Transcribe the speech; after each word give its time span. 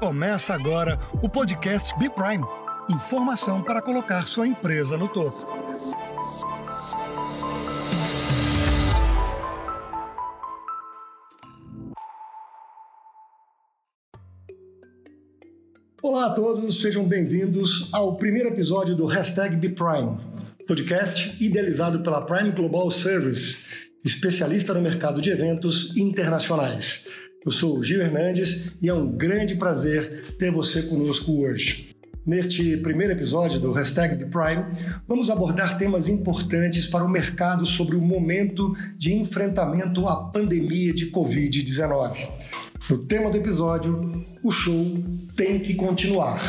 Começa 0.00 0.52
agora 0.52 0.98
o 1.22 1.28
podcast 1.28 1.96
B 1.98 2.10
Prime. 2.10 2.44
Informação 2.90 3.62
para 3.62 3.80
colocar 3.80 4.26
sua 4.26 4.46
empresa 4.46 4.98
no 4.98 5.08
topo. 5.08 5.46
Olá 16.02 16.26
a 16.26 16.30
todos, 16.30 16.82
sejam 16.82 17.04
bem-vindos 17.04 17.88
ao 17.92 18.16
primeiro 18.16 18.50
episódio 18.50 18.94
do 18.94 19.06
Hashtag 19.06 19.56
B 19.56 19.70
Prime, 19.70 20.18
podcast 20.66 21.34
idealizado 21.42 22.00
pela 22.00 22.20
Prime 22.20 22.50
Global 22.50 22.90
Service, 22.90 23.56
especialista 24.04 24.74
no 24.74 24.82
mercado 24.82 25.22
de 25.22 25.30
eventos 25.30 25.96
internacionais. 25.96 27.03
Eu 27.44 27.52
sou 27.52 27.82
Gil 27.82 28.00
Hernandes 28.00 28.72
e 28.80 28.88
é 28.88 28.94
um 28.94 29.06
grande 29.06 29.54
prazer 29.56 30.34
ter 30.38 30.50
você 30.50 30.80
conosco 30.84 31.42
hoje. 31.42 31.94
Neste 32.24 32.78
primeiro 32.78 33.12
episódio 33.12 33.60
do 33.60 33.70
Hashtag 33.70 34.16
Prime, 34.30 34.64
vamos 35.06 35.28
abordar 35.28 35.76
temas 35.76 36.08
importantes 36.08 36.86
para 36.86 37.04
o 37.04 37.08
mercado 37.08 37.66
sobre 37.66 37.96
o 37.96 38.00
momento 38.00 38.74
de 38.96 39.12
enfrentamento 39.12 40.08
à 40.08 40.16
pandemia 40.16 40.94
de 40.94 41.10
Covid-19. 41.10 42.16
O 42.90 42.96
tema 42.96 43.30
do 43.30 43.36
episódio, 43.36 44.24
o 44.42 44.50
show 44.50 45.04
tem 45.36 45.60
que 45.60 45.74
continuar. 45.74 46.40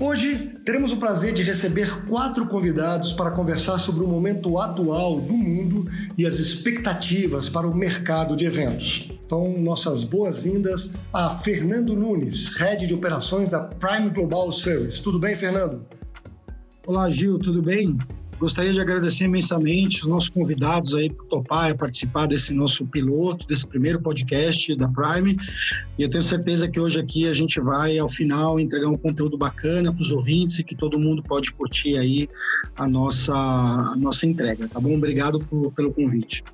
Hoje 0.00 0.54
teremos 0.64 0.90
o 0.90 0.96
prazer 0.96 1.32
de 1.32 1.44
receber 1.44 2.04
quatro 2.06 2.48
convidados 2.48 3.12
para 3.12 3.30
conversar 3.30 3.78
sobre 3.78 4.02
o 4.02 4.08
momento 4.08 4.58
atual 4.58 5.20
do 5.20 5.34
mundo 5.34 5.88
e 6.18 6.26
as 6.26 6.40
expectativas 6.40 7.48
para 7.48 7.68
o 7.68 7.76
mercado 7.76 8.34
de 8.34 8.44
eventos. 8.44 9.13
Então, 9.26 9.58
nossas 9.58 10.04
boas-vindas 10.04 10.92
a 11.10 11.30
Fernando 11.30 11.96
Nunes, 11.96 12.54
Head 12.56 12.86
de 12.86 12.92
Operações 12.92 13.48
da 13.48 13.60
Prime 13.60 14.10
Global 14.10 14.52
Service. 14.52 15.00
Tudo 15.02 15.18
bem, 15.18 15.34
Fernando? 15.34 15.86
Olá, 16.86 17.08
Gil, 17.08 17.38
tudo 17.38 17.62
bem? 17.62 17.96
Gostaria 18.38 18.72
de 18.72 18.80
agradecer 18.80 19.24
imensamente 19.24 20.02
os 20.02 20.08
nossos 20.08 20.28
convidados 20.28 20.94
aí 20.94 21.08
por 21.08 21.24
topar 21.26 21.70
e 21.70 21.74
participar 21.74 22.26
desse 22.26 22.52
nosso 22.52 22.84
piloto, 22.84 23.46
desse 23.46 23.66
primeiro 23.66 23.98
podcast 23.98 24.76
da 24.76 24.88
Prime. 24.88 25.36
E 25.98 26.02
eu 26.02 26.10
tenho 26.10 26.22
certeza 26.22 26.68
que 26.68 26.78
hoje 26.78 27.00
aqui 27.00 27.26
a 27.26 27.32
gente 27.32 27.58
vai, 27.60 27.96
ao 27.96 28.08
final, 28.08 28.60
entregar 28.60 28.88
um 28.88 28.98
conteúdo 28.98 29.38
bacana 29.38 29.90
para 29.90 30.02
os 30.02 30.10
ouvintes 30.10 30.58
e 30.58 30.64
que 30.64 30.76
todo 30.76 30.98
mundo 30.98 31.22
pode 31.22 31.50
curtir 31.52 31.96
aí 31.96 32.28
a 32.76 32.86
nossa, 32.86 33.32
a 33.32 33.94
nossa 33.96 34.26
entrega, 34.26 34.68
tá 34.68 34.78
bom? 34.78 34.94
Obrigado 34.96 35.40
por, 35.40 35.72
pelo 35.72 35.94
convite. 35.94 36.44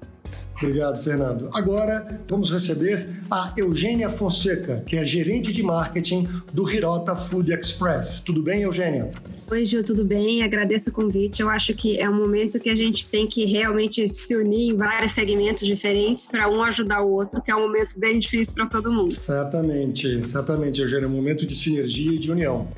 Obrigado, 0.63 1.03
Fernando. 1.03 1.49
Agora 1.55 2.21
vamos 2.29 2.51
receber 2.51 3.09
a 3.31 3.53
Eugênia 3.57 4.11
Fonseca, 4.11 4.83
que 4.87 4.97
é 4.97 5.05
gerente 5.07 5.53
de 5.53 5.63
marketing 5.63 6.29
do 6.53 6.71
Hirota 6.71 7.17
Food 7.17 7.51
Express. 7.53 8.21
Tudo 8.21 8.43
bem, 8.43 8.63
Eugênia? 8.63 9.11
Oi, 9.51 9.65
Gil, 9.65 9.83
tudo 9.83 10.05
bem? 10.05 10.45
Agradeço 10.45 10.91
o 10.91 10.93
convite. 10.93 11.41
Eu 11.41 11.49
acho 11.49 11.75
que 11.75 11.99
é 11.99 12.09
um 12.09 12.15
momento 12.15 12.61
que 12.61 12.71
a 12.71 12.75
gente 12.75 13.07
tem 13.07 13.27
que 13.27 13.45
realmente 13.47 14.07
se 14.07 14.37
unir 14.37 14.73
em 14.73 14.77
vários 14.77 15.13
segmentos 15.13 15.67
diferentes 15.67 16.27
para 16.27 16.49
um 16.49 16.63
ajudar 16.63 17.03
o 17.03 17.11
outro, 17.11 17.43
que 17.43 17.51
é 17.51 17.57
um 17.57 17.63
momento 17.63 17.99
bem 17.99 18.19
difícil 18.19 18.55
para 18.55 18.69
todo 18.69 18.93
mundo. 18.93 19.13
Certamente, 19.13 20.29
certamente, 20.29 20.81
Eugênia. 20.81 21.07
É 21.07 21.09
um 21.09 21.13
momento 21.13 21.47
de 21.47 21.55
sinergia 21.55 22.13
e 22.13 22.19
de 22.19 22.31
união. 22.31 22.69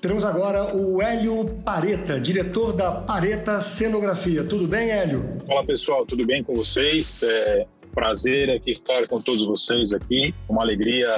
Teremos 0.00 0.24
agora 0.24 0.76
o 0.76 1.00
Hélio 1.00 1.56
Pareta, 1.64 2.20
diretor 2.20 2.72
da 2.72 2.92
Pareta 2.92 3.60
Cenografia. 3.62 4.44
Tudo 4.44 4.66
bem, 4.66 4.90
Hélio? 4.90 5.38
Olá, 5.48 5.64
pessoal, 5.64 6.04
tudo 6.04 6.24
bem 6.26 6.44
com 6.44 6.54
vocês? 6.54 7.22
É 7.22 7.66
prazer 7.94 8.50
aqui 8.50 8.72
estar 8.72 9.08
com 9.08 9.18
todos 9.18 9.46
vocês 9.46 9.94
aqui. 9.94 10.34
Uma 10.50 10.60
alegria 10.60 11.08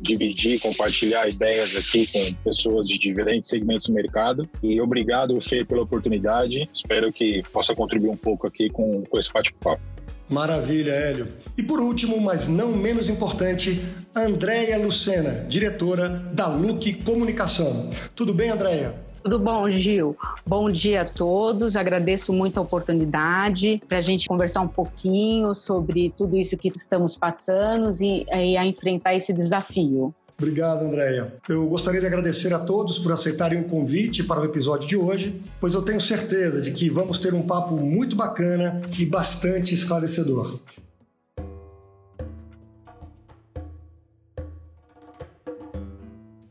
dividir, 0.00 0.60
compartilhar 0.60 1.28
ideias 1.28 1.76
aqui 1.76 2.04
com 2.10 2.34
pessoas 2.42 2.88
de 2.88 2.98
diferentes 2.98 3.48
segmentos 3.48 3.86
do 3.86 3.92
mercado. 3.92 4.48
E 4.60 4.80
obrigado, 4.80 5.40
Fê, 5.40 5.64
pela 5.64 5.82
oportunidade. 5.82 6.68
Espero 6.74 7.12
que 7.12 7.44
possa 7.52 7.76
contribuir 7.76 8.10
um 8.10 8.16
pouco 8.16 8.44
aqui 8.44 8.68
com, 8.68 9.04
com 9.04 9.18
esse 9.20 9.32
bate-papo. 9.32 9.80
Maravilha, 10.28 10.92
Hélio. 10.92 11.28
E 11.56 11.62
por 11.62 11.80
último, 11.80 12.20
mas 12.20 12.48
não 12.48 12.72
menos 12.72 13.08
importante, 13.08 13.80
Andréia 14.14 14.76
Lucena, 14.78 15.46
diretora 15.48 16.08
da 16.32 16.48
Look 16.48 17.02
Comunicação. 17.04 17.90
Tudo 18.14 18.34
bem, 18.34 18.50
Andréia? 18.50 18.94
Tudo 19.22 19.38
bom, 19.38 19.68
Gil? 19.68 20.16
Bom 20.46 20.70
dia 20.70 21.02
a 21.02 21.04
todos. 21.04 21.76
Agradeço 21.76 22.32
muito 22.32 22.58
a 22.58 22.62
oportunidade 22.62 23.80
para 23.88 23.98
a 23.98 24.00
gente 24.00 24.28
conversar 24.28 24.60
um 24.60 24.68
pouquinho 24.68 25.52
sobre 25.54 26.14
tudo 26.16 26.36
isso 26.36 26.56
que 26.56 26.68
estamos 26.68 27.16
passando 27.16 27.90
e, 28.00 28.24
e 28.24 28.56
a 28.56 28.64
enfrentar 28.64 29.14
esse 29.14 29.32
desafio. 29.32 30.14
Obrigado, 30.38 30.84
Andréia. 30.84 31.34
Eu 31.48 31.66
gostaria 31.66 31.98
de 31.98 32.06
agradecer 32.06 32.52
a 32.52 32.58
todos 32.58 32.98
por 32.98 33.10
aceitarem 33.10 33.58
o 33.60 33.64
convite 33.64 34.22
para 34.22 34.40
o 34.40 34.44
episódio 34.44 34.86
de 34.86 34.96
hoje, 34.96 35.40
pois 35.58 35.72
eu 35.72 35.80
tenho 35.80 36.00
certeza 36.00 36.60
de 36.60 36.72
que 36.72 36.90
vamos 36.90 37.18
ter 37.18 37.32
um 37.32 37.40
papo 37.42 37.74
muito 37.74 38.14
bacana 38.14 38.82
e 38.98 39.06
bastante 39.06 39.72
esclarecedor. 39.72 40.58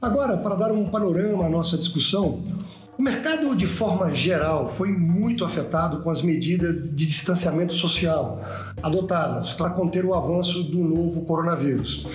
Agora, 0.02 0.38
para 0.38 0.56
dar 0.56 0.72
um 0.72 0.90
panorama 0.90 1.46
à 1.46 1.50
nossa 1.50 1.78
discussão, 1.78 2.44
o 2.98 3.02
mercado, 3.02 3.54
de 3.56 3.68
forma 3.68 4.12
geral, 4.14 4.70
foi 4.70 4.90
muito 4.90 5.44
afetado 5.44 6.02
com 6.02 6.10
as 6.10 6.22
medidas 6.22 6.90
de 6.96 7.06
distanciamento 7.06 7.74
social 7.74 8.42
adotadas 8.82 9.54
para 9.54 9.70
conter 9.72 10.06
o 10.06 10.14
avanço 10.14 10.64
do 10.64 10.80
novo 10.80 11.24
coronavírus. 11.26 12.08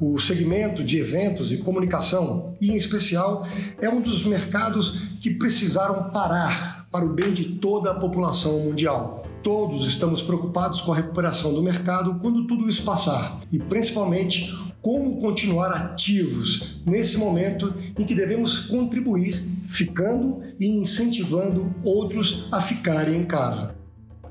O 0.00 0.18
segmento 0.18 0.82
de 0.82 0.98
eventos 0.98 1.52
e 1.52 1.58
comunicação, 1.58 2.54
e 2.60 2.70
em 2.70 2.76
especial, 2.76 3.46
é 3.80 3.88
um 3.88 4.00
dos 4.00 4.24
mercados 4.24 5.16
que 5.20 5.30
precisaram 5.30 6.10
parar 6.10 6.86
para 6.90 7.04
o 7.04 7.12
bem 7.12 7.32
de 7.32 7.56
toda 7.56 7.90
a 7.90 7.94
população 7.94 8.60
mundial. 8.60 9.24
Todos 9.42 9.88
estamos 9.88 10.22
preocupados 10.22 10.80
com 10.80 10.92
a 10.92 10.96
recuperação 10.96 11.52
do 11.52 11.60
mercado 11.60 12.20
quando 12.20 12.46
tudo 12.46 12.70
isso 12.70 12.84
passar, 12.84 13.40
e 13.50 13.58
principalmente 13.58 14.54
como 14.80 15.20
continuar 15.20 15.72
ativos 15.72 16.80
nesse 16.86 17.16
momento 17.16 17.74
em 17.98 18.04
que 18.04 18.14
devemos 18.14 18.60
contribuir 18.66 19.44
ficando 19.64 20.42
e 20.60 20.66
incentivando 20.66 21.74
outros 21.82 22.46
a 22.52 22.60
ficarem 22.60 23.16
em 23.16 23.24
casa. 23.24 23.76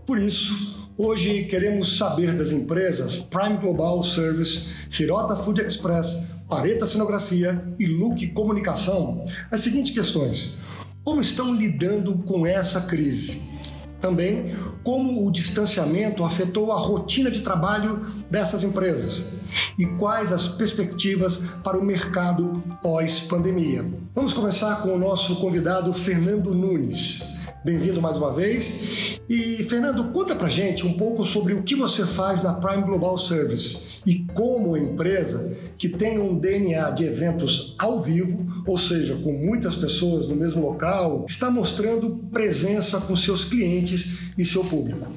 Por 0.06 0.18
isso, 0.18 0.90
hoje 0.98 1.44
queremos 1.44 1.98
saber 1.98 2.34
das 2.34 2.54
empresas 2.54 3.18
Prime 3.18 3.58
Global 3.58 4.02
Service, 4.04 4.88
Hirota 4.98 5.36
Food 5.36 5.62
Express, 5.62 6.18
Pareta 6.50 6.86
Cenografia 6.86 7.62
e 7.78 7.86
Look 7.86 8.28
Comunicação 8.28 9.26
as 9.52 9.60
seguintes 9.60 9.94
questões: 9.94 10.56
como 11.04 11.20
estão 11.20 11.54
lidando 11.54 12.18
com 12.20 12.46
essa 12.46 12.80
crise? 12.80 13.51
Também 14.02 14.56
como 14.84 15.28
o 15.28 15.32
distanciamento 15.32 16.24
afetou 16.24 16.72
a 16.72 16.78
rotina 16.78 17.30
de 17.30 17.42
trabalho 17.42 18.06
dessas 18.30 18.64
empresas 18.64 19.34
e 19.78 19.86
quais 19.86 20.34
as 20.34 20.48
perspectivas 20.48 21.38
para 21.64 21.78
o 21.78 21.86
mercado 21.86 22.64
pós-pandemia. 22.82 23.86
Vamos 24.16 24.34
começar 24.34 24.82
com 24.82 24.96
o 24.96 24.98
nosso 24.98 25.36
convidado 25.36 25.94
Fernando 25.94 26.54
Nunes. 26.54 27.24
Bem-vindo 27.64 28.02
mais 28.02 28.18
uma 28.18 28.34
vez. 28.34 29.20
E 29.30 29.64
Fernando, 29.70 30.12
conta 30.12 30.36
pra 30.36 30.50
gente 30.50 30.86
um 30.86 30.94
pouco 30.94 31.24
sobre 31.24 31.54
o 31.54 31.62
que 31.62 31.76
você 31.76 32.04
faz 32.06 32.42
na 32.42 32.54
Prime 32.54 32.82
Global 32.82 33.16
Service 33.20 33.91
e 34.06 34.26
como 34.34 34.78
empresa 34.78 35.56
que 35.78 35.90
tem 35.90 36.20
um 36.20 36.38
DNA 36.38 36.92
de 36.92 37.06
eventos 37.06 37.76
ao 37.78 38.00
vivo, 38.00 38.64
ou 38.66 38.78
seja, 38.78 39.16
com 39.16 39.32
muitas 39.32 39.76
pessoas 39.76 40.28
no 40.28 40.36
mesmo 40.36 40.62
local, 40.62 41.26
está 41.28 41.50
mostrando 41.50 42.18
presença 42.32 43.00
com 43.02 43.16
seus 43.16 43.44
clientes 43.44 44.32
e 44.38 44.46
seu 44.46 44.64
público. 44.64 45.08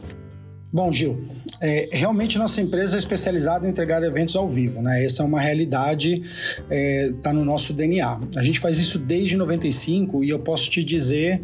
Bom, 0.72 0.92
Gil, 0.92 1.24
é, 1.60 1.88
realmente 1.92 2.36
nossa 2.36 2.60
empresa 2.60 2.96
é 2.96 2.98
especializada 2.98 3.64
em 3.64 3.70
entregar 3.70 4.02
eventos 4.02 4.34
ao 4.34 4.48
vivo, 4.48 4.82
né? 4.82 5.04
Essa 5.04 5.22
é 5.22 5.26
uma 5.26 5.40
realidade, 5.40 6.22
está 6.68 7.30
é, 7.30 7.32
no 7.32 7.44
nosso 7.44 7.72
DNA. 7.72 8.20
A 8.34 8.42
gente 8.42 8.58
faz 8.58 8.80
isso 8.80 8.98
desde 8.98 9.36
95 9.36 10.24
e 10.24 10.30
eu 10.30 10.40
posso 10.40 10.68
te 10.68 10.82
dizer 10.82 11.42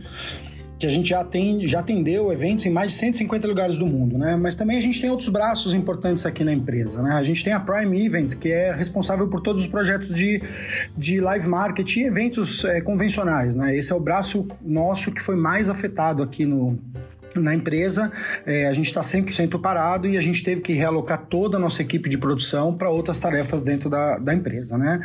que 0.80 0.86
a 0.86 0.90
gente 0.90 1.10
já, 1.10 1.22
tem, 1.22 1.66
já 1.68 1.80
atendeu 1.80 2.32
eventos 2.32 2.64
em 2.64 2.70
mais 2.70 2.92
de 2.92 2.96
150 2.96 3.46
lugares 3.46 3.76
do 3.76 3.86
mundo, 3.86 4.16
né? 4.16 4.34
Mas 4.34 4.54
também 4.54 4.78
a 4.78 4.80
gente 4.80 4.98
tem 4.98 5.10
outros 5.10 5.28
braços 5.28 5.74
importantes 5.74 6.24
aqui 6.24 6.42
na 6.42 6.54
empresa, 6.54 7.02
né? 7.02 7.12
A 7.12 7.22
gente 7.22 7.44
tem 7.44 7.52
a 7.52 7.60
Prime 7.60 8.02
Event, 8.02 8.36
que 8.36 8.50
é 8.50 8.72
responsável 8.72 9.28
por 9.28 9.42
todos 9.42 9.60
os 9.60 9.68
projetos 9.68 10.14
de, 10.14 10.42
de 10.96 11.20
live 11.20 11.46
marketing 11.46 12.00
e 12.00 12.04
eventos 12.04 12.64
é, 12.64 12.80
convencionais, 12.80 13.54
né? 13.54 13.76
Esse 13.76 13.92
é 13.92 13.94
o 13.94 14.00
braço 14.00 14.48
nosso 14.62 15.12
que 15.12 15.20
foi 15.20 15.36
mais 15.36 15.68
afetado 15.68 16.22
aqui 16.22 16.46
no, 16.46 16.78
na 17.36 17.54
empresa, 17.54 18.10
é, 18.46 18.66
a 18.66 18.72
gente 18.72 18.86
está 18.86 19.00
100% 19.00 19.60
parado 19.60 20.08
e 20.08 20.16
a 20.16 20.20
gente 20.20 20.42
teve 20.42 20.60
que 20.60 20.72
realocar 20.72 21.26
toda 21.26 21.56
a 21.56 21.60
nossa 21.60 21.82
equipe 21.82 22.08
de 22.08 22.18
produção 22.18 22.74
para 22.74 22.90
outras 22.90 23.18
tarefas 23.18 23.62
dentro 23.62 23.88
da, 23.88 24.18
da 24.18 24.34
empresa, 24.34 24.76
né? 24.76 25.00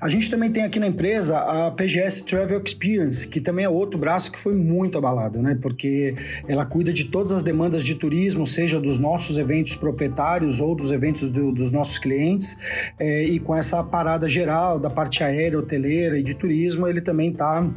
A 0.00 0.08
gente 0.08 0.30
também 0.30 0.50
tem 0.50 0.64
aqui 0.64 0.80
na 0.80 0.86
empresa 0.86 1.38
a 1.38 1.70
PGS 1.70 2.24
Travel 2.24 2.60
Experience, 2.64 3.26
que 3.26 3.40
também 3.40 3.64
é 3.64 3.68
outro 3.68 3.98
braço 3.98 4.32
que 4.32 4.38
foi 4.38 4.54
muito 4.54 4.98
abalado, 4.98 5.40
né? 5.40 5.56
Porque 5.60 6.14
ela 6.46 6.64
cuida 6.64 6.92
de 6.92 7.04
todas 7.04 7.32
as 7.32 7.42
demandas 7.42 7.84
de 7.84 7.94
turismo, 7.94 8.46
seja 8.46 8.80
dos 8.80 8.98
nossos 8.98 9.36
eventos 9.36 9.76
proprietários 9.76 10.60
ou 10.60 10.74
dos 10.74 10.90
eventos 10.90 11.30
do, 11.30 11.52
dos 11.52 11.70
nossos 11.70 11.98
clientes, 11.98 12.58
é, 12.98 13.24
e 13.24 13.38
com 13.38 13.54
essa 13.54 13.82
parada 13.82 14.28
geral 14.28 14.78
da 14.78 14.90
parte 14.90 15.22
aérea, 15.22 15.58
hoteleira 15.58 16.18
e 16.18 16.22
de 16.22 16.34
turismo, 16.34 16.86
ele 16.86 17.00
também 17.00 17.30
está 17.30 17.68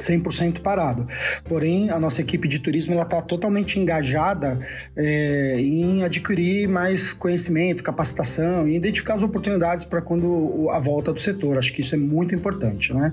100% 0.00 0.60
parado. 0.60 1.06
Porém, 1.44 1.90
a 1.90 1.98
nossa 1.98 2.20
equipe 2.20 2.46
de 2.48 2.58
turismo 2.58 3.00
está 3.00 3.20
totalmente 3.22 3.78
engajada 3.78 4.58
é, 4.96 5.56
em 5.58 6.02
adquirir 6.02 6.68
mais 6.68 7.12
conhecimento, 7.12 7.82
capacitação 7.82 8.66
e 8.68 8.76
identificar 8.76 9.14
as 9.14 9.22
oportunidades 9.22 9.84
para 9.84 10.00
quando 10.00 10.68
a 10.70 10.78
volta 10.78 11.12
do 11.12 11.20
setor. 11.20 11.58
Acho 11.58 11.72
que 11.72 11.80
isso 11.80 11.94
é 11.94 11.98
muito 11.98 12.34
importante. 12.34 12.92
Né? 12.92 13.12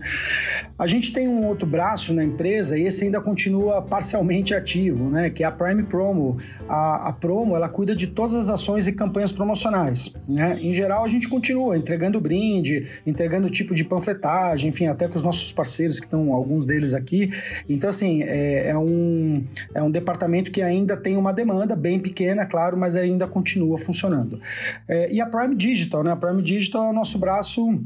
A 0.77 0.87
gente 0.87 1.11
tem 1.13 1.27
um 1.27 1.45
outro 1.45 1.67
braço 1.67 2.13
na 2.13 2.23
empresa 2.23 2.77
e 2.77 2.85
esse 2.85 3.03
ainda 3.03 3.21
continua 3.21 3.81
parcialmente 3.81 4.53
ativo, 4.53 5.09
né? 5.09 5.29
que 5.29 5.43
é 5.43 5.45
a 5.45 5.51
Prime 5.51 5.83
Promo. 5.83 6.37
A, 6.67 7.09
a 7.09 7.13
Promo 7.13 7.55
ela 7.55 7.69
cuida 7.69 7.95
de 7.95 8.07
todas 8.07 8.33
as 8.33 8.49
ações 8.49 8.87
e 8.87 8.93
campanhas 8.93 9.31
promocionais. 9.31 10.13
Né? 10.27 10.57
Em 10.61 10.73
geral, 10.73 11.03
a 11.03 11.07
gente 11.07 11.27
continua 11.27 11.77
entregando 11.77 12.19
brinde, 12.19 12.87
entregando 13.05 13.49
tipo 13.49 13.73
de 13.73 13.83
panfletagem, 13.83 14.69
enfim, 14.69 14.87
até 14.87 15.07
com 15.07 15.15
os 15.15 15.23
nossos 15.23 15.51
parceiros 15.51 15.99
que 15.99 16.05
estão 16.05 16.33
alguns 16.33 16.65
deles 16.71 16.93
aqui. 16.93 17.29
Então, 17.67 17.89
assim, 17.89 18.23
é, 18.23 18.69
é, 18.69 18.77
um, 18.77 19.43
é 19.73 19.83
um 19.83 19.91
departamento 19.91 20.51
que 20.51 20.61
ainda 20.61 20.95
tem 20.95 21.17
uma 21.17 21.33
demanda 21.33 21.75
bem 21.75 21.99
pequena, 21.99 22.45
claro, 22.45 22.77
mas 22.77 22.95
ainda 22.95 23.27
continua 23.27 23.77
funcionando. 23.77 24.39
É, 24.87 25.11
e 25.11 25.19
a 25.19 25.25
Prime 25.25 25.55
Digital, 25.55 26.03
né? 26.03 26.11
A 26.11 26.15
Prime 26.15 26.41
Digital 26.41 26.87
é 26.87 26.89
o 26.89 26.93
nosso 26.93 27.19
braço 27.19 27.79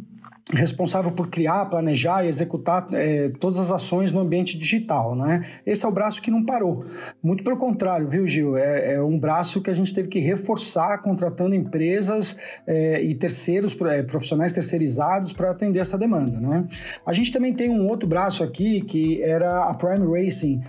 responsável 0.53 1.11
por 1.11 1.27
criar, 1.27 1.65
planejar 1.65 2.23
e 2.23 2.27
executar 2.27 2.85
é, 2.93 3.29
todas 3.39 3.59
as 3.59 3.71
ações 3.71 4.11
no 4.11 4.19
ambiente 4.19 4.55
digital, 4.57 5.15
né? 5.15 5.43
Esse 5.65 5.85
é 5.85 5.87
o 5.87 5.91
braço 5.91 6.21
que 6.21 6.29
não 6.29 6.45
parou. 6.45 6.85
Muito 7.21 7.43
pelo 7.43 7.57
contrário, 7.57 8.07
viu, 8.07 8.27
Gil? 8.27 8.55
É, 8.55 8.93
é 8.93 9.01
um 9.01 9.17
braço 9.17 9.59
que 9.59 9.71
a 9.71 9.73
gente 9.73 9.91
teve 9.91 10.07
que 10.07 10.19
reforçar 10.19 10.99
contratando 10.99 11.55
empresas 11.55 12.37
é, 12.67 13.01
e 13.01 13.15
terceiros, 13.15 13.75
é, 13.89 14.03
profissionais 14.03 14.53
terceirizados 14.53 15.33
para 15.33 15.49
atender 15.49 15.79
essa 15.79 15.97
demanda, 15.97 16.39
né? 16.39 16.67
A 17.03 17.11
gente 17.11 17.31
também 17.31 17.51
tem 17.51 17.71
um 17.71 17.87
outro 17.87 18.07
braço 18.07 18.43
aqui 18.43 18.81
que 18.81 19.23
era 19.23 19.63
a 19.63 19.73
Prime 19.73 20.05
Racing. 20.05 20.61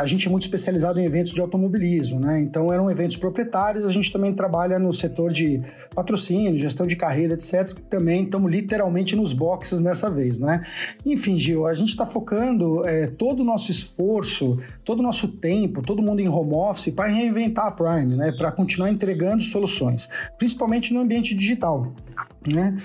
A 0.00 0.06
gente 0.06 0.26
é 0.26 0.30
muito 0.30 0.42
especializado 0.42 1.00
em 1.00 1.04
eventos 1.04 1.32
de 1.32 1.40
automobilismo, 1.40 2.20
né? 2.20 2.40
Então 2.40 2.72
eram 2.72 2.90
eventos 2.90 3.16
proprietários. 3.16 3.84
A 3.84 3.90
gente 3.90 4.12
também 4.12 4.32
trabalha 4.32 4.78
no 4.78 4.92
setor 4.92 5.32
de 5.32 5.60
patrocínio, 5.94 6.56
gestão 6.56 6.86
de 6.86 6.94
carreira, 6.94 7.34
etc. 7.34 7.72
Também 7.88 8.24
estamos 8.24 8.50
literalmente 8.50 8.91
realmente 8.92 9.16
nos 9.16 9.32
boxes 9.32 9.80
dessa 9.80 10.10
vez, 10.10 10.38
né? 10.38 10.64
Enfim, 11.04 11.38
Gil, 11.38 11.66
a 11.66 11.72
gente 11.72 11.88
está 11.88 12.04
focando 12.04 12.86
é, 12.86 13.06
todo 13.06 13.40
o 13.40 13.44
nosso 13.44 13.70
esforço, 13.70 14.58
todo 14.84 15.00
o 15.00 15.02
nosso 15.02 15.28
tempo, 15.28 15.82
todo 15.82 16.02
mundo 16.02 16.20
em 16.20 16.28
home 16.28 16.54
office 16.54 16.92
para 16.92 17.08
reinventar 17.08 17.66
a 17.66 17.70
Prime, 17.70 18.16
né? 18.16 18.32
Para 18.32 18.50
continuar 18.52 18.90
entregando 18.90 19.42
soluções, 19.42 20.08
principalmente 20.36 20.92
no 20.92 21.00
ambiente 21.00 21.34
digital. 21.34 21.94
Né? 22.50 22.76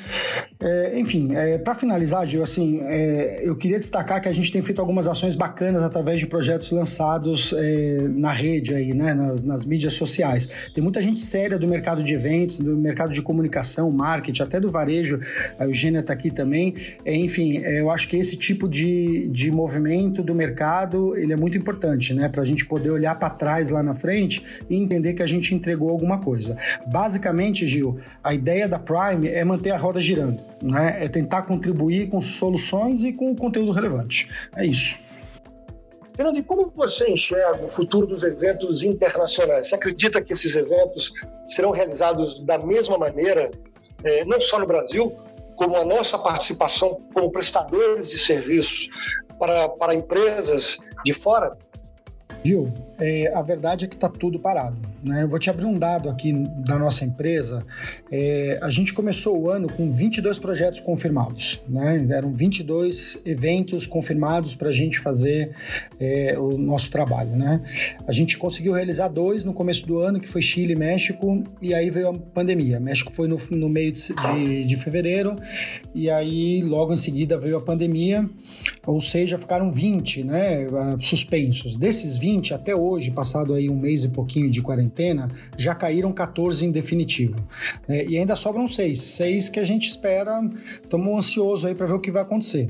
É, 0.59 0.99
enfim, 0.99 1.35
é, 1.35 1.57
para 1.57 1.73
finalizar, 1.73 2.25
Gil, 2.27 2.43
assim, 2.43 2.79
é, 2.83 3.41
eu 3.43 3.55
queria 3.55 3.79
destacar 3.79 4.21
que 4.21 4.27
a 4.27 4.31
gente 4.31 4.51
tem 4.51 4.61
feito 4.61 4.79
algumas 4.79 5.07
ações 5.07 5.35
bacanas 5.35 5.81
através 5.81 6.19
de 6.19 6.27
projetos 6.27 6.69
lançados 6.71 7.53
é, 7.53 8.07
na 8.07 8.31
rede 8.31 8.73
aí, 8.73 8.93
né, 8.93 9.13
nas, 9.13 9.43
nas, 9.43 9.65
mídias 9.65 9.93
sociais. 9.93 10.47
Tem 10.73 10.83
muita 10.83 11.01
gente 11.01 11.19
séria 11.19 11.57
do 11.57 11.67
mercado 11.67 12.03
de 12.03 12.13
eventos, 12.13 12.59
do 12.59 12.75
mercado 12.77 13.11
de 13.11 13.21
comunicação, 13.21 13.89
marketing, 13.91 14.43
até 14.43 14.59
do 14.59 14.69
varejo. 14.69 15.19
A 15.57 15.65
Eugênia 15.65 15.99
está 15.99 16.13
aqui 16.13 16.29
também. 16.29 16.75
É, 17.03 17.15
enfim, 17.15 17.57
é, 17.57 17.81
eu 17.81 17.89
acho 17.89 18.07
que 18.07 18.15
esse 18.15 18.35
tipo 18.35 18.67
de, 18.67 19.27
de 19.29 19.51
movimento 19.51 20.21
do 20.21 20.35
mercado 20.35 21.15
ele 21.17 21.33
é 21.33 21.37
muito 21.37 21.57
importante, 21.57 21.86
né, 22.13 22.27
para 22.29 22.41
a 22.41 22.45
gente 22.45 22.65
poder 22.65 22.91
olhar 22.91 23.17
para 23.17 23.29
trás 23.29 23.69
lá 23.69 23.81
na 23.81 23.93
frente 23.93 24.43
e 24.69 24.75
entender 24.75 25.13
que 25.13 25.23
a 25.23 25.27
gente 25.27 25.53
entregou 25.53 25.89
alguma 25.89 26.19
coisa. 26.19 26.57
Basicamente, 26.85 27.67
Gil, 27.67 27.99
a 28.23 28.33
ideia 28.33 28.67
da 28.67 28.79
Prime 28.79 29.27
é 29.27 29.43
manter 29.43 29.71
a 29.71 29.77
roda 29.77 30.01
girando, 30.01 30.41
né? 30.61 30.97
É 30.99 31.07
tentar 31.07 31.43
contribuir 31.43 32.09
com 32.09 32.19
soluções 32.19 33.03
e 33.03 33.13
com 33.13 33.35
conteúdo 33.35 33.71
relevante. 33.71 34.29
É 34.55 34.65
isso. 34.65 34.95
Fernando, 36.15 36.37
e 36.39 36.43
como 36.43 36.73
você 36.75 37.11
enxerga 37.11 37.63
o 37.63 37.69
futuro 37.69 38.07
dos 38.07 38.23
eventos 38.23 38.81
internacionais? 38.81 39.67
Você 39.67 39.75
acredita 39.75 40.19
que 40.19 40.33
esses 40.33 40.55
eventos 40.55 41.13
serão 41.45 41.69
realizados 41.69 42.39
da 42.39 42.57
mesma 42.57 42.97
maneira, 42.97 43.51
é, 44.03 44.25
não 44.25 44.41
só 44.41 44.57
no 44.57 44.65
Brasil, 44.65 45.13
como 45.55 45.75
a 45.75 45.85
nossa 45.85 46.17
participação 46.17 46.97
como 47.13 47.31
prestadores 47.31 48.09
de 48.09 48.17
serviços 48.17 48.89
para, 49.39 49.69
para 49.69 49.93
empresas 49.93 50.77
de 51.05 51.13
fora? 51.13 51.55
Gil, 52.47 52.71
é, 52.97 53.29
a 53.33 53.41
verdade 53.41 53.83
é 53.83 53.87
que 53.89 53.95
está 53.95 54.07
tudo 54.07 54.39
parado. 54.39 54.77
Né? 55.03 55.23
Eu 55.23 55.29
vou 55.29 55.39
te 55.39 55.49
abrir 55.49 55.65
um 55.65 55.77
dado 55.77 56.09
aqui 56.09 56.33
da 56.33 56.77
nossa 56.77 57.05
empresa. 57.05 57.65
É, 58.11 58.59
a 58.61 58.69
gente 58.69 58.93
começou 58.93 59.39
o 59.39 59.49
ano 59.49 59.67
com 59.71 59.91
22 59.91 60.39
projetos 60.39 60.79
confirmados. 60.79 61.59
Né? 61.67 62.07
Eram 62.09 62.33
22 62.33 63.19
eventos 63.25 63.85
confirmados 63.85 64.55
para 64.55 64.69
a 64.69 64.71
gente 64.71 64.99
fazer 64.99 65.51
é, 65.99 66.37
o 66.37 66.57
nosso 66.57 66.89
trabalho. 66.91 67.35
Né? 67.35 67.61
A 68.07 68.11
gente 68.11 68.37
conseguiu 68.37 68.73
realizar 68.73 69.07
dois 69.07 69.43
no 69.43 69.53
começo 69.53 69.85
do 69.85 69.99
ano, 69.99 70.19
que 70.19 70.27
foi 70.27 70.41
Chile 70.41 70.73
e 70.73 70.75
México, 70.75 71.43
e 71.61 71.73
aí 71.73 71.89
veio 71.89 72.09
a 72.09 72.13
pandemia. 72.13 72.79
México 72.79 73.11
foi 73.11 73.27
no, 73.27 73.39
no 73.51 73.69
meio 73.69 73.91
de, 73.91 74.01
de, 74.13 74.65
de 74.65 74.75
fevereiro, 74.75 75.35
e 75.93 76.09
aí 76.09 76.61
logo 76.61 76.93
em 76.93 76.97
seguida 76.97 77.37
veio 77.37 77.57
a 77.57 77.61
pandemia, 77.61 78.27
ou 78.85 79.01
seja, 79.01 79.37
ficaram 79.37 79.71
20 79.71 80.23
né, 80.23 80.67
suspensos. 80.99 81.77
Desses 81.77 82.17
20, 82.17 82.53
até 82.53 82.75
hoje, 82.75 83.11
passado 83.11 83.53
aí 83.53 83.69
um 83.69 83.77
mês 83.77 84.03
e 84.03 84.09
pouquinho 84.09 84.49
de 84.49 84.61
quarentena, 84.61 84.86
já 85.57 85.75
caíram 85.75 86.11
14 86.11 86.65
em 86.65 86.71
definitivo. 86.71 87.35
É, 87.87 88.05
e 88.05 88.17
ainda 88.17 88.35
sobram 88.35 88.67
seis. 88.67 89.01
Seis 89.01 89.49
que 89.49 89.59
a 89.59 89.63
gente 89.63 89.87
espera, 89.87 90.39
estamos 90.81 91.15
ansiosos 91.15 91.65
aí 91.65 91.75
para 91.75 91.87
ver 91.87 91.93
o 91.93 91.99
que 91.99 92.11
vai 92.11 92.21
acontecer. 92.21 92.69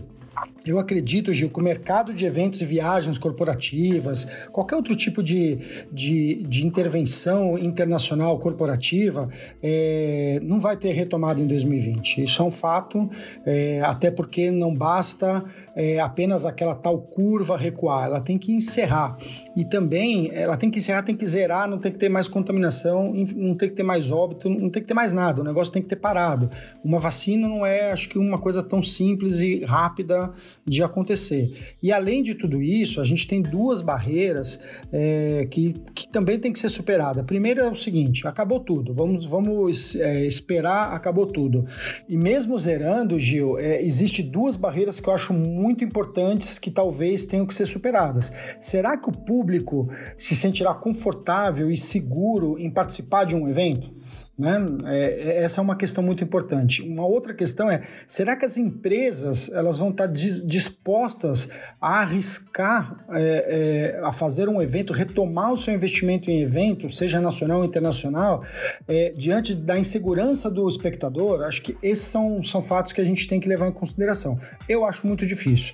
Eu 0.68 0.80
acredito, 0.80 1.34
Gil, 1.34 1.50
que 1.50 1.60
o 1.60 1.64
mercado 1.64 2.14
de 2.14 2.26
eventos 2.26 2.62
e 2.62 2.66
viagens 2.66 3.18
corporativas, 3.18 4.28
qualquer 4.52 4.76
outro 4.76 4.96
tipo 4.96 5.24
de, 5.24 5.60
de, 5.92 6.44
de 6.44 6.66
intervenção 6.66 7.58
internacional 7.58 8.38
corporativa, 8.40 9.30
é, 9.62 10.40
não 10.44 10.60
vai 10.60 10.76
ter 10.76 10.92
retomada 10.92 11.40
em 11.40 11.48
2020. 11.48 12.24
Isso 12.24 12.42
é 12.42 12.46
um 12.46 12.52
fato, 12.52 13.10
é, 13.46 13.82
até 13.82 14.12
porque 14.12 14.52
não 14.52 14.74
basta 14.74 15.44
é, 15.78 16.00
apenas 16.00 16.44
aquela 16.44 16.74
tal 16.74 17.00
curva 17.00 17.56
recuar, 17.56 18.06
ela 18.06 18.20
tem 18.20 18.36
que 18.36 18.52
encerrar. 18.52 19.16
E 19.56 19.64
também, 19.64 20.32
ela 20.34 20.58
tem 20.58 20.72
que 20.72 20.80
encerrar, 20.80 21.04
tem 21.04 21.16
que 21.16 21.26
zerar, 21.26 21.70
não 21.70 21.78
tem 21.78 21.92
que 21.92 22.00
ter 22.00 22.10
mais 22.10 22.28
contaminação, 22.28 23.14
não 23.36 23.54
tem 23.54 23.70
que 23.70 23.76
ter 23.76 23.84
mais 23.84 24.10
óbito, 24.10 24.50
não 24.50 24.72
tem 24.72 24.82
que 24.82 24.88
ter 24.88 24.96
mais 24.96 25.14
nada, 25.14 25.42
o 25.42 25.44
negócio 25.44 25.72
tem 25.72 25.84
que 25.84 25.88
ter 25.88 25.98
parado. 25.98 26.50
Uma 26.84 27.00
vacina 27.00 27.48
não 27.48 27.64
é, 27.64 27.92
acho 27.92 28.10
que, 28.10 28.18
uma 28.18 28.40
coisa 28.40 28.64
tão 28.64 28.82
simples 28.82 29.40
e 29.40 29.64
rápida 29.64 30.32
de 30.66 30.84
acontecer. 30.84 31.76
E 31.82 31.92
além 31.92 32.22
de 32.22 32.36
tudo 32.36 32.62
isso, 32.62 33.00
a 33.00 33.04
gente 33.04 33.28
tem 33.28 33.42
duas 33.42 33.82
barreiras 33.82 34.60
é, 34.92 35.48
que, 35.50 35.74
que 35.96 36.08
também 36.08 36.40
tem 36.40 36.52
que 36.52 36.60
ser 36.60 36.70
superada. 36.70 37.22
A 37.22 37.24
primeira 37.24 37.64
é 37.64 37.70
o 37.70 37.76
seguinte: 37.76 38.28
acabou 38.28 38.60
tudo, 38.60 38.94
vamos, 38.94 39.26
vamos 39.26 39.96
é, 39.96 40.26
esperar, 40.26 40.94
acabou 40.94 41.26
tudo. 41.26 41.66
E 42.08 42.18
mesmo 42.18 42.58
zerando, 42.60 43.20
Gil, 43.20 43.58
é, 43.58 43.82
existe 43.82 44.22
duas 44.22 44.56
barreiras 44.56 45.00
que 45.00 45.08
eu 45.08 45.14
acho 45.14 45.34
muito 45.34 45.84
importantes 45.84 46.60
que 46.60 46.70
talvez 46.70 47.26
tenham 47.26 47.46
que 47.46 47.54
ser 47.54 47.66
superadas. 47.66 48.32
Será 48.60 48.98
que 48.98 49.10
o 49.10 49.12
público 49.12 49.88
se 50.18 50.36
sentirá 50.36 50.74
confortável 50.74 51.72
e 51.72 51.78
seguro 51.78 52.58
em 52.60 52.70
participar 52.70 53.24
de 53.24 53.36
um 53.36 53.48
evento? 53.48 53.96
Né? 54.38 54.64
É, 54.86 54.98
é, 54.98 55.44
essa 55.44 55.60
é 55.60 55.64
uma 55.64 55.76
questão 55.76 56.04
muito 56.04 56.24
importante. 56.24 56.84
Uma 56.84 57.06
outra 57.06 57.34
questão 57.34 57.72
é: 57.72 57.82
será 58.06 58.36
que 58.36 58.46
as 58.46 58.58
empresas 58.58 59.50
elas 59.52 59.80
vão 59.80 59.90
estar 59.90 60.08
dispostas 60.08 61.50
a 61.82 62.02
arriscar 62.02 63.06
é, 63.10 63.96
é, 63.98 64.06
a 64.06 64.12
fazer 64.12 64.48
um 64.48 64.62
evento, 64.62 64.94
retomar 64.94 65.52
o 65.52 65.58
seu 65.58 65.74
investimento 65.74 66.30
em 66.30 66.42
evento, 66.42 66.88
seja 66.90 67.20
nacional 67.20 67.60
ou 67.60 67.66
internacional, 67.66 68.44
é, 68.88 69.12
diante 69.18 69.56
da 69.56 69.78
insegurança 69.80 70.52
do 70.52 70.70
espectador? 70.70 71.42
Acho 71.44 71.64
que 71.64 71.76
esses 71.82 72.06
são, 72.06 72.44
são 72.44 72.62
fatos 72.62 72.94
que 72.94 73.02
a 73.02 73.06
gente 73.06 73.28
tem 73.28 73.40
que 73.40 73.50
levar 73.50 73.68
em 73.68 73.72
consideração. 73.72 74.40
Eu 74.70 74.86
acho 74.86 75.08
muito 75.08 75.26
difícil. 75.26 75.74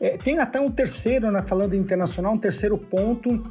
É, 0.00 0.16
tem 0.16 0.38
até 0.38 0.60
um 0.60 0.70
terceiro, 0.70 1.32
né, 1.32 1.42
falando 1.42 1.74
internacional, 1.74 2.34
um 2.34 2.38
terceiro 2.38 2.78
ponto 2.78 3.42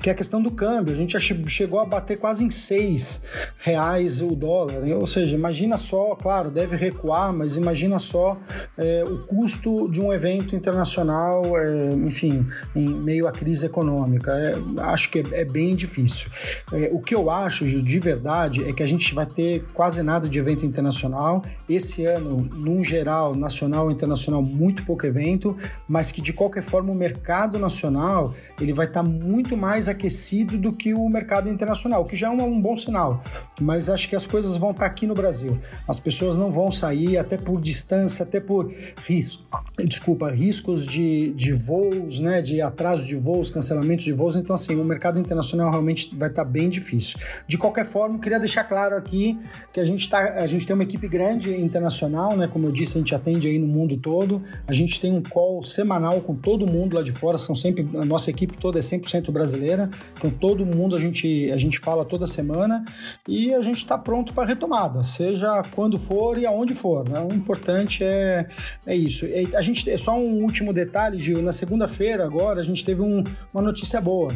que 0.00 0.10
é 0.10 0.12
a 0.12 0.14
questão 0.14 0.42
do 0.42 0.50
câmbio. 0.50 0.94
A 0.94 0.96
gente 0.96 1.12
já 1.12 1.18
chegou 1.46 1.80
a 1.80 1.84
bater 1.84 2.18
quase 2.18 2.44
em 2.44 2.50
seis 2.50 3.22
reais 3.58 4.20
o 4.20 4.34
dólar. 4.34 4.80
Né? 4.80 4.94
Ou 4.94 5.06
seja, 5.06 5.34
imagina 5.34 5.76
só, 5.76 6.14
claro, 6.14 6.50
deve 6.50 6.76
recuar, 6.76 7.32
mas 7.32 7.56
imagina 7.56 7.98
só 7.98 8.36
é, 8.76 9.04
o 9.04 9.18
custo 9.26 9.88
de 9.90 10.00
um 10.00 10.12
evento 10.12 10.54
internacional, 10.54 11.58
é, 11.58 11.92
enfim, 11.94 12.46
em 12.74 12.88
meio 12.88 13.26
à 13.26 13.32
crise 13.32 13.66
econômica. 13.66 14.32
É, 14.32 14.56
acho 14.82 15.10
que 15.10 15.20
é, 15.20 15.40
é 15.40 15.44
bem 15.44 15.74
difícil. 15.74 16.28
É, 16.72 16.90
o 16.92 17.00
que 17.00 17.14
eu 17.14 17.30
acho, 17.30 17.64
de 17.64 17.98
verdade, 17.98 18.64
é 18.64 18.72
que 18.72 18.82
a 18.82 18.86
gente 18.86 19.14
vai 19.14 19.26
ter 19.26 19.64
quase 19.72 20.02
nada 20.02 20.28
de 20.28 20.38
evento 20.38 20.64
internacional. 20.64 21.42
Esse 21.68 22.04
ano, 22.04 22.48
num 22.54 22.84
geral, 22.84 23.34
nacional 23.34 23.90
e 23.90 23.94
internacional, 23.94 24.42
muito 24.42 24.84
pouco 24.84 25.06
evento, 25.06 25.56
mas 25.88 26.12
que 26.12 26.20
de 26.20 26.32
qualquer 26.32 26.62
forma 26.62 26.92
o 26.92 26.94
mercado 26.94 27.58
nacional 27.58 28.34
ele 28.60 28.72
vai 28.72 28.86
estar 28.86 29.02
tá 29.02 29.08
muito 29.08 29.56
mais 29.56 29.85
aquecido 29.88 30.58
do 30.58 30.72
que 30.72 30.94
o 30.94 31.08
mercado 31.08 31.48
internacional, 31.48 32.04
que 32.04 32.16
já 32.16 32.28
é 32.28 32.30
um, 32.30 32.42
um 32.42 32.60
bom 32.60 32.76
sinal. 32.76 33.22
Mas 33.60 33.88
acho 33.88 34.08
que 34.08 34.16
as 34.16 34.26
coisas 34.26 34.56
vão 34.56 34.70
estar 34.70 34.84
tá 34.84 34.86
aqui 34.86 35.06
no 35.06 35.14
Brasil. 35.14 35.58
As 35.86 36.00
pessoas 36.00 36.36
não 36.36 36.50
vão 36.50 36.70
sair, 36.70 37.18
até 37.18 37.36
por 37.36 37.60
distância, 37.60 38.22
até 38.22 38.40
por 38.40 38.72
risco, 39.04 39.42
desculpa, 39.84 40.30
riscos 40.30 40.86
de, 40.86 41.32
de 41.32 41.52
voos, 41.52 42.20
né, 42.20 42.40
de 42.42 42.60
atraso 42.60 43.06
de 43.06 43.16
voos, 43.16 43.50
cancelamentos 43.50 44.04
de 44.04 44.12
voos. 44.12 44.36
Então, 44.36 44.54
assim, 44.54 44.74
o 44.74 44.84
mercado 44.84 45.18
internacional 45.18 45.70
realmente 45.70 46.14
vai 46.16 46.28
estar 46.28 46.44
tá 46.44 46.50
bem 46.50 46.68
difícil. 46.68 47.18
De 47.46 47.58
qualquer 47.58 47.84
forma, 47.84 48.18
queria 48.18 48.38
deixar 48.38 48.64
claro 48.64 48.96
aqui 48.96 49.38
que 49.72 49.80
a 49.80 49.84
gente, 49.84 50.08
tá, 50.08 50.18
a 50.18 50.46
gente 50.46 50.66
tem 50.66 50.74
uma 50.74 50.82
equipe 50.82 51.08
grande 51.08 51.54
internacional, 51.56 52.36
né? 52.36 52.48
Como 52.48 52.66
eu 52.66 52.72
disse, 52.72 52.96
a 52.96 53.00
gente 53.00 53.14
atende 53.14 53.48
aí 53.48 53.58
no 53.58 53.66
mundo 53.66 53.96
todo. 53.96 54.42
A 54.66 54.72
gente 54.72 55.00
tem 55.00 55.12
um 55.12 55.22
call 55.22 55.62
semanal 55.62 56.20
com 56.20 56.34
todo 56.34 56.66
mundo 56.66 56.96
lá 56.96 57.02
de 57.02 57.12
fora, 57.12 57.38
são 57.38 57.54
sempre 57.54 57.88
a 57.96 58.04
nossa 58.04 58.30
equipe 58.30 58.56
toda 58.56 58.78
é 58.78 58.82
100% 58.82 59.30
brasileira. 59.30 59.75
Então 60.16 60.30
todo 60.30 60.64
mundo 60.64 60.96
a 60.96 61.00
gente 61.00 61.50
a 61.50 61.56
gente 61.56 61.78
fala 61.78 62.04
toda 62.04 62.26
semana 62.26 62.84
e 63.28 63.52
a 63.54 63.60
gente 63.60 63.78
está 63.78 63.96
pronto 63.96 64.32
para 64.32 64.46
retomada, 64.46 65.02
seja 65.02 65.62
quando 65.74 65.98
for 65.98 66.38
e 66.38 66.46
aonde 66.46 66.74
for. 66.74 67.08
Né? 67.08 67.20
O 67.20 67.32
importante 67.32 68.02
é, 68.02 68.46
é 68.86 68.94
isso. 68.94 69.26
A 69.54 69.62
gente 69.62 69.88
é 69.90 69.98
só 69.98 70.16
um 70.16 70.42
último 70.42 70.72
detalhe, 70.72 71.18
Gil. 71.18 71.42
Na 71.42 71.52
segunda-feira 71.52 72.24
agora 72.24 72.60
a 72.60 72.64
gente 72.64 72.84
teve 72.84 73.02
um, 73.02 73.22
uma 73.52 73.62
notícia 73.62 74.00
boa 74.00 74.32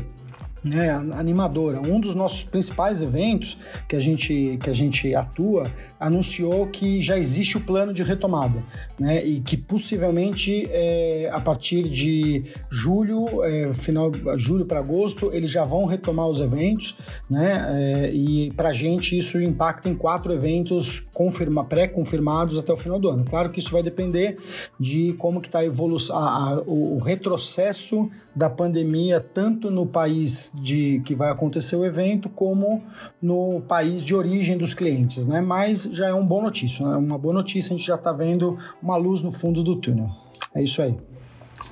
né, 0.63 0.91
animadora. 0.91 1.81
Um 1.81 2.01
dos 2.01 2.15
nossos 2.15 2.45
principais 2.45 3.01
eventos 3.03 3.59
que 3.89 3.97
a 3.97 4.01
gente, 4.01 4.59
que 4.63 4.71
a 4.71 4.73
gente 4.73 5.15
atua 5.15 5.71
anunciou 5.99 6.67
que 6.67 7.01
já 7.01 7.19
existe 7.19 7.57
o 7.57 7.61
plano 7.61 7.93
de 7.93 8.03
retomada, 8.03 8.63
né, 8.99 9.25
e 9.25 9.41
que 9.41 9.57
possivelmente 9.57 10.69
é, 10.71 11.31
a 11.33 11.41
partir 11.41 11.89
de 11.89 12.45
julho, 12.71 13.43
é, 13.45 13.73
final 13.73 14.11
julho 14.37 14.67
para 14.67 14.79
agosto, 14.79 15.31
eles 15.33 15.51
já 15.51 15.65
vão 15.65 15.85
retomar 15.85 16.27
os 16.29 16.41
eventos, 16.41 16.97
né, 17.29 17.67
é, 17.71 18.11
e 18.13 18.51
para 18.53 18.71
a 18.71 18.73
gente 18.73 19.17
isso 19.17 19.41
impacta 19.41 19.89
em 19.89 19.95
quatro 19.95 20.33
eventos 20.33 21.03
confirma, 21.13 21.65
pré-confirmados 21.65 22.57
até 22.57 22.73
o 22.73 22.77
final 22.77 22.99
do 22.99 23.09
ano. 23.09 23.25
Claro 23.25 23.51
que 23.51 23.59
isso 23.59 23.73
vai 23.73 23.83
depender 23.83 24.39
de 24.79 25.15
como 25.19 25.41
que 25.41 25.49
está 25.49 25.59
a 25.59 25.65
evolução, 25.65 26.17
a, 26.17 26.55
a, 26.55 26.63
o 26.63 26.99
retrocesso 26.99 28.09
da 28.35 28.49
pandemia 28.49 29.21
tanto 29.21 29.71
no 29.71 29.85
país 29.85 30.50
de 30.55 31.01
que 31.05 31.15
vai 31.15 31.31
acontecer 31.31 31.77
o 31.77 31.85
evento, 31.85 32.29
como 32.29 32.83
no 33.21 33.61
país 33.63 34.05
de 34.05 34.15
origem 34.15 34.57
dos 34.57 34.75
clientes, 34.75 35.27
né? 35.27 35.41
Mas 35.41 35.85
já 35.85 36.09
é 36.09 36.15
um 36.15 36.27
bom 36.27 36.43
notícia, 36.43 36.87
né? 36.87 36.97
uma 36.97 37.19
boa 37.19 37.35
notícia, 37.35 37.75
a 37.75 37.77
gente 37.77 37.87
já 37.87 37.95
está 37.95 38.13
vendo 38.13 38.59
uma 38.83 38.97
luz 38.97 39.23
no 39.23 39.33
fundo 39.33 39.63
do 39.63 39.77
túnel. 39.77 40.11
É 40.55 40.63
isso 40.63 40.83
aí. 40.83 40.97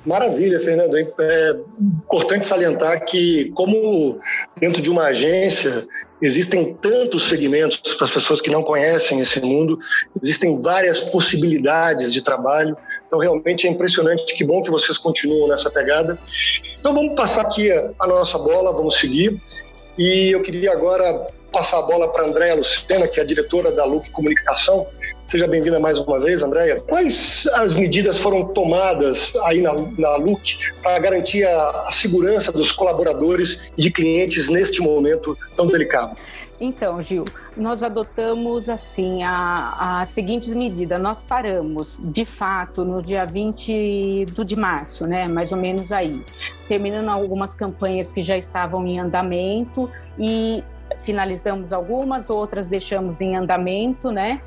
Maravilha, 0.05 0.59
Fernando. 0.59 0.97
É 0.97 1.55
importante 1.79 2.45
salientar 2.45 3.03
que, 3.05 3.49
como 3.53 4.19
dentro 4.59 4.81
de 4.81 4.89
uma 4.89 5.05
agência 5.05 5.85
existem 6.21 6.73
tantos 6.73 7.27
segmentos 7.27 7.95
para 7.95 8.05
as 8.05 8.11
pessoas 8.11 8.41
que 8.41 8.49
não 8.49 8.61
conhecem 8.61 9.19
esse 9.19 9.39
mundo, 9.41 9.77
existem 10.21 10.61
várias 10.61 10.99
possibilidades 11.01 12.11
de 12.13 12.21
trabalho. 12.21 12.75
Então, 13.07 13.19
realmente 13.19 13.65
é 13.65 13.69
impressionante. 13.69 14.35
Que 14.35 14.43
bom 14.43 14.61
que 14.61 14.69
vocês 14.69 14.97
continuam 14.97 15.47
nessa 15.47 15.69
pegada. 15.69 16.19
Então, 16.79 16.93
vamos 16.93 17.15
passar 17.15 17.41
aqui 17.41 17.71
a 17.71 18.07
nossa 18.07 18.37
bola, 18.37 18.71
vamos 18.71 18.97
seguir. 18.97 19.41
E 19.97 20.31
eu 20.31 20.41
queria 20.41 20.71
agora 20.71 21.27
passar 21.51 21.79
a 21.79 21.81
bola 21.81 22.07
para 22.11 22.23
a 22.23 22.27
Andréa 22.27 22.55
Lucena, 22.55 23.07
que 23.07 23.19
é 23.19 23.23
a 23.23 23.25
diretora 23.25 23.71
da 23.71 23.83
Look 23.85 24.11
Comunicação. 24.11 24.87
Seja 25.29 25.45
bem-vinda 25.45 25.79
mais 25.79 25.99
uma 25.99 26.19
vez, 26.19 26.41
Andréia. 26.41 26.81
Quais 26.81 27.47
as 27.53 27.75
medidas 27.75 28.17
foram 28.17 28.45
tomadas 28.45 29.31
aí 29.43 29.61
na, 29.61 29.71
na 29.95 30.15
LUC 30.15 30.57
para 30.81 30.97
garantir 30.97 31.45
a, 31.45 31.85
a 31.87 31.91
segurança 31.91 32.51
dos 32.51 32.71
colaboradores 32.71 33.59
e 33.77 33.83
de 33.83 33.91
clientes 33.91 34.49
neste 34.49 34.81
momento 34.81 35.37
tão 35.55 35.67
delicado? 35.67 36.17
Então, 36.59 36.99
Gil, 36.99 37.25
nós 37.55 37.83
adotamos 37.83 38.69
assim 38.69 39.21
a, 39.21 40.01
a 40.01 40.05
seguinte 40.07 40.49
medida. 40.49 40.97
Nós 40.97 41.21
paramos, 41.21 41.99
de 42.01 42.25
fato, 42.25 42.83
no 42.83 42.99
dia 42.99 43.23
20 43.23 44.25
de 44.43 44.55
março, 44.55 45.05
né? 45.05 45.27
Mais 45.27 45.51
ou 45.51 45.59
menos 45.59 45.91
aí, 45.91 46.19
terminando 46.67 47.07
algumas 47.09 47.53
campanhas 47.53 48.11
que 48.11 48.23
já 48.23 48.35
estavam 48.35 48.85
em 48.87 48.99
andamento 48.99 49.91
e 50.17 50.63
finalizamos 50.97 51.71
algumas, 51.73 52.29
outras 52.29 52.67
deixamos 52.67 53.21
em 53.21 53.35
andamento, 53.35 54.11
né? 54.11 54.41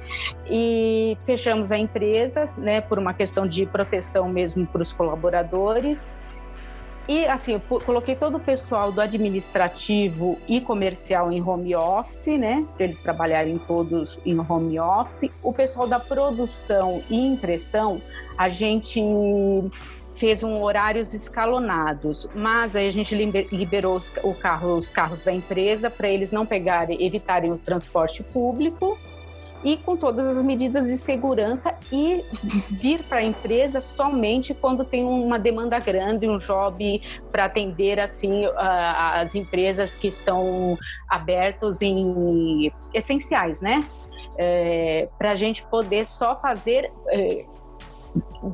E 0.51 1.17
fechamos 1.25 1.73
a 1.73 1.79
empresa, 1.79 2.45
né? 2.59 2.81
Por 2.81 2.99
uma 2.99 3.15
questão 3.15 3.47
de 3.47 3.67
proteção 3.67 4.29
mesmo 4.29 4.67
para 4.67 4.83
os 4.83 4.93
colaboradores. 4.93 6.13
E 7.09 7.27
assim, 7.27 7.61
coloquei 7.85 8.15
todo 8.15 8.37
o 8.37 8.41
pessoal 8.41 8.93
do 8.93 9.01
administrativo 9.01 10.39
e 10.47 10.61
comercial 10.61 11.33
em 11.33 11.43
home 11.43 11.75
office, 11.75 12.39
né? 12.39 12.65
Para 12.77 12.85
eles 12.85 13.01
trabalharem 13.01 13.59
todos 13.59 14.21
em 14.25 14.39
home 14.39 14.79
office. 14.79 15.31
O 15.43 15.53
pessoal 15.53 15.89
da 15.89 15.99
produção 15.99 17.03
e 17.11 17.27
impressão, 17.27 18.01
a 18.39 18.49
gente 18.49 19.01
fez 20.15 20.43
um 20.43 20.63
horários 20.63 21.15
escalonados, 21.15 22.29
mas 22.35 22.77
aí 22.77 22.87
a 22.87 22.93
gente 22.93 23.15
liberou 23.15 23.97
os, 23.97 24.13
o 24.23 24.35
carro, 24.35 24.77
os 24.77 24.91
carros 24.91 25.25
da 25.25 25.33
empresa 25.33 25.91
para 25.91 26.09
eles 26.09 26.33
não 26.33 26.45
pegarem, 26.45 27.05
evitarem 27.05 27.53
o 27.53 27.59
transporte 27.59 28.23
público 28.23 28.99
e 29.65 29.77
com 29.77 29.97
todas 29.97 30.27
as 30.27 30.43
medidas 30.43 30.87
de 30.87 30.97
segurança 30.97 31.79
e 31.91 32.25
vir 32.71 33.03
para 33.05 33.19
a 33.19 33.23
empresa 33.23 33.81
somente 33.81 34.53
quando 34.55 34.85
tem 34.85 35.05
uma 35.05 35.39
demanda 35.39 35.79
grande, 35.79 36.29
um 36.29 36.39
job 36.39 37.01
para 37.31 37.45
atender 37.45 38.01
assim 38.01 38.45
as 38.57 39.35
empresas 39.35 39.95
que 39.95 40.09
estão 40.09 40.77
abertos 41.09 41.81
em 41.81 42.71
essenciais, 42.93 43.61
né? 43.61 43.87
É, 44.39 45.09
para 45.19 45.31
a 45.31 45.37
gente 45.37 45.63
poder 45.65 46.07
só 46.07 46.35
fazer 46.41 46.91
é, 47.09 47.45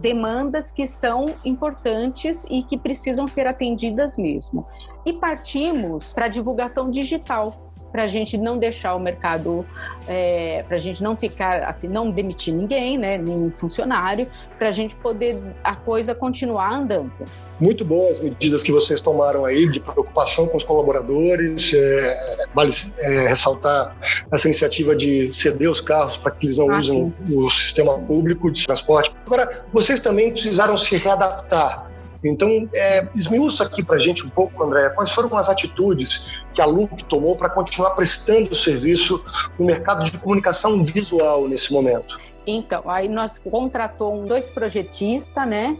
demandas 0.00 0.70
que 0.70 0.86
são 0.86 1.34
importantes 1.44 2.46
e 2.50 2.62
que 2.62 2.76
precisam 2.76 3.26
ser 3.26 3.46
atendidas 3.46 4.16
mesmo. 4.16 4.66
E 5.04 5.12
partimos 5.12 6.12
para 6.12 6.26
a 6.26 6.28
divulgação 6.28 6.90
digital 6.90 7.67
para 7.90 8.04
a 8.04 8.08
gente 8.08 8.36
não 8.36 8.58
deixar 8.58 8.94
o 8.94 9.00
mercado, 9.00 9.66
é, 10.06 10.64
para 10.66 10.76
a 10.76 10.80
gente 10.80 11.02
não 11.02 11.16
ficar 11.16 11.64
assim, 11.64 11.88
não 11.88 12.10
demitir 12.10 12.54
ninguém, 12.54 12.98
né, 12.98 13.18
nenhum 13.18 13.50
funcionário, 13.50 14.26
para 14.58 14.68
a 14.68 14.72
gente 14.72 14.94
poder 14.96 15.40
a 15.62 15.74
coisa 15.74 16.14
continuar 16.14 16.72
andando. 16.72 17.12
Muito 17.60 17.84
boas 17.84 18.20
medidas 18.20 18.62
que 18.62 18.70
vocês 18.70 19.00
tomaram 19.00 19.44
aí 19.44 19.68
de 19.68 19.80
preocupação 19.80 20.46
com 20.46 20.56
os 20.56 20.62
colaboradores. 20.62 21.72
É, 21.74 22.44
vale 22.54 22.72
é, 23.00 23.28
ressaltar 23.28 23.96
essa 24.30 24.46
iniciativa 24.46 24.94
de 24.94 25.34
ceder 25.34 25.68
os 25.68 25.80
carros 25.80 26.16
para 26.16 26.30
que 26.30 26.46
eles 26.46 26.56
não 26.56 26.70
ah, 26.70 26.78
usem 26.78 27.12
o 27.32 27.50
sistema 27.50 27.98
público 27.98 28.48
de 28.50 28.64
transporte. 28.64 29.12
Agora, 29.26 29.64
vocês 29.72 29.98
também 29.98 30.30
precisaram 30.30 30.78
se 30.78 30.96
readaptar 30.96 31.87
então, 32.24 32.68
é, 32.74 33.08
esmiuça 33.14 33.64
aqui 33.64 33.82
para 33.82 33.98
gente 33.98 34.26
um 34.26 34.30
pouco, 34.30 34.62
André, 34.62 34.90
quais 34.90 35.10
foram 35.10 35.36
as 35.36 35.48
atitudes 35.48 36.42
que 36.54 36.60
a 36.60 36.66
LUC 36.66 37.04
tomou 37.04 37.36
para 37.36 37.48
continuar 37.48 37.90
prestando 37.90 38.54
serviço 38.54 39.22
no 39.58 39.66
mercado 39.66 40.02
de 40.04 40.18
comunicação 40.18 40.82
visual 40.82 41.46
nesse 41.46 41.72
momento? 41.72 42.18
Então, 42.46 42.88
aí 42.88 43.08
nós 43.08 43.38
contratou 43.38 44.24
dois 44.24 44.50
projetistas, 44.50 45.46
né, 45.46 45.76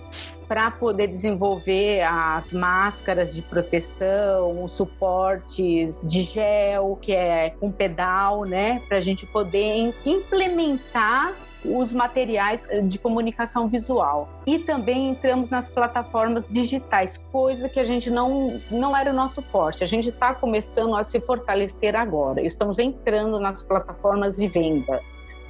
para 0.46 0.70
poder 0.70 1.08
desenvolver 1.08 2.02
as 2.02 2.52
máscaras 2.52 3.34
de 3.34 3.42
proteção, 3.42 4.64
os 4.64 4.72
suportes 4.72 6.02
de 6.04 6.22
gel, 6.22 6.98
que 7.00 7.12
é 7.12 7.50
com 7.50 7.70
pedal, 7.70 8.44
né, 8.44 8.80
para 8.88 8.98
a 8.98 9.00
gente 9.00 9.26
poder 9.26 9.92
implementar 10.06 11.34
os 11.64 11.92
materiais 11.92 12.68
eh, 12.70 12.80
de 12.80 12.98
comunicação 12.98 13.68
visual. 13.68 14.28
E 14.46 14.58
também 14.58 15.10
entramos 15.10 15.50
nas 15.50 15.68
plataformas 15.68 16.48
digitais, 16.48 17.18
coisa 17.32 17.68
que 17.68 17.80
a 17.80 17.84
gente 17.84 18.10
não, 18.10 18.60
não 18.70 18.96
era 18.96 19.10
o 19.10 19.14
nosso 19.14 19.42
forte. 19.42 19.82
A 19.82 19.86
gente 19.86 20.08
está 20.08 20.34
começando 20.34 20.94
a 20.94 21.04
se 21.04 21.20
fortalecer 21.20 21.96
agora. 21.96 22.40
Estamos 22.40 22.78
entrando 22.78 23.38
nas 23.40 23.62
plataformas 23.62 24.36
de 24.36 24.48
venda. 24.48 25.00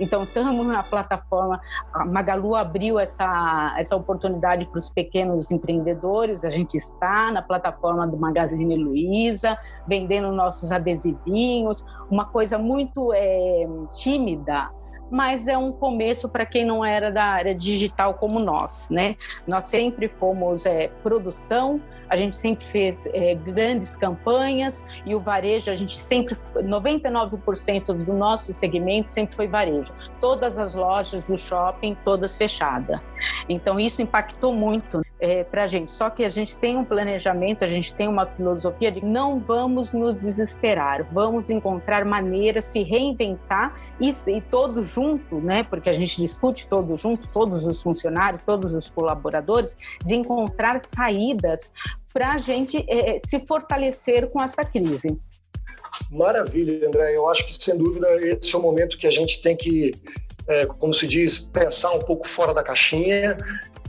Então, 0.01 0.23
estamos 0.23 0.65
na 0.67 0.83
plataforma. 0.83 1.61
A 1.93 2.05
Magalu 2.05 2.55
abriu 2.55 2.99
essa, 2.99 3.75
essa 3.79 3.97
oportunidade 3.97 4.65
para 4.67 4.79
os 4.79 4.89
pequenos 4.89 5.51
empreendedores. 5.51 6.45
A 6.45 6.51
gente 6.51 6.77
está 6.77 7.33
na 7.33 7.43
plataforma 7.43 8.07
do 8.07 8.17
Magazine 8.17 8.77
Luiza, 8.77 9.59
vendendo 9.87 10.31
nossos 10.31 10.71
adesivinhos. 10.71 11.85
Uma 12.11 12.27
coisa 12.27 12.59
muito 12.59 13.13
é, 13.13 13.67
tímida, 13.97 14.71
mas 15.11 15.49
é 15.49 15.57
um 15.57 15.73
começo 15.73 16.29
para 16.29 16.45
quem 16.45 16.65
não 16.65 16.85
era 16.85 17.11
da 17.11 17.25
área 17.25 17.55
digital 17.55 18.15
como 18.15 18.39
nós, 18.39 18.89
né? 18.91 19.15
Nós 19.47 19.65
sempre 19.65 20.09
fomos 20.09 20.67
é, 20.67 20.89
produção, 21.03 21.81
a 22.09 22.17
gente 22.17 22.37
sempre 22.37 22.65
fez 22.65 23.07
é, 23.07 23.35
grandes 23.35 23.97
campanhas 23.97 25.03
e 25.05 25.15
o 25.15 25.21
varejo, 25.21 25.71
a 25.71 25.77
gente 25.77 25.99
sempre, 25.99 26.37
99% 26.55 27.93
do 27.93 28.13
nosso 28.13 28.53
segmento 28.53 29.11
sempre 29.11 29.35
foi 29.35 29.47
varejo. 29.47 29.93
Todas 30.21 30.59
as 30.59 30.75
lojas 30.75 31.27
do 31.27 31.37
shopping, 31.37 31.97
todas 32.05 32.37
fechadas. 32.37 33.01
Então 33.49 33.79
isso 33.79 34.01
impactou 34.03 34.53
muito 34.53 35.03
é, 35.21 35.45
para 35.45 35.65
a 35.65 35.67
gente. 35.67 35.91
Só 35.91 36.11
que 36.11 36.25
a 36.25 36.29
gente 36.29 36.57
tem 36.57 36.77
um 36.77 36.85
planejamento, 36.85 37.65
a 37.65 37.67
gente 37.67 37.95
tem 37.95 38.09
uma 38.09 38.27
filosofia 38.27 38.91
de 38.91 39.05
não 39.05 39.39
vamos 39.39 39.93
nos 39.93 40.21
desesperar, 40.21 41.07
vamos 41.13 41.51
encontrar 41.51 42.05
maneiras, 42.05 42.67
se 42.67 42.83
reinventar 42.83 43.75
e, 44.01 44.11
e 44.11 44.41
todos 44.41 44.97
junto, 44.99 45.37
né, 45.37 45.63
porque 45.63 45.89
a 45.89 45.95
gente 45.95 46.21
discute 46.21 46.67
todo 46.69 46.99
junto, 46.99 47.29
todos 47.29 47.65
os 47.65 47.81
funcionários, 47.81 48.43
todos 48.45 48.75
os 48.75 48.91
colaboradores, 48.91 49.77
de 50.05 50.17
encontrar 50.17 50.81
saídas 50.81 51.71
para 52.13 52.33
a 52.33 52.39
gente 52.39 52.85
é, 52.89 53.19
se 53.21 53.47
fortalecer 53.47 54.29
com 54.29 54.43
essa 54.43 54.65
crise. 54.65 55.17
Maravilha, 56.11 56.89
André. 56.89 57.17
Eu 57.17 57.29
acho 57.29 57.47
que, 57.47 57.55
sem 57.55 57.77
dúvida, 57.79 58.09
esse 58.25 58.53
é 58.55 58.59
o 58.59 58.63
momento 58.63 58.99
que 58.99 59.07
a 59.07 59.11
gente 59.11 59.41
tem 59.41 59.57
que, 59.57 59.95
é, 60.49 60.67
como 60.67 60.93
se 60.93 61.07
diz, 61.07 61.39
pensar 61.39 61.93
um 61.93 62.01
pouco 62.01 62.27
fora 62.27 62.53
da 62.53 62.63
caixinha. 62.63 63.37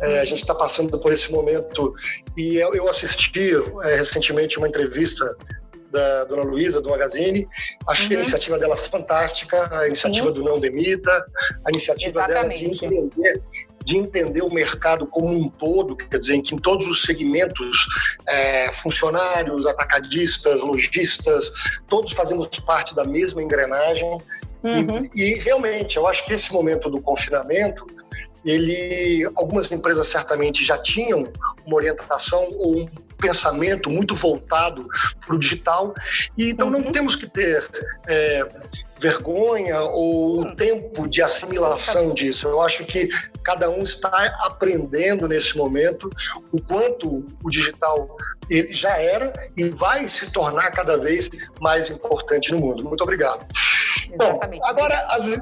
É, 0.01 0.19
a 0.19 0.25
gente 0.25 0.39
está 0.41 0.53
passando 0.53 0.97
por 0.99 1.11
esse 1.11 1.31
momento 1.31 1.93
e 2.37 2.55
eu, 2.55 2.73
eu 2.75 2.87
assisti 2.87 3.51
recentemente 3.97 4.57
uma 4.59 4.67
entrevista 4.67 5.25
da 5.91 6.25
dona 6.25 6.43
Luísa, 6.43 6.81
do 6.81 6.89
Magazine. 6.89 7.47
Achei 7.87 8.07
uhum. 8.07 8.13
a 8.13 8.15
iniciativa 8.15 8.59
dela 8.59 8.77
fantástica, 8.77 9.69
a 9.75 9.87
iniciativa 9.87 10.27
Sim. 10.27 10.33
do 10.33 10.43
Não 10.43 10.59
Demita, 10.59 11.25
a 11.65 11.69
iniciativa 11.69 12.21
Exatamente. 12.21 12.63
dela 12.63 12.75
de 12.75 12.85
entender 12.85 13.41
de 13.83 13.97
entender 13.97 14.41
o 14.41 14.53
mercado 14.53 15.07
como 15.07 15.29
um 15.29 15.49
todo, 15.49 15.95
quer 15.95 16.17
dizer, 16.17 16.35
em 16.35 16.41
que 16.41 16.53
em 16.53 16.59
todos 16.59 16.85
os 16.85 17.01
segmentos, 17.01 17.87
é, 18.27 18.71
funcionários, 18.71 19.65
atacadistas, 19.65 20.61
lojistas, 20.61 21.51
todos 21.87 22.11
fazemos 22.11 22.47
parte 22.65 22.93
da 22.93 23.03
mesma 23.03 23.41
engrenagem. 23.41 24.05
Uhum. 24.63 25.09
E, 25.15 25.21
e, 25.21 25.33
realmente, 25.39 25.97
eu 25.97 26.05
acho 26.05 26.25
que 26.25 26.33
esse 26.33 26.51
momento 26.51 26.89
do 26.89 27.01
confinamento 27.01 27.87
ele, 28.45 29.29
algumas 29.35 29.71
empresas 29.71 30.07
certamente 30.07 30.63
já 30.63 30.77
tinham 30.77 31.27
uma 31.65 31.75
orientação 31.75 32.47
ou 32.53 32.77
um 32.77 32.85
pensamento 33.19 33.89
muito 33.89 34.15
voltado 34.15 34.87
para 35.25 35.35
o 35.35 35.39
digital, 35.39 35.93
e 36.37 36.49
então 36.49 36.67
uhum. 36.67 36.79
não 36.79 36.91
temos 36.91 37.15
que 37.15 37.27
ter 37.27 37.67
é, 38.07 38.47
vergonha 38.99 39.79
ou 39.81 40.41
o 40.41 40.55
tempo 40.55 41.07
de 41.07 41.21
assimilação 41.21 42.13
disso. 42.13 42.47
Eu 42.47 42.61
acho 42.61 42.85
que 42.85 43.09
cada 43.43 43.69
um 43.69 43.83
está 43.83 44.09
aprendendo 44.45 45.27
nesse 45.27 45.57
momento 45.57 46.09
o 46.51 46.61
quanto 46.61 47.25
o 47.43 47.49
digital 47.49 48.17
ele 48.49 48.73
já 48.73 48.97
era 48.97 49.31
e 49.55 49.69
vai 49.69 50.07
se 50.07 50.31
tornar 50.31 50.71
cada 50.71 50.97
vez 50.97 51.29
mais 51.61 51.89
importante 51.89 52.51
no 52.51 52.59
mundo. 52.59 52.83
Muito 52.83 53.01
obrigado. 53.01 53.45
Exatamente. 54.11 54.59
Bom, 54.59 54.67
agora 54.67 54.95
as, 55.09 55.41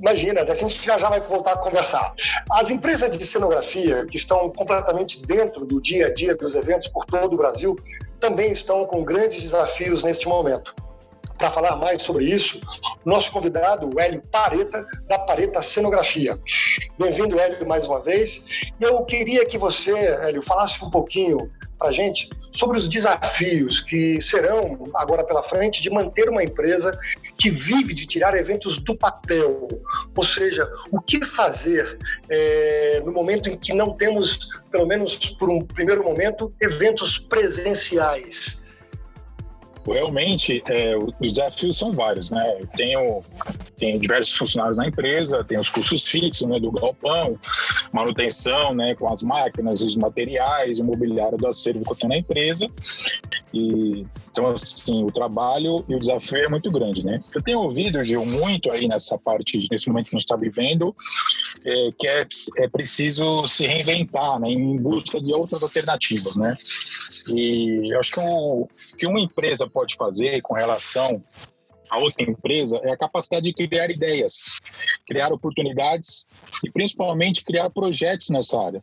Imagina, 0.00 0.42
a 0.42 0.54
gente 0.54 0.84
já 0.84 0.98
já 0.98 1.08
vai 1.08 1.20
voltar 1.20 1.52
a 1.52 1.58
conversar. 1.58 2.14
As 2.50 2.70
empresas 2.70 3.16
de 3.16 3.26
cenografia, 3.26 4.06
que 4.06 4.16
estão 4.16 4.50
completamente 4.50 5.20
dentro 5.26 5.64
do 5.64 5.80
dia 5.80 6.06
a 6.06 6.14
dia 6.14 6.34
dos 6.34 6.54
eventos 6.54 6.88
por 6.88 7.04
todo 7.04 7.34
o 7.34 7.36
Brasil, 7.36 7.76
também 8.20 8.50
estão 8.50 8.84
com 8.86 9.04
grandes 9.04 9.42
desafios 9.42 10.02
neste 10.02 10.28
momento. 10.28 10.74
Para 11.36 11.50
falar 11.50 11.76
mais 11.76 12.02
sobre 12.02 12.24
isso, 12.24 12.60
nosso 13.04 13.30
convidado, 13.30 13.98
Hélio 14.00 14.20
Pareta, 14.22 14.84
da 15.08 15.20
Pareta 15.20 15.62
Cenografia. 15.62 16.36
Bem-vindo, 16.98 17.38
Hélio, 17.38 17.66
mais 17.66 17.86
uma 17.86 18.00
vez. 18.00 18.42
Eu 18.80 19.04
queria 19.04 19.46
que 19.46 19.56
você, 19.56 19.92
Hélio, 19.92 20.42
falasse 20.42 20.84
um 20.84 20.90
pouquinho 20.90 21.48
para 21.78 21.88
a 21.88 21.92
gente 21.92 22.28
sobre 22.50 22.78
os 22.78 22.88
desafios 22.88 23.80
que 23.80 24.20
serão 24.20 24.82
agora 24.94 25.24
pela 25.24 25.42
frente 25.42 25.80
de 25.80 25.90
manter 25.90 26.28
uma 26.28 26.42
empresa 26.42 26.98
que 27.36 27.50
vive 27.50 27.94
de 27.94 28.06
tirar 28.06 28.36
eventos 28.36 28.78
do 28.78 28.96
papel. 28.96 29.68
Ou 30.16 30.24
seja, 30.24 30.68
o 30.90 31.00
que 31.00 31.24
fazer 31.24 31.98
é, 32.28 33.00
no 33.04 33.12
momento 33.12 33.48
em 33.48 33.56
que 33.56 33.72
não 33.72 33.96
temos, 33.96 34.48
pelo 34.70 34.86
menos 34.86 35.16
por 35.38 35.48
um 35.48 35.64
primeiro 35.64 36.02
momento, 36.02 36.52
eventos 36.60 37.18
presenciais? 37.18 38.58
Realmente, 39.92 40.62
é, 40.66 40.96
os 40.96 41.32
desafios 41.32 41.78
são 41.78 41.92
vários, 41.92 42.30
né? 42.30 42.56
Eu 42.60 42.66
tenho, 42.68 43.22
tenho 43.76 43.98
diversos 43.98 44.34
funcionários 44.36 44.78
na 44.78 44.86
empresa, 44.86 45.44
tem 45.44 45.58
os 45.58 45.70
custos 45.70 46.04
fixos, 46.04 46.48
né, 46.48 46.58
do 46.58 46.70
galpão, 46.70 47.38
manutenção, 47.92 48.74
né, 48.74 48.94
com 48.94 49.12
as 49.12 49.22
máquinas, 49.22 49.80
os 49.80 49.96
materiais, 49.96 50.78
o 50.78 50.84
mobiliário 50.84 51.38
do 51.38 51.46
acervo 51.46 51.84
que 51.84 51.92
eu 51.92 51.96
tenho 51.96 52.10
na 52.10 52.18
empresa. 52.18 52.68
E, 53.52 54.06
então, 54.30 54.50
assim, 54.50 55.02
o 55.04 55.10
trabalho 55.10 55.84
e 55.88 55.94
o 55.94 55.98
desafio 55.98 56.38
é 56.38 56.48
muito 56.48 56.70
grande, 56.70 57.04
né? 57.04 57.18
Eu 57.34 57.42
tenho 57.42 57.60
ouvido, 57.60 58.04
Gil, 58.04 58.24
muito 58.24 58.70
aí 58.70 58.86
nessa 58.86 59.16
parte, 59.18 59.66
nesse 59.70 59.88
momento 59.88 60.10
que 60.10 60.16
a 60.16 60.18
gente 60.18 60.24
está 60.24 60.36
vivendo, 60.36 60.94
é, 61.64 61.92
que 61.98 62.06
é, 62.06 62.26
é 62.58 62.68
preciso 62.68 63.46
se 63.48 63.66
reinventar, 63.66 64.38
né, 64.40 64.48
em 64.48 64.76
busca 64.76 65.20
de 65.20 65.32
outras 65.32 65.62
alternativas, 65.62 66.36
né? 66.36 66.54
E 67.34 67.94
eu 67.94 68.00
acho 68.00 68.12
que, 68.12 68.20
um, 68.20 68.66
que 68.96 69.06
uma 69.06 69.20
empresa 69.20 69.68
pode 69.68 69.96
fazer 69.96 70.40
com 70.42 70.54
relação 70.54 71.22
a 71.90 71.98
outra 71.98 72.22
empresa 72.22 72.80
é 72.84 72.90
a 72.90 72.96
capacidade 72.96 73.44
de 73.44 73.52
criar 73.52 73.90
ideias, 73.90 74.60
criar 75.06 75.32
oportunidades 75.32 76.26
e 76.64 76.70
principalmente 76.70 77.44
criar 77.44 77.70
projetos 77.70 78.30
nessa 78.30 78.60
área. 78.60 78.82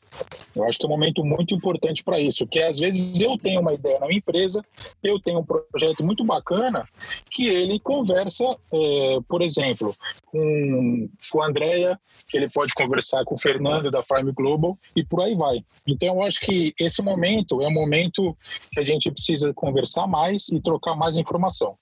Eu 0.56 0.64
acho 0.68 0.80
que 0.80 0.86
é 0.86 0.88
um 0.88 0.92
momento 0.92 1.24
muito 1.24 1.54
importante 1.54 2.04
para 2.04 2.20
isso, 2.20 2.48
que 2.48 2.60
às 2.60 2.80
vezes 2.80 3.20
eu 3.22 3.38
tenho 3.38 3.62
uma 3.62 3.74
ideia 3.74 4.00
na 4.00 4.12
empresa, 4.12 4.64
eu 5.04 5.20
tenho 5.20 5.40
um 5.40 5.46
projeto 5.46 6.04
muito 6.04 6.24
bacana 6.24 6.88
que 7.32 7.48
ele 7.48 7.80
conversa, 7.80 8.46
é, 8.74 9.18
por 9.28 9.42
exemplo, 9.42 9.94
com, 10.26 11.10
com 11.32 11.42
a 11.42 11.48
Andrea, 11.48 12.00
que 12.28 12.38
ele 12.38 12.50
pode 12.50 12.74
conversar 12.74 13.24
com 13.26 13.36
o 13.36 13.40
Fernando 13.40 13.92
da 13.92 14.02
Farm 14.04 14.32
Global 14.34 14.78
e 14.96 15.04
por 15.04 15.22
aí 15.22 15.36
vai. 15.36 15.64
Então 15.88 16.16
eu 16.16 16.24
acho 16.24 16.40
que 16.42 16.74
esse 16.80 17.02
momento 17.02 17.62
é 17.62 17.68
um 17.68 17.74
momento 17.74 18.36
que 18.72 18.80
a 18.80 18.84
gente 18.84 19.12
precisa 19.12 19.54
conversar 19.54 20.08
mais 20.08 20.50
e 20.50 20.62
trocar 20.62 20.96
mais 20.96 21.18
informação. 21.18 21.78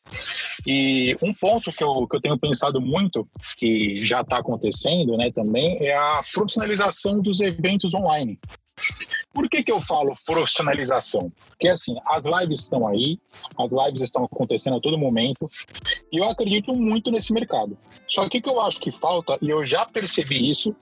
E 0.65 1.12
um 1.21 1.33
ponto 1.33 1.71
que 1.71 1.83
eu, 1.83 2.07
que 2.07 2.15
eu 2.15 2.21
tenho 2.21 2.37
pensado 2.37 2.79
muito, 2.81 3.27
que 3.57 4.03
já 4.03 4.21
está 4.21 4.37
acontecendo 4.37 5.17
né, 5.17 5.31
também, 5.31 5.77
é 5.85 5.95
a 5.95 6.23
profissionalização 6.33 7.21
dos 7.21 7.41
eventos 7.41 7.93
online. 7.93 8.39
Por 9.33 9.49
que, 9.49 9.63
que 9.63 9.71
eu 9.71 9.81
falo 9.81 10.13
profissionalização? 10.25 11.31
Porque 11.47 11.67
assim, 11.67 11.95
as 12.07 12.25
lives 12.25 12.59
estão 12.59 12.87
aí, 12.87 13.19
as 13.57 13.71
lives 13.71 14.01
estão 14.01 14.23
acontecendo 14.25 14.77
a 14.77 14.81
todo 14.81 14.97
momento, 14.97 15.47
e 16.11 16.17
eu 16.17 16.29
acredito 16.29 16.75
muito 16.75 17.09
nesse 17.09 17.33
mercado. 17.33 17.77
Só 18.07 18.27
que 18.29 18.37
o 18.37 18.41
que 18.41 18.49
eu 18.49 18.61
acho 18.61 18.79
que 18.79 18.91
falta, 18.91 19.37
e 19.41 19.49
eu 19.49 19.65
já 19.65 19.85
percebi 19.85 20.49
isso, 20.49 20.75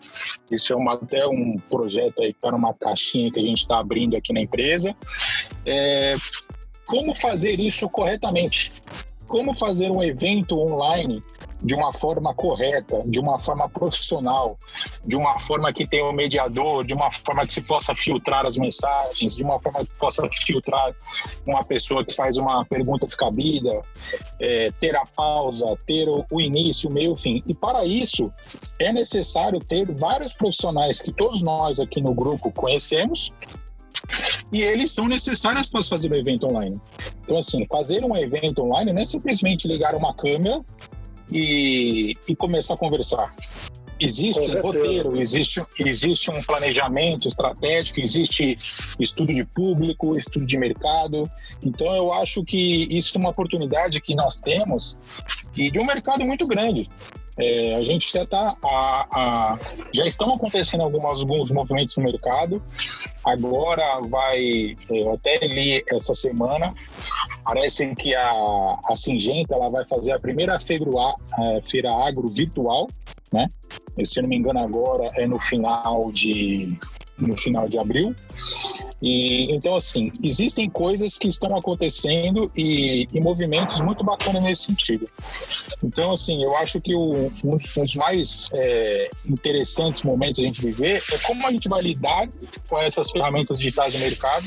isso 0.49 0.73
é 0.73 0.75
uma, 0.75 0.93
até 0.93 1.25
um 1.25 1.57
projeto 1.69 2.21
aí 2.21 2.33
que 2.33 2.39
está 2.39 2.51
numa 2.51 2.73
caixinha 2.73 3.31
que 3.31 3.39
a 3.39 3.43
gente 3.43 3.59
está 3.59 3.79
abrindo 3.79 4.17
aqui 4.17 4.33
na 4.33 4.41
empresa, 4.41 4.95
é 5.65 6.15
como 6.85 7.15
fazer 7.15 7.57
isso 7.57 7.87
corretamente 7.87 8.69
como 9.31 9.55
fazer 9.55 9.89
um 9.89 10.03
evento 10.03 10.59
online 10.59 11.23
de 11.63 11.73
uma 11.73 11.93
forma 11.93 12.33
correta, 12.33 13.01
de 13.05 13.17
uma 13.17 13.39
forma 13.39 13.69
profissional, 13.69 14.57
de 15.05 15.15
uma 15.15 15.39
forma 15.39 15.71
que 15.71 15.87
tenha 15.87 16.05
um 16.05 16.11
mediador, 16.11 16.83
de 16.83 16.93
uma 16.93 17.09
forma 17.13 17.47
que 17.47 17.53
se 17.53 17.61
possa 17.61 17.95
filtrar 17.95 18.45
as 18.45 18.57
mensagens, 18.57 19.37
de 19.37 19.43
uma 19.43 19.57
forma 19.59 19.85
que 19.85 19.91
possa 19.97 20.27
filtrar 20.45 20.93
uma 21.47 21.63
pessoa 21.63 22.03
que 22.03 22.13
faz 22.13 22.35
uma 22.35 22.65
pergunta 22.65 23.05
descabida, 23.07 23.81
é, 24.39 24.71
ter 24.81 24.95
a 24.97 25.05
pausa, 25.15 25.77
ter 25.87 26.09
o, 26.09 26.25
o 26.29 26.41
início, 26.41 26.89
o 26.89 26.93
meio, 26.93 27.13
o 27.13 27.17
fim. 27.17 27.41
E 27.47 27.53
para 27.53 27.85
isso 27.85 28.29
é 28.79 28.91
necessário 28.91 29.59
ter 29.61 29.89
vários 29.95 30.33
profissionais 30.33 31.01
que 31.01 31.13
todos 31.13 31.41
nós 31.41 31.79
aqui 31.79 32.01
no 32.01 32.13
grupo 32.13 32.51
conhecemos 32.51 33.31
e 34.51 34.61
eles 34.61 34.91
são 34.91 35.07
necessários 35.07 35.67
para 35.67 35.83
fazer 35.83 36.11
um 36.11 36.15
evento 36.15 36.47
online. 36.47 36.79
Então, 37.23 37.37
assim, 37.37 37.65
fazer 37.65 38.03
um 38.03 38.15
evento 38.15 38.63
online 38.63 38.93
não 38.93 39.01
é 39.01 39.05
simplesmente 39.05 39.67
ligar 39.67 39.95
uma 39.95 40.13
câmera 40.13 40.61
e, 41.31 42.13
e 42.27 42.35
começar 42.35 42.73
a 42.73 42.77
conversar. 42.77 43.31
Existe 43.99 44.39
um 44.39 44.61
roteiro, 44.61 45.21
existe, 45.21 45.61
existe 45.79 46.31
um 46.31 46.41
planejamento 46.41 47.27
estratégico, 47.27 47.99
existe 47.99 48.57
estudo 48.99 49.31
de 49.31 49.45
público, 49.45 50.17
estudo 50.17 50.43
de 50.43 50.57
mercado. 50.57 51.29
Então, 51.63 51.95
eu 51.95 52.11
acho 52.11 52.43
que 52.43 52.87
isso 52.89 53.15
é 53.15 53.19
uma 53.19 53.29
oportunidade 53.29 54.01
que 54.01 54.15
nós 54.15 54.37
temos 54.37 54.99
e 55.55 55.69
de 55.69 55.77
um 55.77 55.85
mercado 55.85 56.25
muito 56.25 56.47
grande. 56.47 56.89
É, 57.37 57.75
a 57.75 57.83
gente 57.83 58.11
já 58.11 58.23
está 58.23 58.55
já 59.93 60.05
estão 60.05 60.33
acontecendo 60.33 60.81
algumas, 60.81 61.19
alguns 61.19 61.51
movimentos 61.51 61.95
no 61.95 62.03
mercado. 62.03 62.61
Agora 63.23 64.01
vai, 64.09 64.75
é, 64.89 65.01
eu 65.01 65.13
até 65.13 65.37
li 65.47 65.83
essa 65.89 66.13
semana, 66.13 66.73
parece 67.43 67.95
que 67.95 68.13
a, 68.13 68.31
a 68.85 68.95
Singenta 68.95 69.55
ela 69.55 69.69
vai 69.69 69.85
fazer 69.87 70.11
a 70.11 70.19
primeira 70.19 70.59
feira, 70.59 70.85
a, 70.89 71.61
feira 71.63 71.91
agro 71.91 72.27
virtual, 72.27 72.89
né? 73.31 73.47
Se 74.03 74.21
não 74.21 74.29
me 74.29 74.37
engano 74.37 74.59
agora 74.59 75.09
é 75.15 75.27
no 75.27 75.39
final 75.39 76.11
de 76.11 76.77
no 77.21 77.37
final 77.37 77.67
de 77.67 77.77
abril. 77.77 78.15
E 79.01 79.51
então 79.53 79.75
assim, 79.75 80.11
existem 80.23 80.69
coisas 80.69 81.17
que 81.17 81.27
estão 81.27 81.57
acontecendo 81.57 82.51
e, 82.55 83.07
e 83.11 83.19
movimentos 83.19 83.81
muito 83.81 84.03
bacanas 84.03 84.43
nesse 84.43 84.63
sentido. 84.63 85.09
Então 85.83 86.11
assim, 86.11 86.43
eu 86.43 86.55
acho 86.57 86.79
que 86.79 86.93
o, 86.93 87.31
um, 87.43 87.57
dos 87.57 87.95
mais 87.95 88.47
é, 88.53 89.09
interessantes 89.27 90.03
momentos 90.03 90.39
a 90.39 90.43
gente 90.43 90.61
viver 90.61 91.01
é 91.11 91.17
como 91.19 91.47
a 91.47 91.51
gente 91.51 91.67
vai 91.67 91.81
lidar 91.81 92.29
com 92.67 92.77
essas 92.77 93.11
ferramentas 93.11 93.57
digitais 93.57 93.93
do 93.93 93.99
mercado 93.99 94.45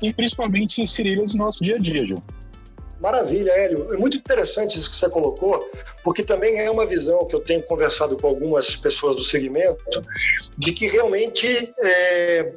e 0.00 0.12
principalmente 0.12 0.80
inseri-las 0.80 1.34
no 1.34 1.44
nosso 1.44 1.62
dia 1.62 1.76
a 1.76 1.78
dia, 1.78 2.04
Gil. 2.04 2.22
Maravilha, 3.02 3.50
Hélio. 3.50 3.92
É 3.92 3.96
muito 3.96 4.16
interessante 4.16 4.78
isso 4.78 4.88
que 4.88 4.94
você 4.94 5.08
colocou, 5.08 5.68
porque 6.04 6.22
também 6.22 6.60
é 6.60 6.70
uma 6.70 6.86
visão 6.86 7.26
que 7.26 7.34
eu 7.34 7.40
tenho 7.40 7.60
conversado 7.64 8.16
com 8.16 8.28
algumas 8.28 8.76
pessoas 8.76 9.16
do 9.16 9.24
segmento, 9.24 9.84
de 10.56 10.72
que 10.72 10.86
realmente 10.86 11.74
é, 11.82 12.52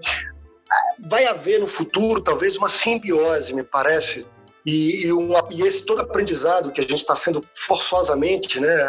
vai 0.99 1.25
haver 1.25 1.59
no 1.59 1.65
futuro 1.65 2.21
talvez 2.21 2.57
uma 2.57 2.69
simbiose, 2.69 3.55
me 3.55 3.63
parece, 3.63 4.27
e, 4.63 5.07
e, 5.07 5.11
e, 5.51 5.63
esse 5.63 5.83
todo 5.83 6.01
aprendizado 6.01 6.71
que 6.71 6.79
a 6.79 6.83
gente 6.83 6.99
está 6.99 7.15
sendo 7.15 7.43
forçosamente 7.55 8.59
né, 8.59 8.87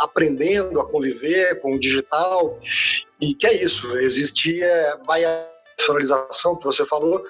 aprendendo 0.00 0.80
a 0.80 0.88
conviver 0.88 1.60
com 1.60 1.74
o 1.74 1.80
digital, 1.80 2.58
e 3.20 3.32
que 3.32 3.46
é 3.46 3.62
isso, 3.62 3.96
existia, 3.98 4.98
vai 5.06 5.24
a 5.24 5.46
personalização 5.76 6.56
que 6.56 6.64
você 6.64 6.84
falou. 6.84 7.22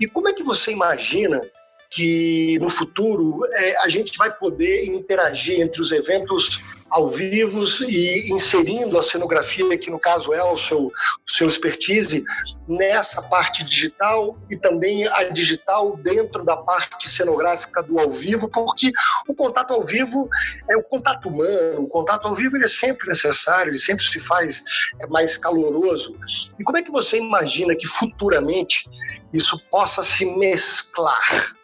E 0.00 0.06
como 0.06 0.28
é 0.28 0.32
que 0.32 0.44
você 0.44 0.70
imagina 0.70 1.40
que 1.90 2.58
no 2.60 2.70
futuro 2.70 3.40
é, 3.52 3.84
a 3.84 3.88
gente 3.88 4.16
vai 4.18 4.32
poder 4.32 4.86
interagir 4.86 5.60
entre 5.60 5.80
os 5.80 5.92
eventos 5.92 6.60
ao 6.90 7.08
vivo 7.08 7.64
e 7.88 8.32
inserindo 8.32 8.98
a 8.98 9.02
cenografia, 9.02 9.76
que 9.76 9.90
no 9.90 9.98
caso 9.98 10.32
é 10.32 10.42
o 10.42 10.56
seu, 10.56 10.86
o 10.86 10.92
seu 11.26 11.48
expertise, 11.48 12.24
nessa 12.68 13.20
parte 13.20 13.64
digital 13.64 14.38
e 14.50 14.56
também 14.56 15.06
a 15.08 15.24
digital 15.24 15.96
dentro 15.96 16.44
da 16.44 16.56
parte 16.56 17.08
cenográfica 17.08 17.82
do 17.82 17.98
ao 17.98 18.10
vivo, 18.10 18.48
porque 18.48 18.92
o 19.28 19.34
contato 19.34 19.74
ao 19.74 19.82
vivo 19.82 20.28
é 20.70 20.76
o 20.76 20.82
contato 20.82 21.28
humano, 21.28 21.82
o 21.82 21.88
contato 21.88 22.28
ao 22.28 22.34
vivo 22.34 22.56
é 22.56 22.68
sempre 22.68 23.08
necessário, 23.08 23.70
ele 23.70 23.78
sempre 23.78 24.04
se 24.04 24.20
faz 24.20 24.62
mais 25.10 25.36
caloroso. 25.36 26.16
E 26.58 26.64
como 26.64 26.78
é 26.78 26.82
que 26.82 26.90
você 26.90 27.16
imagina 27.16 27.74
que 27.74 27.86
futuramente 27.86 28.84
isso 29.32 29.60
possa 29.70 30.02
se 30.02 30.24
mesclar? 30.24 31.56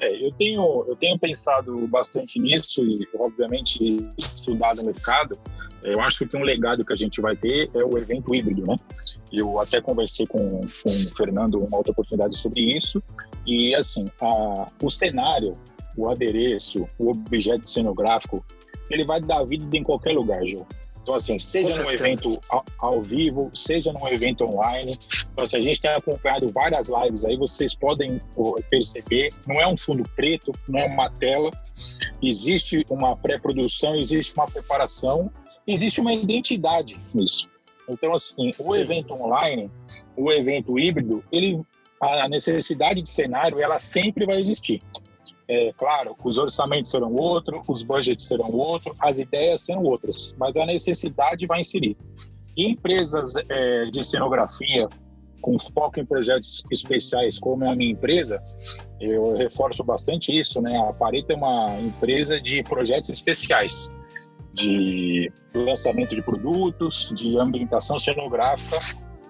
É, 0.00 0.24
eu 0.24 0.30
tenho, 0.32 0.84
eu 0.86 0.96
tenho 0.96 1.18
pensado 1.18 1.86
bastante 1.88 2.38
nisso 2.38 2.84
e, 2.84 3.06
obviamente, 3.14 4.08
estudado 4.16 4.80
o 4.82 4.86
mercado. 4.86 5.38
Eu 5.82 6.00
acho 6.00 6.26
que 6.26 6.36
um 6.36 6.42
legado 6.42 6.84
que 6.84 6.92
a 6.92 6.96
gente 6.96 7.20
vai 7.20 7.36
ter 7.36 7.70
é 7.74 7.84
o 7.84 7.98
evento 7.98 8.34
híbrido, 8.34 8.64
né? 8.66 8.76
Eu 9.32 9.60
até 9.60 9.80
conversei 9.80 10.26
com, 10.26 10.48
com 10.48 10.90
o 10.90 11.16
Fernando 11.16 11.58
uma 11.58 11.76
outra 11.76 11.92
oportunidade 11.92 12.36
sobre 12.38 12.76
isso. 12.76 13.02
E, 13.46 13.74
assim, 13.74 14.04
a, 14.20 14.66
o 14.82 14.90
cenário, 14.90 15.52
o 15.96 16.08
adereço, 16.08 16.88
o 16.98 17.10
objeto 17.10 17.68
cenográfico, 17.68 18.44
ele 18.90 19.04
vai 19.04 19.20
dar 19.20 19.44
vida 19.44 19.76
em 19.76 19.82
qualquer 19.82 20.12
lugar, 20.12 20.44
Gil. 20.44 20.66
Então, 21.08 21.16
assim, 21.16 21.38
seja 21.38 21.82
num 21.82 21.90
evento 21.90 22.38
ao, 22.50 22.62
ao, 22.78 23.02
vivo, 23.02 23.50
seja 23.54 23.90
num 23.94 24.06
evento 24.08 24.44
online. 24.44 24.94
Então, 25.32 25.42
assim, 25.42 25.56
a 25.56 25.60
gente 25.60 25.80
tem 25.80 25.90
acompanhado 25.90 26.46
várias 26.52 26.90
lives 26.90 27.24
aí, 27.24 27.34
vocês 27.34 27.74
podem 27.74 28.20
perceber, 28.68 29.32
não 29.46 29.58
é 29.58 29.66
um 29.66 29.74
fundo 29.74 30.06
preto, 30.14 30.52
não 30.68 30.78
é 30.78 30.86
uma 30.86 31.08
tela, 31.12 31.50
existe 32.22 32.84
uma 32.90 33.16
pré-produção, 33.16 33.94
existe 33.94 34.34
uma 34.34 34.46
preparação, 34.50 35.32
existe 35.66 35.98
uma 35.98 36.12
identidade 36.12 36.98
nisso. 37.14 37.48
Então, 37.88 38.12
assim, 38.12 38.50
o 38.58 38.76
evento 38.76 39.14
online, 39.14 39.70
o 40.14 40.30
evento 40.30 40.78
híbrido, 40.78 41.24
ele, 41.32 41.58
a 42.02 42.28
necessidade 42.28 43.00
de 43.00 43.08
cenário, 43.08 43.58
ela 43.58 43.80
sempre 43.80 44.26
vai 44.26 44.38
existir. 44.38 44.82
É, 45.48 45.72
claro, 45.72 46.14
os 46.22 46.36
orçamentos 46.36 46.90
serão 46.90 47.14
outros, 47.14 47.66
os 47.68 47.82
budgets 47.82 48.26
serão 48.26 48.50
outros, 48.50 48.94
as 49.00 49.18
ideias 49.18 49.62
serão 49.62 49.82
outras, 49.82 50.34
mas 50.38 50.56
a 50.56 50.66
necessidade 50.66 51.46
vai 51.46 51.60
inserir. 51.60 51.96
empresas 52.56 53.34
é, 53.48 53.86
de 53.86 54.04
cenografia 54.04 54.88
com 55.40 55.58
foco 55.58 56.00
em 56.00 56.04
projetos 56.04 56.62
especiais, 56.70 57.38
como 57.38 57.64
a 57.70 57.74
minha 57.74 57.92
empresa, 57.92 58.42
eu 59.00 59.34
reforço 59.36 59.84
bastante 59.84 60.36
isso, 60.36 60.60
né? 60.60 60.76
A 60.76 60.92
Pareto 60.92 61.32
é 61.32 61.36
uma 61.36 61.80
empresa 61.80 62.40
de 62.40 62.62
projetos 62.64 63.08
especiais, 63.08 63.94
de 64.54 65.32
lançamento 65.54 66.14
de 66.14 66.22
produtos, 66.22 67.10
de 67.14 67.38
ambientação 67.38 67.98
cenográfica. 67.98 68.78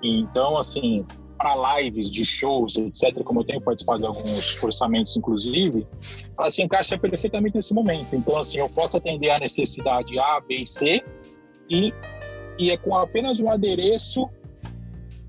Então, 0.02 0.56
assim, 0.56 1.06
para 1.38 1.78
lives 1.78 2.10
de 2.10 2.24
shows, 2.24 2.76
etc., 2.76 3.22
como 3.22 3.40
eu 3.40 3.44
tenho 3.44 3.60
participado 3.60 4.00
de 4.00 4.06
alguns 4.06 4.62
orçamentos, 4.62 5.16
inclusive, 5.16 5.86
ela 6.36 6.50
se 6.50 6.60
encaixa 6.60 6.98
perfeitamente 6.98 7.54
nesse 7.54 7.72
momento. 7.72 8.16
Então, 8.16 8.36
assim, 8.36 8.58
eu 8.58 8.68
posso 8.68 8.96
atender 8.96 9.30
a 9.30 9.38
necessidade 9.38 10.18
A, 10.18 10.40
B 10.40 10.56
e 10.56 10.66
C 10.66 11.02
e, 11.70 11.94
e 12.58 12.70
é 12.70 12.76
com 12.76 12.96
apenas 12.96 13.38
um 13.40 13.50
adereço 13.50 14.28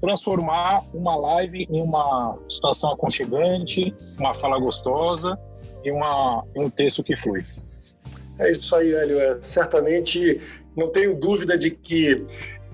transformar 0.02 0.84
uma 0.93 1.15
live 1.15 1.67
em 1.69 1.82
uma 1.82 2.38
situação 2.50 2.91
aconchegante, 2.91 3.93
uma 4.17 4.34
fala 4.34 4.58
gostosa 4.60 5.38
e 5.84 5.91
uma, 5.91 6.43
um 6.56 6.69
texto 6.69 7.04
que 7.04 7.15
flui. 7.17 7.43
É 8.39 8.52
isso 8.52 8.74
aí, 8.76 8.93
Hélio. 8.93 9.19
É, 9.19 9.38
certamente 9.41 10.41
não 10.76 10.89
tenho 10.89 11.19
dúvida 11.19 11.58
de 11.58 11.72
que 11.72 12.26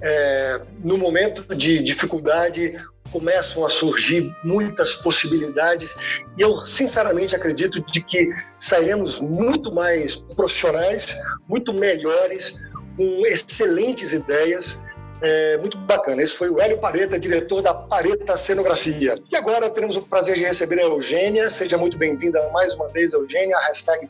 é, 0.02 0.62
no 0.84 0.98
momento 0.98 1.56
de 1.56 1.82
dificuldade, 1.82 2.76
começam 3.16 3.66
a 3.66 3.70
surgir 3.70 4.36
muitas 4.44 4.94
possibilidades 4.94 5.96
e 6.38 6.42
eu 6.42 6.58
sinceramente 6.58 7.34
acredito 7.34 7.80
de 7.80 8.02
que 8.02 8.30
sairemos 8.60 9.22
muito 9.22 9.74
mais 9.74 10.18
profissionais, 10.18 11.18
muito 11.48 11.74
melhores, 11.74 12.60
com 12.98 13.26
excelentes 13.26 14.12
ideias. 14.12 14.78
É, 15.22 15.58
muito 15.60 15.78
bacana. 15.78 16.22
Esse 16.22 16.36
foi 16.36 16.50
o 16.50 16.60
Hélio 16.60 16.78
Pareta, 16.78 17.18
diretor 17.18 17.62
da 17.62 17.74
Pareta 17.74 18.36
Cenografia. 18.36 19.18
E 19.32 19.36
agora 19.38 19.70
teremos 19.70 19.96
o 19.96 20.02
prazer 20.02 20.36
de 20.36 20.44
receber 20.44 20.78
a 20.80 20.84
Eugênia. 20.84 21.50
Seja 21.50 21.78
muito 21.78 21.98
bem-vinda 21.98 22.50
mais 22.52 22.76
uma 22.76 22.90
vez, 22.90 23.14
Eugênia, 23.14 23.58
hashtag. 23.60 24.10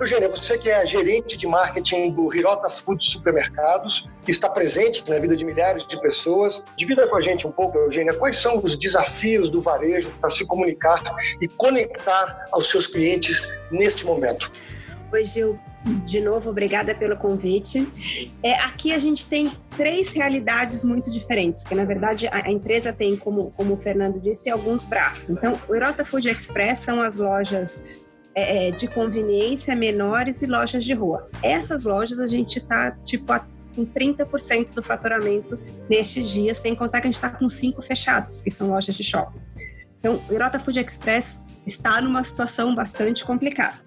Eugênia, 0.00 0.30
você 0.30 0.56
que 0.56 0.70
é 0.70 0.86
gerente 0.86 1.36
de 1.36 1.46
marketing 1.46 2.12
do 2.12 2.34
Hirota 2.34 2.70
Food 2.70 3.04
Supermercados, 3.04 4.08
que 4.24 4.30
está 4.30 4.48
presente 4.48 5.04
na 5.06 5.18
vida 5.18 5.36
de 5.36 5.44
milhares 5.44 5.86
de 5.86 6.00
pessoas, 6.00 6.64
divida 6.74 7.06
com 7.06 7.16
a 7.16 7.20
gente 7.20 7.46
um 7.46 7.52
pouco, 7.52 7.76
Eugênia, 7.76 8.14
quais 8.14 8.36
são 8.36 8.60
os 8.64 8.76
desafios 8.76 9.50
do 9.50 9.60
varejo 9.60 10.10
para 10.18 10.30
se 10.30 10.46
comunicar 10.46 11.02
e 11.40 11.46
conectar 11.46 12.46
aos 12.50 12.70
seus 12.70 12.86
clientes 12.86 13.42
neste 13.70 14.06
momento? 14.06 14.50
Oi, 15.12 15.22
Gil. 15.24 15.58
De 16.06 16.20
novo, 16.20 16.50
obrigada 16.50 16.94
pelo 16.94 17.16
convite. 17.16 17.86
É, 18.42 18.54
aqui 18.60 18.92
a 18.92 18.98
gente 18.98 19.26
tem 19.26 19.50
três 19.76 20.14
realidades 20.14 20.84
muito 20.84 21.10
diferentes, 21.10 21.60
porque 21.60 21.74
na 21.74 21.84
verdade 21.84 22.26
a, 22.26 22.46
a, 22.46 22.50
empresa 22.50 22.92
tem, 22.92 23.16
como, 23.16 23.50
como 23.56 23.74
o 23.74 23.78
Fernando 23.78 24.20
disse, 24.20 24.50
alguns 24.50 24.84
braços. 24.84 25.30
Então, 25.30 25.58
o 25.68 25.74
Eurota 25.74 26.04
Food 26.04 26.28
Express 26.28 26.80
são 26.80 27.02
as 27.02 27.16
lojas 27.16 27.82
é, 28.34 28.68
é, 28.68 28.70
de 28.70 28.86
conveniência 28.86 29.74
menores 29.74 30.42
e 30.42 30.46
lojas 30.46 30.84
de 30.84 30.94
rua. 30.94 31.28
Essas 31.42 31.84
lojas 31.84 32.20
a 32.20 32.26
gente 32.26 32.58
está 32.58 32.92
tipo 33.04 33.32
com 33.74 33.86
30% 33.86 34.74
do 34.74 34.82
faturamento 34.82 35.58
nestes 35.88 36.28
dias, 36.28 36.58
sem 36.58 36.74
contar 36.74 37.00
que 37.00 37.06
a 37.06 37.10
gente 37.10 37.16
está 37.16 37.30
com 37.30 37.48
cinco 37.48 37.80
fechadas, 37.82 38.36
porque 38.36 38.50
são 38.50 38.68
lojas 38.68 38.94
de 38.94 39.04
shopping. 39.04 39.38
Então, 39.98 40.20
o 40.28 40.34
Irota 40.34 40.58
Food 40.58 40.80
Express 40.80 41.40
está 41.66 42.00
numa 42.00 42.24
situação 42.24 42.74
bastante 42.74 43.24
complicada. 43.24 43.78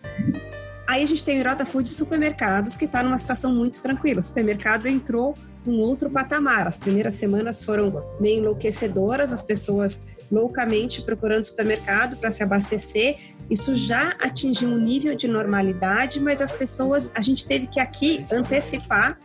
Aí 0.87 1.03
a 1.03 1.07
gente 1.07 1.23
tem 1.23 1.37
o 1.37 1.39
Irota 1.39 1.65
Food 1.65 1.89
Supermercados, 1.89 2.77
que 2.77 2.85
está 2.85 3.01
numa 3.03 3.17
situação 3.17 3.53
muito 3.53 3.81
tranquila. 3.81 4.19
O 4.19 4.23
supermercado 4.23 4.87
entrou 4.87 5.35
um 5.65 5.79
outro 5.79 6.09
patamar. 6.09 6.67
As 6.67 6.79
primeiras 6.79 7.15
semanas 7.15 7.63
foram 7.63 8.05
meio 8.19 8.39
enlouquecedoras, 8.39 9.31
as 9.31 9.43
pessoas 9.43 10.01
loucamente 10.31 11.01
procurando 11.01 11.43
supermercado 11.43 12.17
para 12.17 12.31
se 12.31 12.43
abastecer. 12.43 13.17
Isso 13.49 13.75
já 13.75 14.15
atingiu 14.19 14.69
um 14.69 14.79
nível 14.79 15.15
de 15.15 15.27
normalidade, 15.27 16.19
mas 16.19 16.41
as 16.41 16.51
pessoas, 16.51 17.11
a 17.13 17.21
gente 17.21 17.45
teve 17.45 17.67
que 17.67 17.79
aqui 17.79 18.25
antecipar 18.31 19.19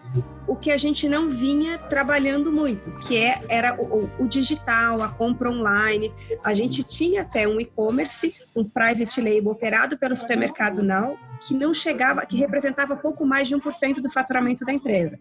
o 0.47 0.57
que 0.57 0.71
a 0.71 0.77
gente 0.77 1.09
não 1.09 1.29
vinha 1.29 1.77
trabalhando 1.79 2.51
muito, 2.51 2.91
que 3.01 3.17
é, 3.17 3.43
era 3.49 3.81
o, 3.81 4.11
o 4.19 4.27
digital, 4.27 5.03
a 5.03 5.09
compra 5.09 5.51
online. 5.51 6.13
A 6.43 6.55
gente 6.55 6.83
tinha 6.83 7.23
até 7.23 7.47
um 7.47 7.61
e-commerce, 7.61 8.35
um 8.57 8.65
private 8.65 9.21
label 9.21 9.53
operado 9.53 9.99
pelo 9.99 10.17
supermercado 10.17 10.83
Now, 10.83 11.19
que 11.41 11.55
não 11.55 11.75
chegava, 11.75 12.25
que 12.25 12.37
representava 12.37 12.97
pouco 12.97 13.27
mais 13.27 13.47
de 13.47 13.55
1% 13.55 14.01
do 14.01 14.11
faturamento 14.11 14.65
da 14.65 14.73
empresa. 14.73 15.19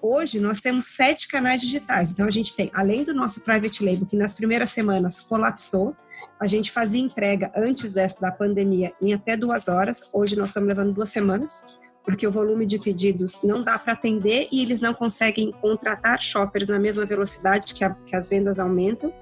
Hoje, 0.00 0.38
nós 0.38 0.60
temos 0.60 0.86
sete 0.86 1.26
canais 1.28 1.60
digitais. 1.60 2.10
Então, 2.10 2.26
a 2.26 2.30
gente 2.30 2.54
tem, 2.54 2.70
além 2.74 3.04
do 3.04 3.14
nosso 3.14 3.40
private 3.40 3.84
label, 3.84 4.06
que 4.06 4.16
nas 4.16 4.32
primeiras 4.32 4.70
semanas 4.70 5.20
colapsou, 5.20 5.96
a 6.38 6.46
gente 6.46 6.70
fazia 6.70 7.00
entrega 7.00 7.50
antes 7.56 7.94
dessa, 7.94 8.20
da 8.20 8.30
pandemia 8.30 8.92
em 9.00 9.12
até 9.12 9.36
duas 9.36 9.68
horas. 9.68 10.08
Hoje, 10.12 10.36
nós 10.36 10.50
estamos 10.50 10.68
levando 10.68 10.92
duas 10.92 11.08
semanas 11.08 11.64
porque 12.04 12.26
o 12.26 12.30
volume 12.30 12.66
de 12.66 12.78
pedidos 12.78 13.38
não 13.42 13.64
dá 13.64 13.78
para 13.78 13.94
atender 13.94 14.46
e 14.52 14.60
eles 14.60 14.78
não 14.78 14.92
conseguem 14.92 15.50
contratar 15.52 16.20
shoppers 16.20 16.68
na 16.68 16.78
mesma 16.78 17.06
velocidade 17.06 17.72
que, 17.72 17.82
a, 17.82 17.90
que 17.90 18.14
as 18.14 18.28
vendas 18.28 18.58
aumentam. 18.58 19.12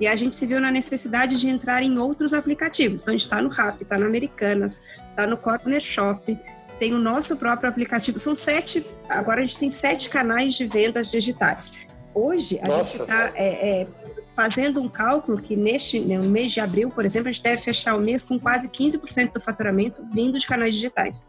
E 0.00 0.06
a 0.06 0.16
gente 0.16 0.34
se 0.34 0.46
viu 0.46 0.58
na 0.58 0.70
necessidade 0.70 1.38
de 1.38 1.46
entrar 1.46 1.82
em 1.82 1.98
outros 1.98 2.32
aplicativos. 2.32 3.02
Então, 3.02 3.12
a 3.12 3.16
gente 3.16 3.26
está 3.26 3.42
no 3.42 3.50
Rap, 3.50 3.82
está 3.82 3.98
no 3.98 4.06
Americanas, 4.06 4.80
está 5.10 5.26
no 5.26 5.36
Corner 5.36 5.80
Shop, 5.80 6.38
tem 6.80 6.94
o 6.94 6.98
nosso 6.98 7.36
próprio 7.36 7.68
aplicativo. 7.68 8.18
São 8.18 8.34
sete, 8.34 8.84
agora 9.08 9.42
a 9.42 9.44
gente 9.44 9.58
tem 9.58 9.70
sete 9.70 10.08
canais 10.08 10.54
de 10.54 10.66
vendas 10.66 11.10
digitais. 11.10 11.70
Hoje, 12.14 12.58
a 12.64 12.66
Nossa. 12.66 12.84
gente 12.84 13.02
está 13.02 13.32
é, 13.34 13.82
é, 13.82 13.86
fazendo 14.34 14.80
um 14.80 14.88
cálculo 14.88 15.40
que 15.40 15.54
neste 15.54 16.00
né, 16.00 16.18
no 16.18 16.28
mês 16.28 16.50
de 16.50 16.58
abril, 16.58 16.88
por 16.88 17.04
exemplo, 17.04 17.28
a 17.28 17.32
gente 17.32 17.42
deve 17.42 17.62
fechar 17.62 17.94
o 17.94 18.00
mês 18.00 18.24
com 18.24 18.40
quase 18.40 18.68
15% 18.68 19.34
do 19.34 19.40
faturamento 19.40 20.02
vindo 20.12 20.38
de 20.38 20.46
canais 20.46 20.74
digitais. 20.74 21.26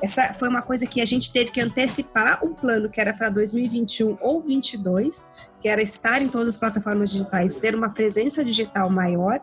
Essa 0.00 0.32
foi 0.32 0.48
uma 0.48 0.62
coisa 0.62 0.86
que 0.86 1.00
a 1.00 1.04
gente 1.04 1.32
teve 1.32 1.50
que 1.50 1.60
antecipar 1.60 2.42
um 2.44 2.54
plano 2.54 2.88
que 2.88 3.00
era 3.00 3.12
para 3.12 3.28
2021 3.28 4.16
ou 4.20 4.40
2022, 4.40 5.26
que 5.60 5.68
era 5.68 5.82
estar 5.82 6.22
em 6.22 6.28
todas 6.28 6.50
as 6.50 6.56
plataformas 6.56 7.10
digitais, 7.10 7.56
ter 7.56 7.74
uma 7.74 7.90
presença 7.90 8.44
digital 8.44 8.88
maior. 8.88 9.40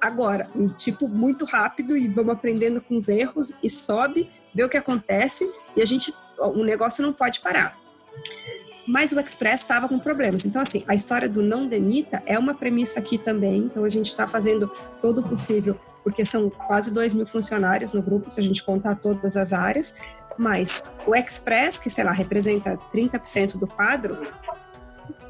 Agora, 0.00 0.48
um 0.54 0.68
tipo 0.68 1.08
muito 1.08 1.44
rápido 1.44 1.96
e 1.96 2.06
vamos 2.06 2.34
aprendendo 2.34 2.80
com 2.80 2.96
os 2.96 3.08
erros 3.08 3.52
e 3.62 3.68
sobe, 3.68 4.30
vê 4.54 4.64
o 4.64 4.68
que 4.68 4.76
acontece 4.76 5.50
e 5.76 5.82
a 5.82 5.84
gente, 5.84 6.14
o 6.38 6.64
negócio 6.64 7.02
não 7.02 7.12
pode 7.12 7.40
parar. 7.40 7.78
Mas 8.86 9.12
o 9.12 9.20
Express 9.20 9.60
estava 9.60 9.88
com 9.88 9.98
problemas. 9.98 10.44
Então, 10.44 10.60
assim, 10.60 10.84
a 10.88 10.94
história 10.94 11.28
do 11.28 11.40
não 11.40 11.68
demita 11.68 12.22
é 12.26 12.38
uma 12.38 12.52
premissa 12.52 12.98
aqui 12.98 13.16
também. 13.16 13.58
Então, 13.58 13.84
a 13.84 13.90
gente 13.90 14.06
está 14.06 14.26
fazendo 14.26 14.70
todo 15.00 15.20
o 15.20 15.22
possível 15.22 15.78
porque 16.02 16.24
são 16.24 16.50
quase 16.50 16.90
2 16.90 17.14
mil 17.14 17.26
funcionários 17.26 17.92
no 17.92 18.02
grupo, 18.02 18.28
se 18.28 18.40
a 18.40 18.42
gente 18.42 18.62
contar 18.64 18.96
todas 18.96 19.36
as 19.36 19.52
áreas, 19.52 19.94
mas 20.36 20.84
o 21.06 21.14
Express, 21.14 21.78
que 21.78 21.88
sei 21.88 22.04
lá, 22.04 22.12
representa 22.12 22.78
30% 22.92 23.56
do 23.56 23.66
quadro, 23.66 24.18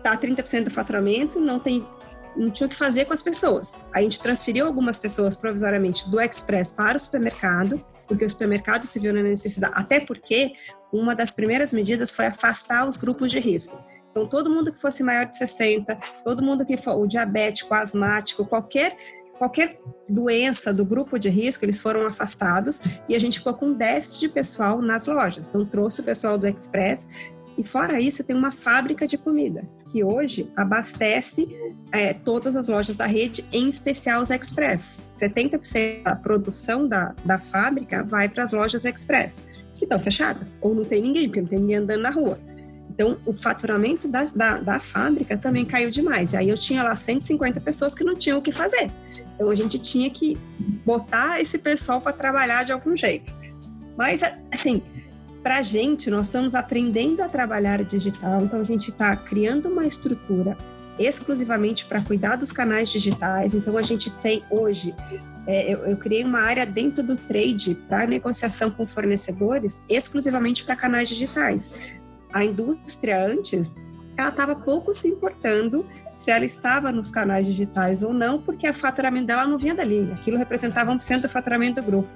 tá 0.02 0.16
30% 0.16 0.64
do 0.64 0.70
faturamento, 0.70 1.38
não 1.40 1.58
tem 1.58 1.86
não 2.34 2.50
tinha 2.50 2.66
o 2.66 2.70
que 2.70 2.76
fazer 2.76 3.04
com 3.04 3.12
as 3.12 3.20
pessoas. 3.20 3.74
A 3.92 4.00
gente 4.00 4.18
transferiu 4.18 4.66
algumas 4.66 4.98
pessoas 4.98 5.36
provisoriamente 5.36 6.08
do 6.08 6.18
Express 6.18 6.72
para 6.72 6.96
o 6.96 7.00
supermercado, 7.00 7.84
porque 8.06 8.24
o 8.24 8.28
supermercado 8.28 8.86
se 8.86 8.98
viu 8.98 9.12
na 9.12 9.22
necessidade, 9.22 9.72
até 9.76 10.00
porque 10.00 10.52
uma 10.92 11.14
das 11.14 11.30
primeiras 11.30 11.72
medidas 11.72 12.14
foi 12.14 12.26
afastar 12.26 12.86
os 12.86 12.96
grupos 12.96 13.30
de 13.30 13.38
risco. 13.38 13.82
Então, 14.10 14.26
todo 14.26 14.50
mundo 14.50 14.72
que 14.72 14.80
fosse 14.80 15.02
maior 15.02 15.24
de 15.24 15.36
60, 15.36 15.98
todo 16.22 16.42
mundo 16.42 16.66
que 16.66 16.76
for 16.76 16.94
o 16.96 17.06
diabético, 17.06 17.74
asmático, 17.74 18.44
qualquer 18.44 18.96
qualquer 19.38 19.80
doença 20.08 20.72
do 20.72 20.84
grupo 20.84 21.18
de 21.18 21.28
risco, 21.28 21.64
eles 21.64 21.80
foram 21.80 22.06
afastados 22.06 22.80
e 23.08 23.16
a 23.16 23.18
gente 23.18 23.38
ficou 23.38 23.52
com 23.54 23.72
déficit 23.72 24.20
de 24.20 24.28
pessoal 24.28 24.80
nas 24.80 25.08
lojas. 25.08 25.48
Então, 25.48 25.66
trouxe 25.66 26.00
o 26.00 26.04
pessoal 26.04 26.38
do 26.38 26.46
Express 26.46 27.08
e, 27.58 27.64
fora 27.64 27.98
isso, 27.98 28.22
tem 28.22 28.36
uma 28.36 28.52
fábrica 28.52 29.04
de 29.04 29.18
comida 29.18 29.68
que 29.92 30.02
hoje 30.02 30.50
abastece 30.56 31.46
é, 31.92 32.14
todas 32.14 32.56
as 32.56 32.66
lojas 32.66 32.96
da 32.96 33.04
rede, 33.04 33.44
em 33.52 33.68
especial 33.68 34.22
os 34.22 34.30
Express. 34.30 35.06
70% 35.14 36.02
da 36.02 36.16
produção 36.16 36.88
da, 36.88 37.14
da 37.22 37.38
fábrica 37.38 38.02
vai 38.02 38.26
para 38.26 38.42
as 38.42 38.52
lojas 38.52 38.86
Express, 38.86 39.42
que 39.76 39.84
estão 39.84 40.00
fechadas, 40.00 40.56
ou 40.62 40.74
não 40.74 40.82
tem 40.82 41.02
ninguém, 41.02 41.28
porque 41.28 41.42
não 41.42 41.48
tem 41.48 41.58
ninguém 41.58 41.76
andando 41.76 42.00
na 42.00 42.10
rua. 42.10 42.40
Então, 42.88 43.18
o 43.26 43.32
faturamento 43.34 44.08
da, 44.08 44.24
da, 44.24 44.58
da, 44.58 44.80
fábrica 44.80 45.36
também 45.36 45.64
caiu 45.64 45.90
demais. 45.90 46.34
Aí 46.34 46.48
eu 46.48 46.56
tinha 46.56 46.82
lá 46.82 46.96
150 46.96 47.60
pessoas 47.60 47.94
que 47.94 48.04
não 48.04 48.14
tinham 48.14 48.38
o 48.38 48.42
que 48.42 48.52
fazer. 48.52 48.90
Então, 49.34 49.50
a 49.50 49.54
gente 49.54 49.78
tinha 49.78 50.10
que 50.10 50.38
botar 50.84 51.40
esse 51.40 51.58
pessoal 51.58 52.00
para 52.00 52.12
trabalhar 52.12 52.64
de 52.64 52.72
algum 52.72 52.96
jeito. 52.96 53.32
Mas, 53.96 54.20
assim, 54.50 54.82
para 55.42 55.58
a 55.58 55.62
gente, 55.62 56.08
nós 56.10 56.26
estamos 56.26 56.54
aprendendo 56.54 57.22
a 57.22 57.28
trabalhar 57.28 57.82
digital, 57.84 58.42
então 58.42 58.60
a 58.60 58.64
gente 58.64 58.90
está 58.90 59.16
criando 59.16 59.68
uma 59.68 59.86
estrutura 59.86 60.56
exclusivamente 60.98 61.84
para 61.86 62.00
cuidar 62.02 62.36
dos 62.36 62.52
canais 62.52 62.90
digitais. 62.90 63.54
Então, 63.54 63.76
a 63.76 63.82
gente 63.82 64.10
tem 64.18 64.44
hoje, 64.50 64.94
é, 65.46 65.72
eu, 65.72 65.86
eu, 65.86 65.96
criei 65.96 66.22
uma 66.22 66.40
área 66.40 66.64
dentro 66.64 67.02
do 67.02 67.16
trade 67.16 67.74
para 67.88 68.06
negociação 68.06 68.70
com 68.70 68.86
fornecedores 68.86 69.82
exclusivamente 69.88 70.64
para 70.64 70.76
canais 70.76 71.08
digitais 71.08 71.70
a 72.32 72.44
indústria 72.44 73.24
antes, 73.24 73.76
ela 74.16 74.30
estava 74.30 74.54
pouco 74.54 74.92
se 74.92 75.08
importando 75.08 75.86
se 76.14 76.30
ela 76.30 76.44
estava 76.44 76.92
nos 76.92 77.10
canais 77.10 77.46
digitais 77.46 78.02
ou 78.02 78.12
não, 78.12 78.40
porque 78.40 78.68
o 78.68 78.74
faturamento 78.74 79.26
dela 79.26 79.46
não 79.46 79.58
vinha 79.58 79.74
dali. 79.74 80.10
Aquilo 80.12 80.36
representava 80.36 80.92
1% 80.92 81.20
do 81.20 81.28
faturamento 81.28 81.80
do 81.80 81.86
grupo. 81.86 82.08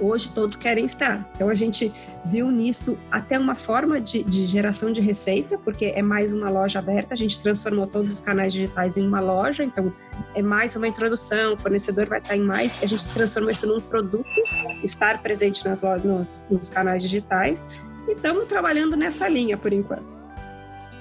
Hoje 0.00 0.30
todos 0.30 0.56
querem 0.56 0.84
estar. 0.84 1.26
Então 1.34 1.48
a 1.48 1.54
gente 1.54 1.92
viu 2.24 2.50
nisso 2.50 2.98
até 3.10 3.38
uma 3.38 3.54
forma 3.54 4.00
de, 4.00 4.22
de 4.22 4.46
geração 4.46 4.92
de 4.92 5.00
receita, 5.00 5.58
porque 5.58 5.86
é 5.86 6.02
mais 6.02 6.32
uma 6.32 6.50
loja 6.50 6.78
aberta. 6.78 7.14
A 7.14 7.16
gente 7.16 7.40
transformou 7.40 7.86
todos 7.86 8.12
os 8.12 8.20
canais 8.20 8.52
digitais 8.52 8.96
em 8.96 9.06
uma 9.06 9.20
loja, 9.20 9.64
então 9.64 9.92
é 10.34 10.42
mais 10.42 10.76
uma 10.76 10.86
introdução. 10.86 11.54
O 11.54 11.58
fornecedor 11.58 12.06
vai 12.06 12.18
estar 12.18 12.36
em 12.36 12.42
mais. 12.42 12.82
A 12.82 12.86
gente 12.86 13.08
transformou 13.08 13.50
isso 13.50 13.66
num 13.66 13.80
produto, 13.80 14.26
estar 14.82 15.22
presente 15.22 15.64
nas 15.64 15.80
lojas, 15.80 16.04
nos, 16.04 16.46
nos 16.50 16.68
canais 16.68 17.02
digitais 17.02 17.66
e 18.06 18.12
estamos 18.12 18.46
trabalhando 18.46 18.96
nessa 18.96 19.28
linha 19.28 19.56
por 19.56 19.72
enquanto. 19.72 20.18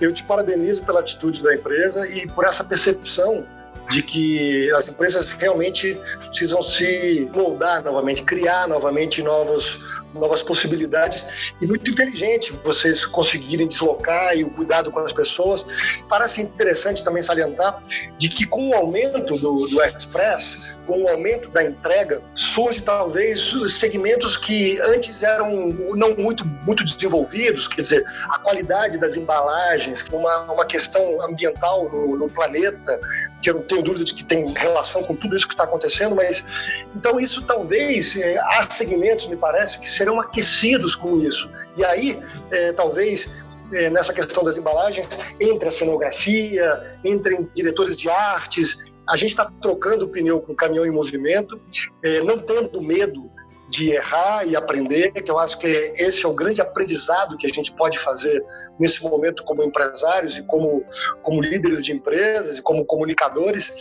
Eu 0.02 0.14
te 0.14 0.24
parabenizo 0.24 0.84
pela 0.84 1.00
atitude 1.00 1.42
da 1.42 1.56
empresa 1.56 2.08
e 2.08 2.28
por 2.28 2.44
essa 2.44 2.64
percepção 2.64 3.46
de 3.90 4.02
que 4.02 4.72
as 4.74 4.88
empresas 4.88 5.30
realmente 5.30 5.98
precisam 6.28 6.62
se 6.62 7.30
moldar 7.34 7.84
novamente, 7.84 8.24
criar 8.24 8.68
novamente 8.68 9.22
novos, 9.22 9.80
novas 10.14 10.42
possibilidades. 10.42 11.26
E 11.62 11.68
muito 11.68 11.90
inteligente 11.90 12.54
vocês 12.64 13.06
conseguirem 13.06 13.68
deslocar 13.68 14.36
e 14.36 14.44
o 14.44 14.50
cuidado 14.50 14.92
com 14.92 15.00
as 15.00 15.14
pessoas. 15.14 15.66
Parece 16.10 16.42
interessante 16.42 17.04
também 17.04 17.22
salientar 17.22 17.82
de 18.18 18.30
que 18.30 18.46
com 18.46 18.70
o 18.70 18.74
aumento 18.74 19.36
do, 19.36 19.68
do 19.68 19.84
Express, 19.84 20.60
com 20.86 21.04
o 21.04 21.10
aumento 21.10 21.50
da 21.50 21.64
entrega, 21.64 22.22
surge 22.36 22.82
talvez 22.82 23.54
segmentos 23.70 24.38
que 24.38 24.80
antes 24.82 25.24
eram 25.24 25.70
não 25.96 26.16
muito, 26.16 26.46
muito 26.64 26.86
desenvolvidos, 26.86 27.68
quer 27.68 27.82
dizer, 27.82 28.06
a 28.30 28.40
qualidade 28.40 28.98
das 28.98 29.18
embalagens, 29.18 30.06
uma, 30.12 30.52
uma 30.52 30.66
questão 30.66 31.22
ambiental 31.24 31.90
no, 31.90 32.18
no 32.18 32.30
planeta, 32.30 33.00
que 33.46 33.52
eu 33.52 33.54
não 33.54 33.62
tenho 33.62 33.84
dúvida 33.84 34.04
de 34.04 34.12
que 34.12 34.26
tem 34.26 34.52
relação 34.54 35.04
com 35.04 35.16
tudo 35.16 35.36
isso 35.36 35.48
que 35.48 35.54
está 35.54 35.66
acontecendo, 35.66 36.16
mas 36.16 36.44
então 36.96 37.20
isso 37.20 37.44
talvez, 37.44 38.16
é, 38.16 38.40
há 38.40 38.68
segmentos, 38.72 39.28
me 39.28 39.36
parece, 39.36 39.80
que 39.80 39.88
serão 39.88 40.20
aquecidos 40.20 40.96
com 40.96 41.16
isso. 41.16 41.48
E 41.78 41.86
aí, 41.86 42.20
é, 42.50 42.74
talvez, 42.74 43.30
é, 43.72 43.92
nessa 43.92 44.12
questão 44.12 44.44
das 44.44 44.58
embalagens, 44.58 45.08
entre 45.40 45.68
a 45.68 45.72
cenografia, 45.72 46.98
entre 47.04 47.48
diretores 47.54 47.96
de 47.96 48.10
artes, 48.10 48.80
a 49.08 49.16
gente 49.16 49.30
está 49.30 49.52
trocando 49.62 50.08
pneu 50.08 50.42
com 50.42 50.56
caminhão 50.56 50.84
em 50.84 50.92
movimento, 50.92 51.62
é, 52.02 52.22
não 52.22 52.40
tendo 52.40 52.82
medo 52.82 53.30
de 53.76 53.92
errar 53.92 54.48
e 54.48 54.56
aprender, 54.56 55.12
que 55.12 55.30
eu 55.30 55.38
acho 55.38 55.58
que 55.60 55.68
esse 55.68 56.26
é 56.26 56.30
o 56.30 56.34
grande 56.34 56.62
aprendizado 56.62 57.38
que 57.38 57.46
a 57.46 57.50
gente 57.50 57.74
pode 57.74 58.00
fazer 58.00 58.42
nesse 58.80 59.04
momento 59.04 59.44
como 59.44 59.64
empresários 59.64 60.38
e 60.38 60.44
como, 60.44 60.82
como 61.22 61.42
líderes 61.42 61.84
de 61.84 61.92
empresas 61.92 62.58
e 62.58 62.62
como 62.62 62.86
comunicadores, 62.86 63.74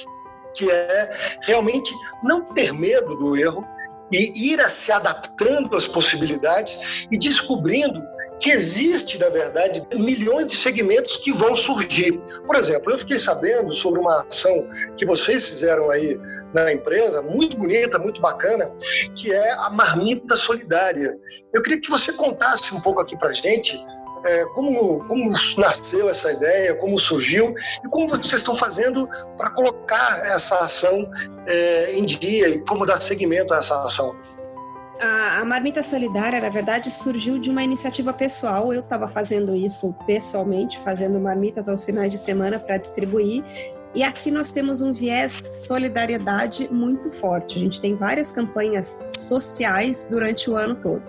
que 0.53 0.69
é 0.69 1.13
realmente 1.43 1.93
não 2.25 2.43
ter 2.55 2.73
medo 2.73 3.15
do 3.17 3.37
erro, 3.37 3.65
e 4.13 4.53
ir 4.53 4.69
se 4.69 4.93
adaptando 4.93 5.77
às 5.77 5.89
possibilidades 5.89 6.79
e 7.11 7.19
descobrindo 7.19 8.01
que 8.39 8.51
existe, 8.51 9.19
na 9.19 9.29
verdade, 9.29 9.83
milhões 9.95 10.49
de 10.49 10.57
segmentos 10.57 11.17
que 11.17 11.33
vão 11.33 11.57
surgir. 11.57 12.21
Por 12.47 12.57
exemplo, 12.57 12.93
eu 12.93 12.99
fiquei 12.99 13.19
sabendo 13.19 13.73
sobre 13.73 14.01
uma 14.01 14.25
ação 14.29 14.69
que 14.97 15.07
vocês 15.07 15.47
fizeram 15.49 15.91
aí 15.91 16.19
na 16.55 16.73
empresa, 16.73 17.21
muito 17.21 17.57
bonita, 17.57 17.99
muito 17.99 18.21
bacana, 18.21 18.71
que 19.17 19.33
é 19.33 19.53
a 19.53 19.69
marmita 19.71 20.37
solidária. 20.37 21.17
Eu 21.53 21.63
queria 21.63 21.81
que 21.81 21.91
você 21.91 22.13
contasse 22.13 22.73
um 22.75 22.81
pouco 22.81 23.01
aqui 23.01 23.17
para 23.19 23.33
gente 23.33 23.85
é, 24.25 24.45
como, 24.47 25.05
como 25.07 25.31
nasceu 25.59 26.09
essa 26.09 26.33
ideia, 26.33 26.75
como 26.77 26.99
surgiu 26.99 27.55
e 27.85 27.89
como 27.89 28.09
vocês 28.09 28.35
estão 28.35 28.55
fazendo 28.55 29.09
para 29.37 29.51
colocar 29.51 30.25
essa 30.25 30.59
ação 30.59 31.11
é, 31.47 31.93
em 31.93 32.07
dia 32.07 32.49
e 32.49 32.61
como 32.61 32.87
dar 32.87 33.01
seguimento 33.01 33.53
a 33.53 33.59
essa 33.59 33.83
ação. 33.85 34.17
A, 35.01 35.41
a 35.41 35.45
Marmita 35.45 35.83
Solidária, 35.83 36.41
na 36.41 36.49
verdade, 36.49 36.91
surgiu 36.91 37.39
de 37.39 37.51
uma 37.51 37.63
iniciativa 37.63 38.13
pessoal. 38.13 38.73
Eu 38.73 38.81
estava 38.81 39.09
fazendo 39.09 39.55
isso 39.55 39.93
pessoalmente, 40.07 40.79
fazendo 40.79 41.19
marmitas 41.19 41.69
aos 41.69 41.85
finais 41.85 42.13
de 42.13 42.19
semana 42.19 42.59
para 42.59 42.79
distribuir. 42.79 43.45
E 43.95 44.03
aqui 44.03 44.31
nós 44.31 44.51
temos 44.51 44.83
um 44.83 44.93
viés 44.93 45.45
solidariedade 45.51 46.69
muito 46.73 47.13
forte. 47.13 47.57
A 47.57 47.61
gente 47.61 47.81
tem 47.81 47.95
várias 47.95 48.33
campanhas 48.33 49.07
sociais 49.09 50.05
durante 50.11 50.51
o 50.51 50.57
ano 50.57 50.75
todo. 50.75 51.03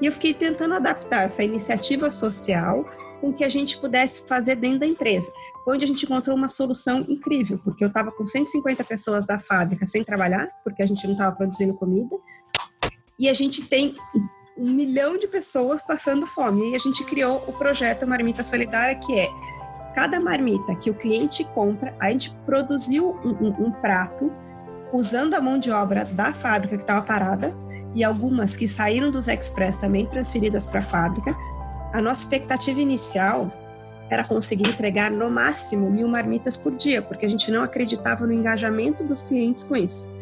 E 0.00 0.06
eu 0.06 0.12
fiquei 0.12 0.34
tentando 0.34 0.74
adaptar 0.74 1.22
essa 1.22 1.44
iniciativa 1.44 2.10
social 2.10 2.84
com 3.20 3.28
o 3.28 3.32
que 3.32 3.44
a 3.44 3.48
gente 3.48 3.78
pudesse 3.78 4.26
fazer 4.26 4.56
dentro 4.56 4.80
da 4.80 4.86
empresa. 4.86 5.30
Foi 5.64 5.76
onde 5.76 5.84
a 5.84 5.88
gente 5.88 6.04
encontrou 6.04 6.36
uma 6.36 6.48
solução 6.48 7.06
incrível, 7.08 7.60
porque 7.62 7.84
eu 7.84 7.88
estava 7.88 8.10
com 8.10 8.26
150 8.26 8.82
pessoas 8.82 9.24
da 9.24 9.38
fábrica 9.38 9.86
sem 9.86 10.02
trabalhar, 10.02 10.48
porque 10.64 10.82
a 10.82 10.86
gente 10.86 11.04
não 11.04 11.12
estava 11.12 11.36
produzindo 11.36 11.76
comida, 11.76 12.16
e 13.16 13.28
a 13.28 13.34
gente 13.34 13.62
tem 13.62 13.94
um 14.58 14.68
milhão 14.68 15.16
de 15.16 15.28
pessoas 15.28 15.80
passando 15.80 16.26
fome. 16.26 16.72
E 16.72 16.74
a 16.74 16.78
gente 16.80 17.04
criou 17.04 17.44
o 17.46 17.52
projeto 17.52 18.04
Marmita 18.04 18.42
Solidária, 18.42 18.96
que 18.96 19.16
é 19.16 19.28
cada 19.94 20.20
marmita 20.20 20.74
que 20.76 20.90
o 20.90 20.94
cliente 20.94 21.44
compra, 21.44 21.94
a 22.00 22.10
gente 22.10 22.30
produziu 22.46 23.18
um, 23.24 23.46
um, 23.46 23.66
um 23.66 23.70
prato 23.70 24.32
usando 24.92 25.34
a 25.34 25.40
mão 25.40 25.58
de 25.58 25.70
obra 25.70 26.04
da 26.04 26.34
fábrica 26.34 26.76
que 26.76 26.82
estava 26.82 27.02
parada 27.02 27.54
e 27.94 28.04
algumas 28.04 28.56
que 28.56 28.68
saíram 28.68 29.10
dos 29.10 29.28
express 29.28 29.76
também 29.76 30.06
transferidas 30.06 30.66
para 30.66 30.80
a 30.80 30.82
fábrica. 30.82 31.36
A 31.92 32.00
nossa 32.00 32.22
expectativa 32.22 32.80
inicial 32.80 33.50
era 34.10 34.24
conseguir 34.24 34.68
entregar 34.68 35.10
no 35.10 35.30
máximo 35.30 35.90
mil 35.90 36.06
marmitas 36.06 36.58
por 36.58 36.74
dia, 36.74 37.00
porque 37.00 37.24
a 37.24 37.28
gente 37.28 37.50
não 37.50 37.62
acreditava 37.62 38.26
no 38.26 38.32
engajamento 38.32 39.02
dos 39.04 39.22
clientes 39.22 39.62
com 39.64 39.74
isso. 39.74 40.14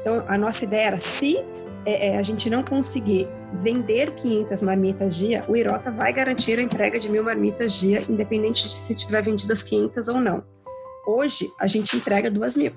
Então, 0.00 0.24
a 0.26 0.36
nossa 0.36 0.64
ideia 0.64 0.88
era, 0.88 0.98
se 0.98 1.38
é, 1.84 2.08
é, 2.08 2.18
a 2.18 2.22
gente 2.22 2.50
não 2.50 2.62
conseguir 2.62 3.28
vender 3.52 4.12
500 4.12 4.62
marmitas 4.62 5.16
dia, 5.16 5.44
o 5.48 5.56
Irota 5.56 5.90
vai 5.90 6.12
garantir 6.12 6.58
a 6.58 6.62
entrega 6.62 6.98
de 6.98 7.10
mil 7.10 7.22
marmitas 7.22 7.72
dia, 7.74 8.04
independente 8.08 8.64
de 8.64 8.72
se 8.72 8.94
tiver 8.94 9.22
vendidas 9.22 9.62
500 9.62 10.08
ou 10.08 10.20
não. 10.20 10.44
Hoje, 11.06 11.50
a 11.58 11.66
gente 11.66 11.96
entrega 11.96 12.30
duas 12.30 12.56
mil. 12.56 12.72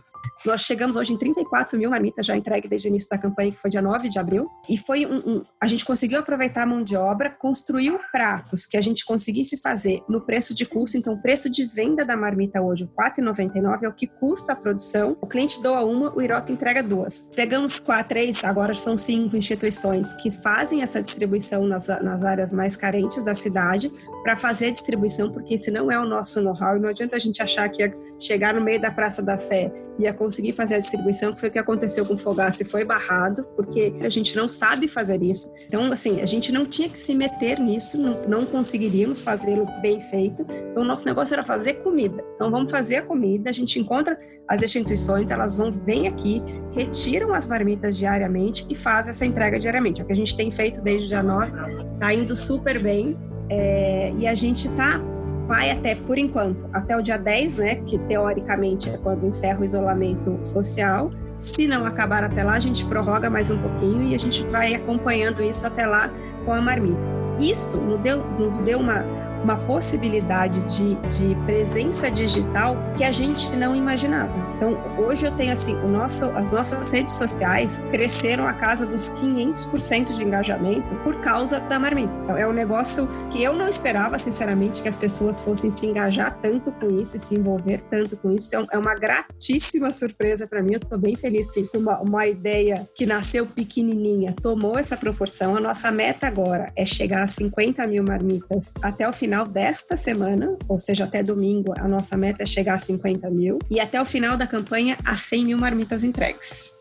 Nós 0.46 0.62
chegamos 0.62 0.96
hoje 0.96 1.14
em 1.14 1.18
34 1.18 1.78
mil 1.78 1.90
marmitas 1.90 2.26
já 2.26 2.36
entregue 2.36 2.68
desde 2.68 2.88
o 2.88 2.90
início 2.90 3.10
da 3.10 3.18
campanha, 3.18 3.52
que 3.52 3.60
foi 3.60 3.70
dia 3.70 3.82
9 3.82 4.10
de 4.10 4.20
abril. 4.20 4.50
E 4.70 4.78
foi 4.78 5.06
um, 5.06 5.18
um, 5.18 5.46
a 5.60 5.68
gente 5.68 5.86
conseguiu 5.86 6.20
aproveitar 6.20 6.64
a 6.64 6.66
mão 6.66 6.84
de 6.84 6.96
obra, 6.96 7.30
construiu 7.30 8.00
pratos 8.12 8.66
que 8.66 8.78
a 8.78 8.82
gente 8.82 9.06
conseguisse 9.06 9.58
fazer 9.62 10.02
no 10.08 10.22
preço 10.22 10.54
de 10.54 10.66
custo. 10.66 10.98
Então, 10.98 11.14
o 11.14 11.22
preço 11.22 11.50
de 11.50 11.66
venda 11.66 12.06
da 12.06 12.16
marmita 12.16 12.62
hoje, 12.62 12.84
R$ 12.98 13.12
4,99, 13.12 13.84
é 13.84 13.88
o 13.88 13.94
que 13.94 14.08
custa 14.08 14.54
a 14.54 14.56
produção. 14.56 15.18
O 15.22 15.28
cliente 15.28 15.62
doa 15.62 15.84
uma, 15.84 16.14
o 16.14 16.22
Irota 16.22 16.52
entrega 16.52 16.84
duas. 16.84 17.30
Pegamos 17.36 17.80
quatro, 17.80 18.10
três, 18.10 18.44
agora 18.44 18.74
são 18.76 18.98
cinco 18.98 19.38
instituições 19.38 20.14
que 20.16 20.30
fazem 20.30 20.82
essa 20.82 21.02
distribuição 21.02 21.66
nas, 21.66 21.88
nas 21.88 22.24
áreas 22.24 22.52
mais 22.52 22.76
carentes 22.76 23.24
da 23.24 23.34
cidade 23.34 23.92
para 24.22 24.36
fazer 24.36 24.68
a 24.68 24.72
distribuição, 24.72 25.32
porque 25.32 25.54
esse 25.56 25.72
não 25.72 25.90
é 25.92 25.98
o 25.98 26.06
nosso 26.06 26.42
know-how 26.42 26.78
não 26.80 26.90
adianta 26.90 27.16
a 27.16 27.20
gente 27.20 27.42
achar 27.42 27.68
que 27.70 27.82
ia 27.82 27.96
chegar 28.20 28.54
no 28.54 28.62
meio 28.62 28.80
da 28.80 28.92
Praça 28.92 29.22
da 29.22 29.38
Sé 29.38 29.72
e 29.98 30.04
ia 30.04 30.13
conseguir 30.14 30.54
fazer 30.54 30.76
a 30.76 30.80
distribuição, 30.80 31.34
que 31.34 31.40
foi 31.40 31.50
o 31.50 31.52
que 31.52 31.60
aconteceu 31.60 32.06
com 32.06 32.14
o 32.14 32.18
Fogaça 32.18 32.64
foi 32.66 32.86
barrado, 32.86 33.44
porque 33.56 33.94
a 34.02 34.10
gente 34.10 34.36
não 34.36 34.50
sabe 34.50 34.88
fazer 34.88 35.22
isso. 35.22 35.52
Então, 35.68 35.92
assim, 35.92 36.22
a 36.22 36.26
gente 36.26 36.52
não 36.52 36.66
tinha 36.66 36.90
que 36.90 36.98
se 36.98 37.14
meter 37.14 37.60
nisso, 37.60 37.98
não, 37.98 38.22
não 38.28 38.46
conseguiríamos 38.46 39.22
fazê-lo 39.22 39.68
bem 39.82 40.00
feito. 40.02 40.46
Então, 40.72 40.84
o 40.84 40.86
nosso 40.86 41.06
negócio 41.06 41.34
era 41.34 41.44
fazer 41.44 41.76
comida. 41.76 42.24
Então, 42.36 42.50
vamos 42.50 42.72
fazer 42.72 42.98
a 42.98 43.02
comida, 43.02 43.50
a 43.50 43.54
gente 43.54 43.80
encontra 43.80 44.20
as 44.48 44.62
instituições, 44.62 45.32
elas 45.32 45.58
vão, 45.58 45.72
vêm 45.72 46.08
aqui, 46.08 46.42
retiram 46.72 47.34
as 47.34 47.48
marmitas 47.48 47.98
diariamente 47.98 48.66
e 48.70 48.76
fazem 48.76 49.12
essa 49.12 49.26
entrega 49.26 49.60
diariamente. 49.60 50.02
É 50.02 50.04
o 50.04 50.08
que 50.08 50.14
a 50.14 50.16
gente 50.16 50.36
tem 50.36 50.50
feito 50.52 50.82
desde 50.82 51.14
9, 51.22 51.52
tá 52.00 52.14
indo 52.14 52.36
super 52.36 52.82
bem. 52.82 53.18
É, 53.50 54.12
e 54.18 54.26
a 54.26 54.34
gente 54.34 54.68
está 54.68 55.00
vai 55.48 55.72
até, 55.72 55.96
por 55.96 56.18
enquanto, 56.18 56.70
até 56.74 56.98
o 56.98 57.02
dia 57.02 57.18
10, 57.18 57.58
né, 57.58 57.76
que 57.76 57.98
teoricamente 58.00 58.90
é 58.90 58.98
quando 58.98 59.26
encerra 59.26 59.60
o 59.60 59.64
isolamento 59.64 60.38
social. 60.42 61.12
Se 61.38 61.68
não 61.68 61.86
acabar 61.86 62.24
até 62.24 62.44
lá, 62.44 62.54
a 62.54 62.60
gente 62.60 62.86
prorroga 62.86 63.30
mais 63.30 63.52
um 63.52 63.58
pouquinho 63.58 64.04
e 64.04 64.16
a 64.16 64.18
gente 64.18 64.44
vai 64.48 64.74
acompanhando 64.76 65.44
isso 65.44 65.66
até 65.68 65.86
lá 65.86 66.10
com 66.46 66.54
a 66.54 66.62
marmita. 66.62 67.02
Isso 67.40 67.78
nos 67.78 68.00
deu, 68.00 68.24
nos 68.40 68.62
deu 68.62 68.80
uma, 68.80 69.04
uma 69.44 69.58
possibilidade 69.58 70.62
de, 70.64 70.96
de 70.96 71.36
presença 71.46 72.10
digital 72.10 72.78
que 72.96 73.04
a 73.04 73.12
gente 73.12 73.54
não 73.56 73.76
imaginava. 73.76 74.34
Então, 74.56 74.78
hoje 74.98 75.26
eu 75.26 75.32
tenho 75.32 75.52
assim, 75.52 75.76
o 75.76 75.88
nosso, 75.88 76.26
as 76.32 76.54
nossas 76.54 76.92
redes 76.92 77.16
sociais 77.16 77.80
cresceram 77.92 78.48
a 78.48 78.54
casa 78.54 78.86
dos 78.86 79.12
500% 79.12 80.14
de 80.14 80.24
engajamento 80.24 80.88
por 81.04 81.20
causa 81.22 81.60
da 81.60 81.78
marmita. 81.78 82.14
Então, 82.24 82.38
é 82.38 82.48
um 82.48 82.54
negócio 82.54 83.08
que 83.30 83.44
eu 83.44 83.54
não 83.54 83.68
esperava, 83.68 84.18
sinceramente, 84.18 84.82
que 84.82 84.88
as 84.88 84.96
pessoas 84.96 85.42
fossem 85.42 85.70
se 85.70 85.86
engajar 85.86 86.40
tanto 86.42 86.72
com 86.72 86.88
isso 86.88 87.18
e 87.18 87.20
se 87.20 87.36
envolver 87.36 87.82
tanto 87.90 88.16
com 88.16 88.32
isso. 88.32 88.56
É, 88.56 88.66
é 88.72 88.78
uma 88.78 88.96
gratíssima 88.96 89.92
surpresa 89.92 90.48
para 90.48 90.62
mim. 90.62 90.74
Eu 90.74 90.80
estou 90.80 90.98
bem 90.98 91.16
feliz 91.16 91.50
que 91.50 91.70
uma, 91.76 92.00
uma 92.00 92.26
ideia 92.28 92.88
que 92.96 93.06
nasceu 93.06 93.46
pequenininha 93.46 94.34
tomou 94.42 94.78
essa 94.78 94.96
proporção. 94.96 95.56
A 95.56 95.60
nossa 95.60 95.92
meta 95.92 96.28
agora 96.28 96.72
é 96.76 96.86
chegar 96.86 97.24
a 97.24 97.28
50 97.28 97.86
mil 97.88 98.04
marmitas 98.04 98.74
até 98.82 99.08
o 99.08 99.14
final 99.14 99.33
final 99.34 99.48
desta 99.48 99.98
semana, 99.98 100.56
ou 100.68 100.78
seja, 100.78 101.06
até 101.06 101.24
domingo, 101.24 101.74
a 101.80 101.88
nossa 101.88 102.16
meta 102.16 102.44
é 102.44 102.46
chegar 102.46 102.76
a 102.76 102.78
50 102.78 103.32
mil, 103.32 103.58
e 103.68 103.80
até 103.80 104.00
o 104.00 104.06
final 104.06 104.38
da 104.38 104.46
campanha, 104.46 104.96
a 105.04 105.16
100 105.16 105.46
mil 105.46 105.58
marmitas 105.58 106.04
entregues. 106.04 106.72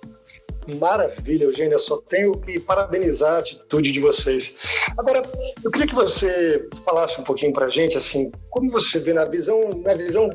Maravilha, 0.78 1.44
Eugênia. 1.44 1.78
Só 1.78 1.96
tenho 1.96 2.32
que 2.32 2.60
parabenizar 2.60 3.36
a 3.36 3.38
atitude 3.38 3.90
de 3.90 4.00
vocês. 4.00 4.54
Agora, 4.98 5.22
eu 5.64 5.70
queria 5.70 5.86
que 5.86 5.94
você 5.94 6.68
falasse 6.84 7.18
um 7.18 7.24
pouquinho 7.24 7.54
para 7.54 7.66
a 7.66 7.70
gente, 7.70 7.96
assim, 7.96 8.30
como 8.50 8.70
você 8.70 8.98
vê 8.98 9.14
na 9.14 9.24
visão, 9.24 9.70
na 9.82 9.94
visão 9.94 10.28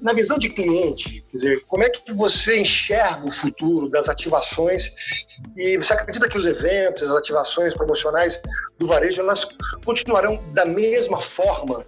na 0.00 0.12
visão 0.12 0.38
de 0.38 0.48
cliente, 0.48 1.22
quer 1.30 1.32
dizer, 1.32 1.64
como 1.66 1.82
é 1.84 1.90
que 1.90 2.12
você 2.12 2.60
enxerga 2.60 3.26
o 3.26 3.32
futuro 3.32 3.88
das 3.88 4.08
ativações 4.08 4.90
e 5.56 5.76
você 5.76 5.92
acredita 5.92 6.28
que 6.28 6.38
os 6.38 6.46
eventos, 6.46 7.02
as 7.02 7.16
ativações 7.16 7.74
promocionais 7.74 8.40
do 8.78 8.86
varejo, 8.86 9.20
elas 9.20 9.46
continuarão 9.84 10.42
da 10.52 10.64
mesma 10.64 11.20
forma? 11.20 11.84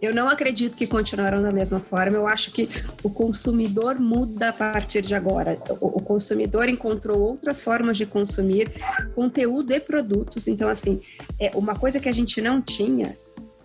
Eu 0.00 0.14
não 0.14 0.28
acredito 0.28 0.76
que 0.76 0.86
continuarão 0.86 1.42
da 1.42 1.50
mesma 1.50 1.80
forma. 1.80 2.16
Eu 2.16 2.28
acho 2.28 2.52
que 2.52 2.68
o 3.02 3.10
consumidor 3.10 3.98
muda 3.98 4.50
a 4.50 4.52
partir 4.52 5.02
de 5.02 5.14
agora. 5.14 5.58
O 5.80 6.00
consumidor 6.00 6.68
encontrou 6.68 7.20
outras 7.20 7.62
formas 7.62 7.96
de 7.96 8.06
consumir 8.06 8.70
conteúdo 9.14 9.72
e 9.72 9.80
produtos. 9.80 10.46
Então, 10.46 10.68
assim, 10.68 11.00
é 11.40 11.50
uma 11.54 11.74
coisa 11.74 11.98
que 11.98 12.08
a 12.08 12.12
gente 12.12 12.40
não 12.40 12.62
tinha 12.62 13.16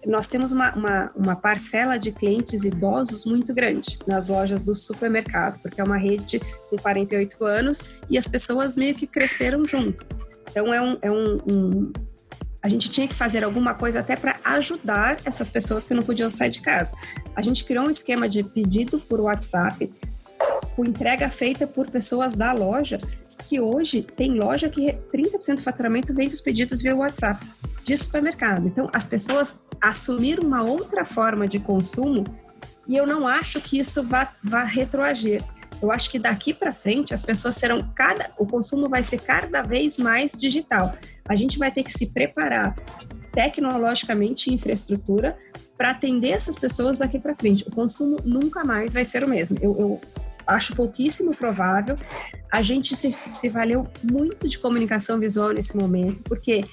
nós 0.09 0.27
temos 0.27 0.51
uma, 0.51 0.73
uma, 0.73 1.11
uma, 1.15 1.35
parcela 1.35 1.97
de 1.97 2.11
clientes 2.11 2.63
idosos 2.63 3.25
muito 3.25 3.53
grande 3.53 3.99
nas 4.07 4.27
lojas 4.27 4.63
do 4.63 4.73
supermercado, 4.73 5.59
porque 5.61 5.79
é 5.79 5.83
uma 5.83 5.97
rede 5.97 6.41
com 6.69 6.77
48 6.77 7.45
anos 7.45 7.83
e 8.09 8.17
as 8.17 8.27
pessoas 8.27 8.75
meio 8.75 8.95
que 8.95 9.05
cresceram 9.05 9.63
junto. 9.65 10.03
Então, 10.49 10.73
é 10.73 10.81
um, 10.81 10.97
é 11.03 11.11
um, 11.11 11.37
um 11.47 11.93
a 12.61 12.67
gente 12.67 12.89
tinha 12.89 13.07
que 13.07 13.13
fazer 13.13 13.43
alguma 13.43 13.75
coisa 13.75 13.99
até 13.99 14.15
para 14.15 14.39
ajudar 14.43 15.19
essas 15.23 15.47
pessoas 15.47 15.85
que 15.85 15.93
não 15.93 16.01
podiam 16.01 16.29
sair 16.29 16.49
de 16.49 16.61
casa. 16.61 16.91
A 17.35 17.41
gente 17.43 17.63
criou 17.63 17.85
um 17.85 17.89
esquema 17.91 18.27
de 18.27 18.43
pedido 18.43 18.99
por 18.99 19.19
WhatsApp, 19.19 19.93
com 20.75 20.83
entrega 20.83 21.29
feita 21.29 21.67
por 21.67 21.89
pessoas 21.89 22.33
da 22.33 22.51
loja, 22.51 22.97
que 23.49 23.59
hoje 23.59 24.03
tem 24.03 24.35
loja 24.35 24.69
que 24.69 24.93
30% 25.12 25.55
do 25.55 25.63
faturamento 25.63 26.13
vem 26.13 26.29
dos 26.29 26.39
pedidos 26.39 26.83
via 26.83 26.95
WhatsApp 26.95 27.43
de 27.83 27.97
supermercado. 27.97 28.67
Então, 28.67 28.88
as 28.93 29.07
pessoas 29.07 29.57
assumiram 29.81 30.43
uma 30.43 30.62
outra 30.62 31.03
forma 31.03 31.47
de 31.47 31.57
consumo 31.57 32.23
e 32.88 32.95
eu 32.95 33.07
não 33.07 33.27
acho 33.27 33.59
que 33.59 33.79
isso 33.79 34.03
vá, 34.03 34.31
vá 34.43 34.63
retroagir. 34.63 35.43
Eu 35.81 35.91
acho 35.91 36.12
que 36.12 36.19
daqui 36.19 36.53
para 36.53 36.75
frente 36.75 37.12
as 37.12 37.23
pessoas 37.23 37.55
serão 37.55 37.89
cada, 37.95 38.29
o 38.38 38.45
consumo 38.45 38.88
vai 38.88 39.01
ser 39.01 39.19
cada 39.19 39.63
vez 39.63 39.97
mais 39.97 40.33
digital. 40.33 40.91
A 41.27 41.35
gente 41.35 41.57
vai 41.57 41.71
ter 41.71 41.81
que 41.81 41.91
se 41.91 42.05
preparar 42.05 42.75
tecnologicamente 43.31 44.53
infraestrutura 44.53 45.35
para 45.75 45.89
atender 45.89 46.31
essas 46.31 46.55
pessoas 46.55 46.99
daqui 46.99 47.17
para 47.17 47.35
frente. 47.35 47.67
O 47.67 47.71
consumo 47.71 48.17
nunca 48.23 48.63
mais 48.63 48.93
vai 48.93 49.05
ser 49.05 49.23
o 49.23 49.27
mesmo. 49.27 49.57
Eu, 49.59 49.75
eu 49.79 50.01
acho 50.49 50.75
pouquíssimo 50.75 51.35
provável. 51.35 51.97
A 52.51 52.62
gente 52.62 52.95
se, 52.95 53.12
se 53.12 53.49
valeu 53.49 53.88
muito 54.03 54.47
de 54.47 54.57
comunicação 54.57 55.19
visual 55.19 55.51
nesse 55.51 55.77
momento, 55.77 56.21
porque 56.23 56.63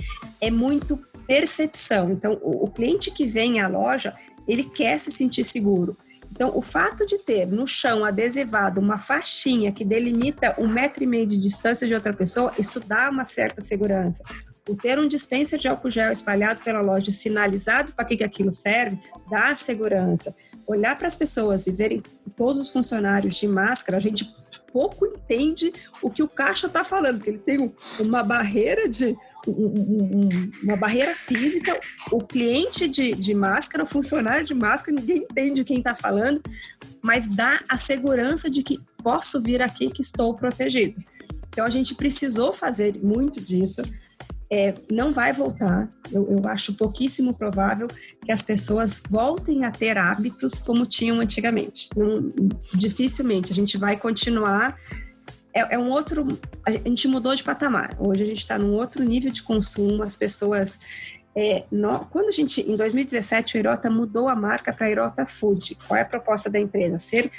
é 0.41 0.51
muito 0.51 0.99
percepção. 1.27 2.11
Então, 2.11 2.39
o, 2.43 2.65
o 2.65 2.71
cliente 2.71 3.11
que 3.11 3.27
vem 3.27 3.61
à 3.61 3.69
loja, 3.69 4.15
ele 4.47 4.65
quer 4.65 4.99
se 4.99 5.11
sentir 5.11 5.45
seguro. 5.45 5.97
Então, 6.31 6.53
o 6.55 6.61
fato 6.61 7.07
de 7.07 7.19
ter 7.19 7.47
no 7.47 7.67
chão 7.67 8.05
adesivado 8.05 8.81
uma 8.81 8.99
faixinha 8.99 9.73
que 9.73 9.85
delimita 9.85 10.55
um 10.59 10.69
metro 10.69 11.03
e 11.03 11.07
meio 11.07 11.27
de 11.27 11.37
distância 11.37 11.87
de 11.87 11.95
outra 11.95 12.13
pessoa, 12.13 12.53
isso 12.59 12.81
dá 12.81 13.09
uma 13.09 13.25
certa 13.25 13.63
segurança. 13.63 14.23
O 14.69 14.75
ter 14.75 14.99
um 14.99 15.07
dispenser 15.07 15.59
de 15.59 15.69
álcool 15.69 15.91
gel 15.91 16.11
espalhado 16.11 16.61
pela 16.63 16.81
loja, 16.81 17.13
sinalizado 17.13 17.93
para 17.93 18.05
que, 18.05 18.17
que 18.17 18.25
aquilo 18.25 18.53
serve, 18.53 18.99
dá 19.31 19.55
segurança. 19.55 20.35
Olhar 20.67 20.97
para 20.99 21.07
as 21.07 21.15
pessoas 21.15 21.67
e 21.67 21.73
verem 21.73 22.03
todos 22.37 22.59
os 22.59 22.69
funcionários 22.69 23.37
de 23.37 23.47
máscara, 23.47 23.97
a 23.97 24.01
gente 24.01 24.29
pouco 24.73 25.07
entende 25.07 25.73
o 26.03 26.11
que 26.11 26.23
o 26.23 26.29
caixa 26.29 26.67
está 26.67 26.85
falando, 26.85 27.21
que 27.21 27.31
ele 27.31 27.39
tem 27.39 27.73
uma 28.01 28.23
barreira 28.23 28.89
de 28.89 29.17
uma 30.65 30.77
barreira 30.77 31.15
física, 31.15 31.79
o 32.11 32.19
cliente 32.19 32.89
de, 32.89 33.15
de 33.15 33.33
máscara, 33.33 33.85
o 33.85 33.87
funcionário 33.87 34.45
de 34.45 34.55
máscara, 34.55 34.99
ninguém 34.99 35.19
entende 35.19 35.65
quem 35.65 35.79
está 35.79 35.95
falando, 35.95 36.43
mas 37.01 37.29
dá 37.29 37.61
a 37.69 37.77
segurança 37.77 38.51
de 38.51 38.65
que 38.65 38.81
posso 39.03 39.41
vir 39.41 39.63
aqui 39.63 39.89
que 39.89 40.03
estou 40.03 40.35
protegido. 40.35 41.01
Então 41.49 41.65
a 41.65 41.71
gente 41.71 41.95
precisou 41.95 42.53
fazer 42.53 42.99
muito 43.03 43.41
disso 43.41 43.83
é, 44.51 44.75
não 44.91 45.13
vai 45.13 45.33
voltar. 45.33 45.89
Eu, 46.13 46.29
eu, 46.31 46.49
acho 46.49 46.75
pouquíssimo 46.75 47.35
provável 47.35 47.89
que 48.25 48.31
as 48.31 48.43
pessoas 48.43 49.03
voltem 49.09 49.65
a 49.65 49.71
ter 49.71 49.99
hábitos 49.99 50.61
como 50.61 50.87
tinham 50.87 51.21
antigamente. 51.21 51.89
Não, 51.97 52.33
dificilmente. 52.75 53.53
A 53.53 53.55
gente 53.55 53.77
vai 53.77 53.97
continuar. 53.97 54.79
É, 55.53 55.75
é, 55.75 55.79
um 55.79 55.91
outro. 55.91 56.39
A 56.65 56.71
gente 56.71 57.09
mudou 57.09 57.35
de 57.35 57.43
patamar. 57.43 57.97
Hoje 57.99 58.23
a 58.23 58.27
gente 58.27 58.39
está 58.39 58.59
num 58.59 58.75
outro 58.75 59.03
nível 59.03 59.33
de 59.33 59.43
consumo. 59.43 60.03
As 60.03 60.15
pessoas. 60.15 60.79
É, 61.35 61.65
no, 61.71 62.07
quando 62.07 62.29
a 62.29 62.33
gente, 62.33 62.63
em 62.63 62.77
2017, 62.77 63.57
o 63.57 63.59
Irota 63.59 63.91
mudou 63.91 64.27
a 64.29 64.35
marca 64.35 64.73
para 64.73 64.91
Irota 64.91 65.27
Food. 65.27 65.77
Qual 65.87 65.99
é 65.99 66.03
a 66.03 66.07
proposta 66.07 66.49
da 66.49 66.59
empresa? 66.59 66.99
Ser 66.99 67.31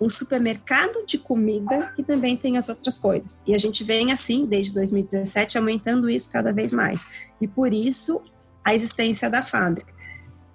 um 0.00 0.08
supermercado 0.08 1.04
de 1.06 1.18
comida 1.18 1.92
que 1.96 2.02
também 2.02 2.36
tem 2.36 2.58
as 2.58 2.68
outras 2.68 2.98
coisas. 2.98 3.40
E 3.46 3.54
a 3.54 3.58
gente 3.58 3.82
vem 3.82 4.12
assim, 4.12 4.44
desde 4.44 4.72
2017, 4.74 5.56
aumentando 5.56 6.08
isso 6.10 6.30
cada 6.30 6.52
vez 6.52 6.72
mais. 6.72 7.06
E 7.40 7.48
por 7.48 7.72
isso, 7.72 8.20
a 8.64 8.74
existência 8.74 9.30
da 9.30 9.42
fábrica. 9.42 9.92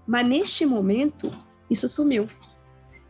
Mas 0.05 0.27
neste 0.27 0.65
momento, 0.65 1.31
isso 1.69 1.89
sumiu. 1.89 2.27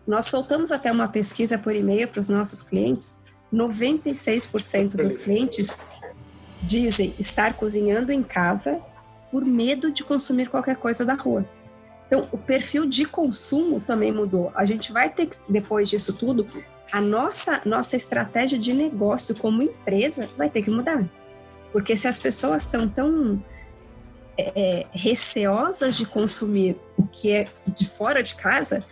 Nós 0.08 0.28
soltamos 0.28 0.72
até 0.72 0.92
uma 0.92 1.08
pesquisa 1.08 1.58
por 1.58 1.76
e-mail 1.76 2.08
para 2.08 2.20
os 2.20 2.30
nossos 2.30 2.62
clientes. 2.62 3.18
96% 3.54 4.96
dos 4.96 5.18
clientes 5.18 5.84
dizem 6.62 7.14
estar 7.20 7.56
cozinhando 7.56 8.12
em 8.12 8.24
casa 8.24 8.82
por 9.32 9.46
medo 9.46 9.92
de 9.92 10.04
consumir 10.04 10.50
qualquer 10.50 10.78
coisa 10.78 11.06
da 11.06 11.14
rua. 11.14 11.46
Então, 12.12 12.28
o 12.30 12.38
perfil 12.38 12.86
de 12.86 13.06
consumo 13.06 13.80
também 13.80 14.12
mudou. 14.12 14.52
A 14.54 14.66
gente 14.66 14.92
vai 14.92 15.10
ter 15.10 15.28
que, 15.28 15.38
depois 15.48 15.90
disso 15.90 16.12
tudo, 16.12 16.46
a 16.92 17.00
nossa, 17.00 17.62
nossa 17.64 17.96
estratégia 17.96 18.60
de 18.60 18.74
negócio 18.74 19.34
como 19.34 19.64
empresa 19.64 20.28
vai 20.38 20.50
ter 20.50 20.62
que 20.62 20.70
mudar. 20.70 21.10
Porque 21.72 21.96
se 21.96 22.10
as 22.10 22.20
pessoas 22.20 22.64
estão 22.64 22.86
tão 22.86 23.42
é, 24.38 24.52
é, 24.54 24.88
receosas 24.92 25.96
de 25.96 26.06
consumir 26.06 26.76
o 26.98 27.08
que 27.08 27.32
é 27.32 27.48
de 27.66 27.88
fora 27.88 28.22
de 28.22 28.36
casa, 28.36 28.84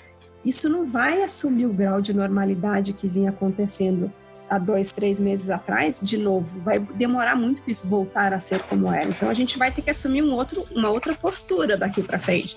isso 0.45 0.69
não 0.69 0.85
vai 0.85 1.21
assumir 1.21 1.65
o 1.65 1.73
grau 1.73 2.01
de 2.01 2.13
normalidade 2.13 2.93
que 2.93 3.05
vinha 3.05 3.31
acontecendo 3.31 4.09
há 4.49 4.57
dois, 4.57 4.93
três 4.93 5.19
meses 5.19 5.49
atrás, 5.49 5.99
de 6.01 6.17
novo, 6.17 6.57
vai 6.61 6.79
demorar 6.79 7.35
muito 7.35 7.61
para 7.61 7.71
isso 7.71 7.87
voltar 7.87 8.33
a 8.33 8.39
ser 8.39 8.63
como 8.63 8.89
era. 8.91 9.09
Então 9.09 9.29
a 9.29 9.33
gente 9.33 9.59
vai 9.59 9.73
ter 9.73 9.81
que 9.81 9.89
assumir 9.89 10.23
um 10.23 10.31
outro, 10.31 10.65
uma 10.71 10.89
outra 10.89 11.13
postura 11.13 11.75
daqui 11.75 12.01
para 12.01 12.17
frente 12.17 12.55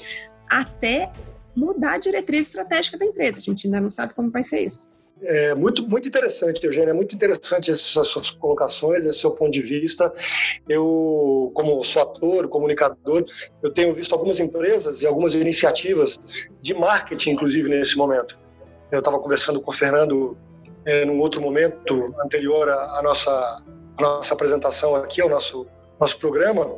até 0.60 1.10
mudar 1.54 1.94
a 1.94 1.98
diretriz 1.98 2.46
estratégica 2.46 2.98
da 2.98 3.04
empresa. 3.04 3.38
A 3.38 3.42
gente 3.42 3.66
ainda 3.66 3.80
não 3.80 3.90
sabe 3.90 4.14
como 4.14 4.30
vai 4.30 4.42
ser 4.42 4.60
isso. 4.60 4.90
É 5.24 5.54
muito, 5.54 5.88
muito 5.88 6.08
interessante, 6.08 6.64
Eugênia, 6.64 6.90
é 6.90 6.94
muito 6.94 7.14
interessante 7.14 7.70
essas 7.70 8.08
suas 8.08 8.30
colocações, 8.30 9.06
esse 9.06 9.20
seu 9.20 9.30
ponto 9.30 9.52
de 9.52 9.62
vista. 9.62 10.12
Eu, 10.68 11.52
como 11.54 11.82
sou 11.84 12.02
ator, 12.02 12.48
comunicador, 12.48 13.24
eu 13.62 13.72
tenho 13.72 13.94
visto 13.94 14.12
algumas 14.12 14.40
empresas 14.40 15.02
e 15.02 15.06
algumas 15.06 15.34
iniciativas 15.34 16.20
de 16.60 16.74
marketing, 16.74 17.30
inclusive, 17.30 17.68
nesse 17.68 17.96
momento. 17.96 18.36
Eu 18.90 18.98
estava 18.98 19.18
conversando 19.20 19.60
com 19.60 19.70
o 19.70 19.74
Fernando 19.74 20.36
é, 20.84 21.04
num 21.04 21.20
outro 21.20 21.40
momento 21.40 22.12
anterior 22.24 22.68
à 22.68 23.00
nossa, 23.02 23.30
à 23.30 24.02
nossa 24.02 24.34
apresentação 24.34 24.96
aqui, 24.96 25.20
ao 25.20 25.28
nosso 25.28 25.66
nosso 26.00 26.18
programa, 26.18 26.76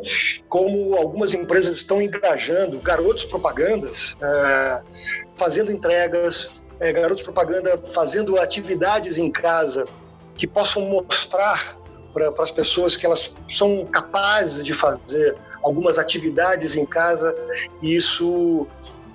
como 0.48 0.96
algumas 0.96 1.32
empresas 1.32 1.76
estão 1.76 2.00
engajando 2.00 2.78
garotos 2.78 3.24
propagandas, 3.24 4.16
é, 4.20 4.82
fazendo 5.36 5.72
entregas, 5.72 6.50
é, 6.80 6.92
garotos 6.92 7.22
propaganda 7.22 7.80
fazendo 7.86 8.38
atividades 8.38 9.18
em 9.18 9.30
casa 9.30 9.86
que 10.36 10.46
possam 10.46 10.82
mostrar 10.82 11.78
para 12.12 12.32
as 12.38 12.50
pessoas 12.50 12.96
que 12.96 13.06
elas 13.06 13.34
são 13.48 13.86
capazes 13.86 14.64
de 14.64 14.72
fazer 14.72 15.36
algumas 15.62 15.98
atividades 15.98 16.76
em 16.76 16.84
casa 16.84 17.34
e 17.82 17.94
isso 17.94 18.66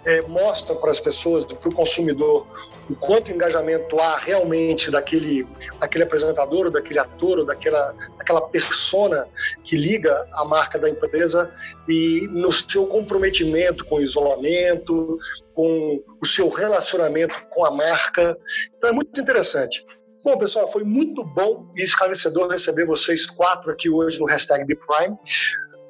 é, 0.06 0.22
mostra 0.24 0.76
para 0.76 0.92
as 0.92 1.00
pessoas, 1.00 1.46
para 1.46 1.70
o 1.70 1.74
consumidor, 1.74 2.48
o 2.90 2.96
quanto 2.96 3.32
engajamento 3.32 4.00
há 4.00 4.18
realmente 4.18 4.90
daquele, 4.90 5.48
daquele 5.80 6.04
apresentador, 6.04 6.70
daquele 6.70 7.00
ator, 7.00 7.40
ou 7.40 7.46
daquela, 7.46 7.94
daquela 8.18 8.42
persona 8.42 9.28
que 9.64 9.76
liga 9.76 10.26
a 10.34 10.46
marca 10.46 10.80
da 10.80 10.90
empresa 10.90 11.54
e 11.88 12.28
no 12.32 12.52
seu 12.52 12.88
comprometimento 12.88 13.86
com 13.86 13.96
o 13.96 14.02
isolamento, 14.02 15.18
com 15.54 16.04
o 16.22 16.26
seu 16.26 16.50
relacionamento 16.50 17.36
com 17.50 17.66
a 17.66 17.72
marca. 17.72 18.38
Então 18.78 18.90
é 18.90 18.94
muito 18.94 19.20
interessante. 19.20 19.86
Bom, 20.24 20.38
pessoal, 20.38 20.70
foi 20.72 20.84
muito 20.84 21.24
bom 21.24 21.72
e 21.78 21.82
esclarecedor 21.82 22.50
receber 22.50 22.86
vocês 22.86 23.26
quatro 23.26 23.72
aqui 23.72 23.90
hoje 23.90 24.20
no 24.20 24.26
hashtag 24.26 24.66
BPrime. 24.66 25.18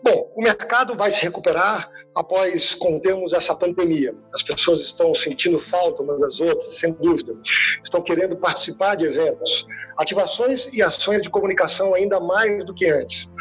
Bom, 0.04 0.32
o 0.36 0.42
mercado 0.42 0.96
vai 0.96 1.12
se 1.12 1.22
recuperar 1.22 1.90
após 2.16 2.74
contermos 2.74 3.34
essa 3.34 3.56
pandemia. 3.56 4.14
As 4.34 4.44
pessoas 4.44 4.82
estão 4.82 5.14
sentindo 5.14 5.60
falta 5.60 6.02
umas 6.02 6.20
das 6.20 6.40
outras, 6.40 6.76
sem 6.76 6.92
dúvida. 6.94 7.36
Estão 7.84 8.02
querendo 8.02 8.36
participar 8.36 8.96
de 8.96 9.06
eventos, 9.06 9.66
ativações 9.98 10.70
e 10.74 10.82
ações 10.82 11.22
de 11.22 11.30
comunicação 11.30 11.94
ainda 11.94 12.20
mais 12.20 12.64
do 12.64 12.74
que 12.74 12.88
antes, 12.88 13.32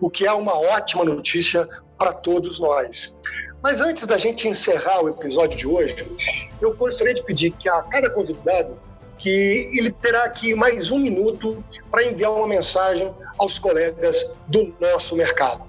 o 0.00 0.10
que 0.10 0.26
é 0.26 0.32
uma 0.32 0.56
ótima 0.56 1.04
notícia 1.04 1.68
para 1.98 2.12
todos 2.12 2.60
nós. 2.60 3.14
Mas 3.62 3.80
antes 3.80 4.06
da 4.06 4.16
gente 4.16 4.46
encerrar 4.46 5.02
o 5.02 5.08
episódio 5.08 5.58
de 5.58 5.66
hoje, 5.66 6.06
eu 6.60 6.74
gostaria 6.74 7.14
de 7.14 7.22
pedir 7.24 7.50
que 7.50 7.68
a 7.68 7.82
cada 7.82 8.08
convidado 8.08 8.78
que 9.18 9.68
ele 9.76 9.90
terá 9.90 10.24
aqui 10.24 10.54
mais 10.54 10.92
um 10.92 10.98
minuto 10.98 11.62
para 11.90 12.04
enviar 12.04 12.32
uma 12.32 12.46
mensagem 12.46 13.12
aos 13.36 13.58
colegas 13.58 14.30
do 14.46 14.72
nosso 14.80 15.16
mercado. 15.16 15.67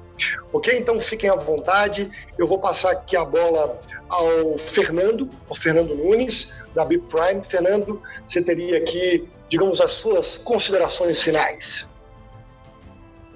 Ok? 0.53 0.77
Então 0.77 0.99
fiquem 0.99 1.29
à 1.29 1.35
vontade. 1.35 2.09
Eu 2.37 2.47
vou 2.47 2.59
passar 2.59 2.91
aqui 2.91 3.15
a 3.15 3.25
bola 3.25 3.77
ao 4.07 4.57
Fernando, 4.57 5.29
ao 5.49 5.55
Fernando 5.55 5.95
Nunes, 5.95 6.53
da 6.75 6.85
Bip 6.85 7.05
Prime. 7.07 7.43
Fernando, 7.43 8.01
você 8.25 8.41
teria 8.41 8.77
aqui, 8.77 9.27
digamos, 9.49 9.81
as 9.81 9.91
suas 9.91 10.37
considerações 10.37 11.21
finais. 11.21 11.88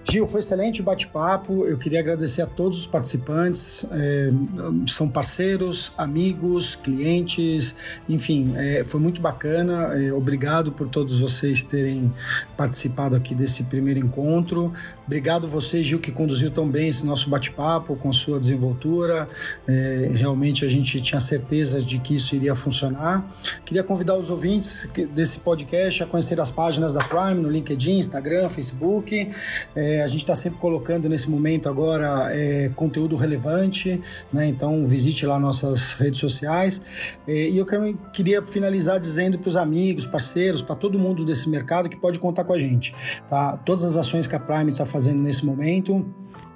Gil, 0.09 0.27
foi 0.27 0.41
excelente 0.41 0.81
o 0.81 0.83
bate-papo. 0.83 1.65
Eu 1.65 1.77
queria 1.77 1.99
agradecer 1.99 2.41
a 2.41 2.45
todos 2.45 2.79
os 2.79 2.87
participantes. 2.87 3.85
É, 3.89 4.31
são 4.87 5.07
parceiros, 5.07 5.93
amigos, 5.97 6.75
clientes, 6.75 7.73
enfim, 8.07 8.53
é, 8.57 8.83
foi 8.85 8.99
muito 8.99 9.21
bacana. 9.21 9.93
É, 9.97 10.11
obrigado 10.11 10.71
por 10.73 10.89
todos 10.89 11.21
vocês 11.21 11.63
terem 11.63 12.13
participado 12.57 13.15
aqui 13.15 13.33
desse 13.33 13.63
primeiro 13.63 13.99
encontro. 13.99 14.73
Obrigado 15.05 15.47
você, 15.47 15.81
Gil, 15.81 15.99
que 15.99 16.11
conduziu 16.11 16.51
tão 16.51 16.69
bem 16.69 16.89
esse 16.89 17.05
nosso 17.05 17.29
bate-papo 17.29 17.95
com 17.95 18.11
sua 18.11 18.39
desenvoltura. 18.39 19.27
É, 19.65 20.11
realmente 20.13 20.65
a 20.65 20.67
gente 20.67 20.99
tinha 21.01 21.19
certeza 21.19 21.81
de 21.81 21.97
que 21.97 22.15
isso 22.15 22.35
iria 22.35 22.53
funcionar. 22.53 23.25
Queria 23.63 23.83
convidar 23.83 24.17
os 24.17 24.29
ouvintes 24.29 24.87
desse 25.13 25.39
podcast 25.39 26.03
a 26.03 26.05
conhecer 26.05 26.39
as 26.41 26.51
páginas 26.51 26.93
da 26.93 27.03
Prime 27.03 27.41
no 27.41 27.49
LinkedIn, 27.49 27.97
Instagram, 27.97 28.49
Facebook. 28.49 29.31
É, 29.75 29.92
é, 29.93 30.03
a 30.03 30.07
gente 30.07 30.21
está 30.21 30.35
sempre 30.35 30.59
colocando 30.59 31.07
nesse 31.07 31.29
momento 31.29 31.69
agora 31.69 32.29
é, 32.31 32.69
conteúdo 32.75 33.15
relevante, 33.15 33.99
né? 34.31 34.47
então 34.47 34.85
visite 34.87 35.25
lá 35.25 35.39
nossas 35.39 35.93
redes 35.93 36.19
sociais. 36.19 36.81
É, 37.27 37.49
e 37.49 37.57
eu 37.57 37.65
quero, 37.65 37.97
queria 38.11 38.41
finalizar 38.43 38.99
dizendo 38.99 39.37
para 39.37 39.49
os 39.49 39.55
amigos, 39.55 40.05
parceiros, 40.05 40.61
para 40.61 40.75
todo 40.75 40.97
mundo 40.97 41.25
desse 41.25 41.49
mercado 41.49 41.89
que 41.89 41.97
pode 41.97 42.19
contar 42.19 42.43
com 42.43 42.53
a 42.53 42.59
gente. 42.59 42.93
Tá? 43.27 43.57
Todas 43.57 43.83
as 43.83 43.95
ações 43.95 44.27
que 44.27 44.35
a 44.35 44.39
Prime 44.39 44.71
está 44.71 44.85
fazendo 44.85 45.21
nesse 45.21 45.45
momento 45.45 46.05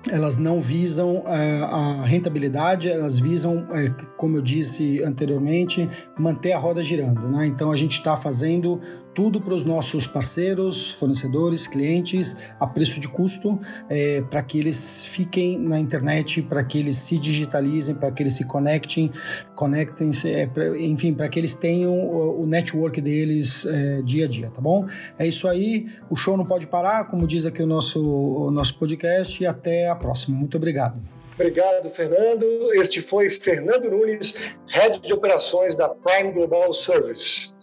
elas 0.10 0.38
não 0.38 0.62
visam 0.62 1.24
é, 1.26 1.62
a 1.64 2.04
rentabilidade, 2.06 2.90
elas 2.90 3.20
visam, 3.20 3.68
é, 3.72 3.90
como 4.16 4.38
eu 4.38 4.42
disse 4.42 5.04
anteriormente, 5.04 5.88
manter 6.18 6.54
a 6.54 6.60
roda 6.60 6.84
girando. 6.84 7.28
Né? 7.28 7.48
Então 7.48 7.72
a 7.72 7.76
gente 7.76 7.94
está 7.94 8.16
fazendo 8.16 8.80
tudo 9.18 9.42
para 9.42 9.56
os 9.56 9.66
nossos 9.66 10.06
parceiros, 10.06 10.92
fornecedores, 10.92 11.66
clientes, 11.66 12.36
a 12.60 12.68
preço 12.68 13.00
de 13.00 13.08
custo, 13.08 13.60
é, 13.90 14.22
para 14.22 14.44
que 14.44 14.60
eles 14.60 15.08
fiquem 15.08 15.58
na 15.58 15.80
internet, 15.80 16.44
para 16.44 16.64
que 16.64 16.78
eles 16.78 16.98
se 16.98 17.18
digitalizem, 17.18 17.96
para 17.96 18.12
que 18.12 18.22
eles 18.22 18.34
se 18.34 18.46
conectem, 18.46 19.10
conectem, 19.56 20.12
é, 20.26 20.46
pra, 20.46 20.80
enfim, 20.80 21.16
para 21.16 21.28
que 21.30 21.40
eles 21.40 21.56
tenham 21.56 21.96
o, 21.96 22.44
o 22.44 22.46
network 22.46 23.02
deles 23.02 23.66
é, 23.66 24.04
dia 24.04 24.26
a 24.26 24.28
dia, 24.28 24.52
tá 24.52 24.62
bom? 24.62 24.86
É 25.18 25.26
isso 25.26 25.48
aí, 25.48 25.88
o 26.12 26.16
show 26.16 26.38
não 26.38 26.46
pode 26.46 26.68
parar, 26.68 27.08
como 27.08 27.26
diz 27.26 27.44
aqui 27.44 27.64
o 27.64 27.68
nosso, 27.68 28.00
o 28.00 28.52
nosso 28.52 28.78
podcast, 28.78 29.42
e 29.42 29.48
até 29.48 29.90
a 29.90 29.96
próxima. 29.96 30.38
Muito 30.38 30.58
obrigado. 30.58 31.17
Obrigado, 31.40 31.88
Fernando. 31.92 32.74
Este 32.74 33.00
foi 33.00 33.30
Fernando 33.30 33.92
Nunes, 33.92 34.36
Head 34.70 35.02
de 35.02 35.14
Operações 35.14 35.76
da 35.76 35.88
Prime 35.88 36.32
Global 36.32 36.74
Service. 36.74 37.54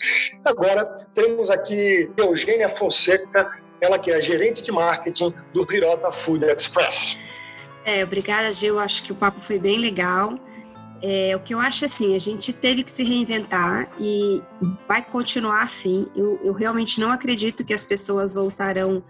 Agora 0.45 0.85
temos 1.13 1.51
aqui 1.51 2.09
Eugênia 2.17 2.69
Fonseca, 2.69 3.51
ela 3.81 3.99
que 3.99 4.13
é 4.13 4.23
gerente 4.23 4.63
de 4.63 4.71
marketing 4.71 5.35
do 5.53 5.67
Hirota 5.75 6.13
Food 6.13 6.45
Express. 6.45 7.19
É, 7.85 8.05
obrigada, 8.05 8.53
Gil. 8.53 8.79
Acho 8.79 9.03
que 9.03 9.11
o 9.11 9.15
papo 9.15 9.41
foi 9.41 9.59
bem 9.59 9.79
legal. 9.79 10.39
É, 11.03 11.35
o 11.35 11.41
que 11.41 11.53
eu 11.53 11.59
acho 11.59 11.85
assim, 11.85 12.15
a 12.15 12.19
gente 12.21 12.53
teve 12.53 12.85
que 12.85 12.93
se 12.93 13.03
reinventar 13.03 13.91
e 13.99 14.41
vai 14.87 15.05
continuar 15.05 15.65
assim. 15.65 16.07
Eu, 16.15 16.41
eu 16.45 16.53
realmente 16.53 17.01
não 17.01 17.11
acredito 17.11 17.65
que 17.65 17.75
as 17.75 17.83
pessoas 17.83 18.33
voltarão 18.33 19.03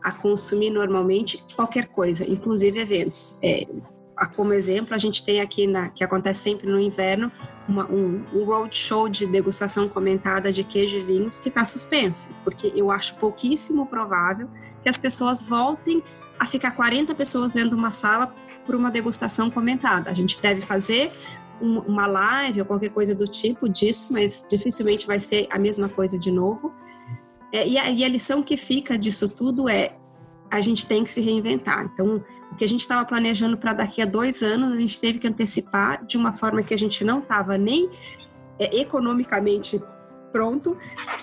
a 0.00 0.12
consumir 0.12 0.70
normalmente 0.70 1.42
qualquer 1.56 1.88
coisa, 1.88 2.24
inclusive 2.24 2.78
eventos. 2.78 3.38
É, 3.42 3.66
como 4.24 4.52
exemplo, 4.52 4.94
a 4.94 4.98
gente 4.98 5.22
tem 5.22 5.40
aqui, 5.40 5.66
na, 5.66 5.90
que 5.90 6.02
acontece 6.02 6.40
sempre 6.40 6.66
no 6.66 6.80
inverno, 6.80 7.30
uma, 7.68 7.84
um, 7.90 8.24
um 8.32 8.44
roadshow 8.44 9.08
de 9.08 9.26
degustação 9.26 9.88
comentada 9.88 10.50
de 10.52 10.64
queijo 10.64 10.96
e 10.96 11.02
vinhos 11.02 11.38
que 11.38 11.48
está 11.48 11.64
suspenso, 11.64 12.34
porque 12.42 12.72
eu 12.74 12.90
acho 12.90 13.14
pouquíssimo 13.16 13.86
provável 13.86 14.48
que 14.82 14.88
as 14.88 14.96
pessoas 14.96 15.42
voltem 15.42 16.02
a 16.38 16.46
ficar 16.46 16.70
40 16.70 17.14
pessoas 17.14 17.52
dentro 17.52 17.70
de 17.70 17.76
uma 17.76 17.90
sala 17.90 18.34
por 18.64 18.74
uma 18.74 18.90
degustação 18.90 19.50
comentada. 19.50 20.10
A 20.10 20.14
gente 20.14 20.40
deve 20.40 20.60
fazer 20.60 21.12
um, 21.60 21.78
uma 21.80 22.06
live 22.06 22.60
ou 22.60 22.66
qualquer 22.66 22.90
coisa 22.90 23.14
do 23.14 23.26
tipo 23.26 23.68
disso, 23.68 24.12
mas 24.12 24.46
dificilmente 24.48 25.06
vai 25.06 25.20
ser 25.20 25.46
a 25.50 25.58
mesma 25.58 25.88
coisa 25.88 26.18
de 26.18 26.30
novo. 26.30 26.72
É, 27.52 27.66
e, 27.66 27.78
a, 27.78 27.90
e 27.90 28.04
a 28.04 28.08
lição 28.08 28.42
que 28.42 28.56
fica 28.56 28.98
disso 28.98 29.28
tudo 29.28 29.68
é 29.68 29.96
a 30.50 30.60
gente 30.60 30.86
tem 30.86 31.02
que 31.02 31.10
se 31.10 31.20
reinventar. 31.20 31.90
Então, 31.92 32.22
que 32.56 32.64
a 32.64 32.68
gente 32.68 32.80
estava 32.80 33.04
planejando 33.04 33.56
para 33.56 33.72
daqui 33.72 34.02
a 34.02 34.06
dois 34.06 34.42
anos, 34.42 34.72
a 34.72 34.76
gente 34.76 35.00
teve 35.00 35.18
que 35.18 35.28
antecipar 35.28 36.04
de 36.04 36.16
uma 36.16 36.32
forma 36.32 36.62
que 36.62 36.74
a 36.74 36.78
gente 36.78 37.04
não 37.04 37.20
estava 37.20 37.56
nem 37.56 37.90
é, 38.58 38.80
economicamente 38.80 39.80
pronto, 40.32 40.76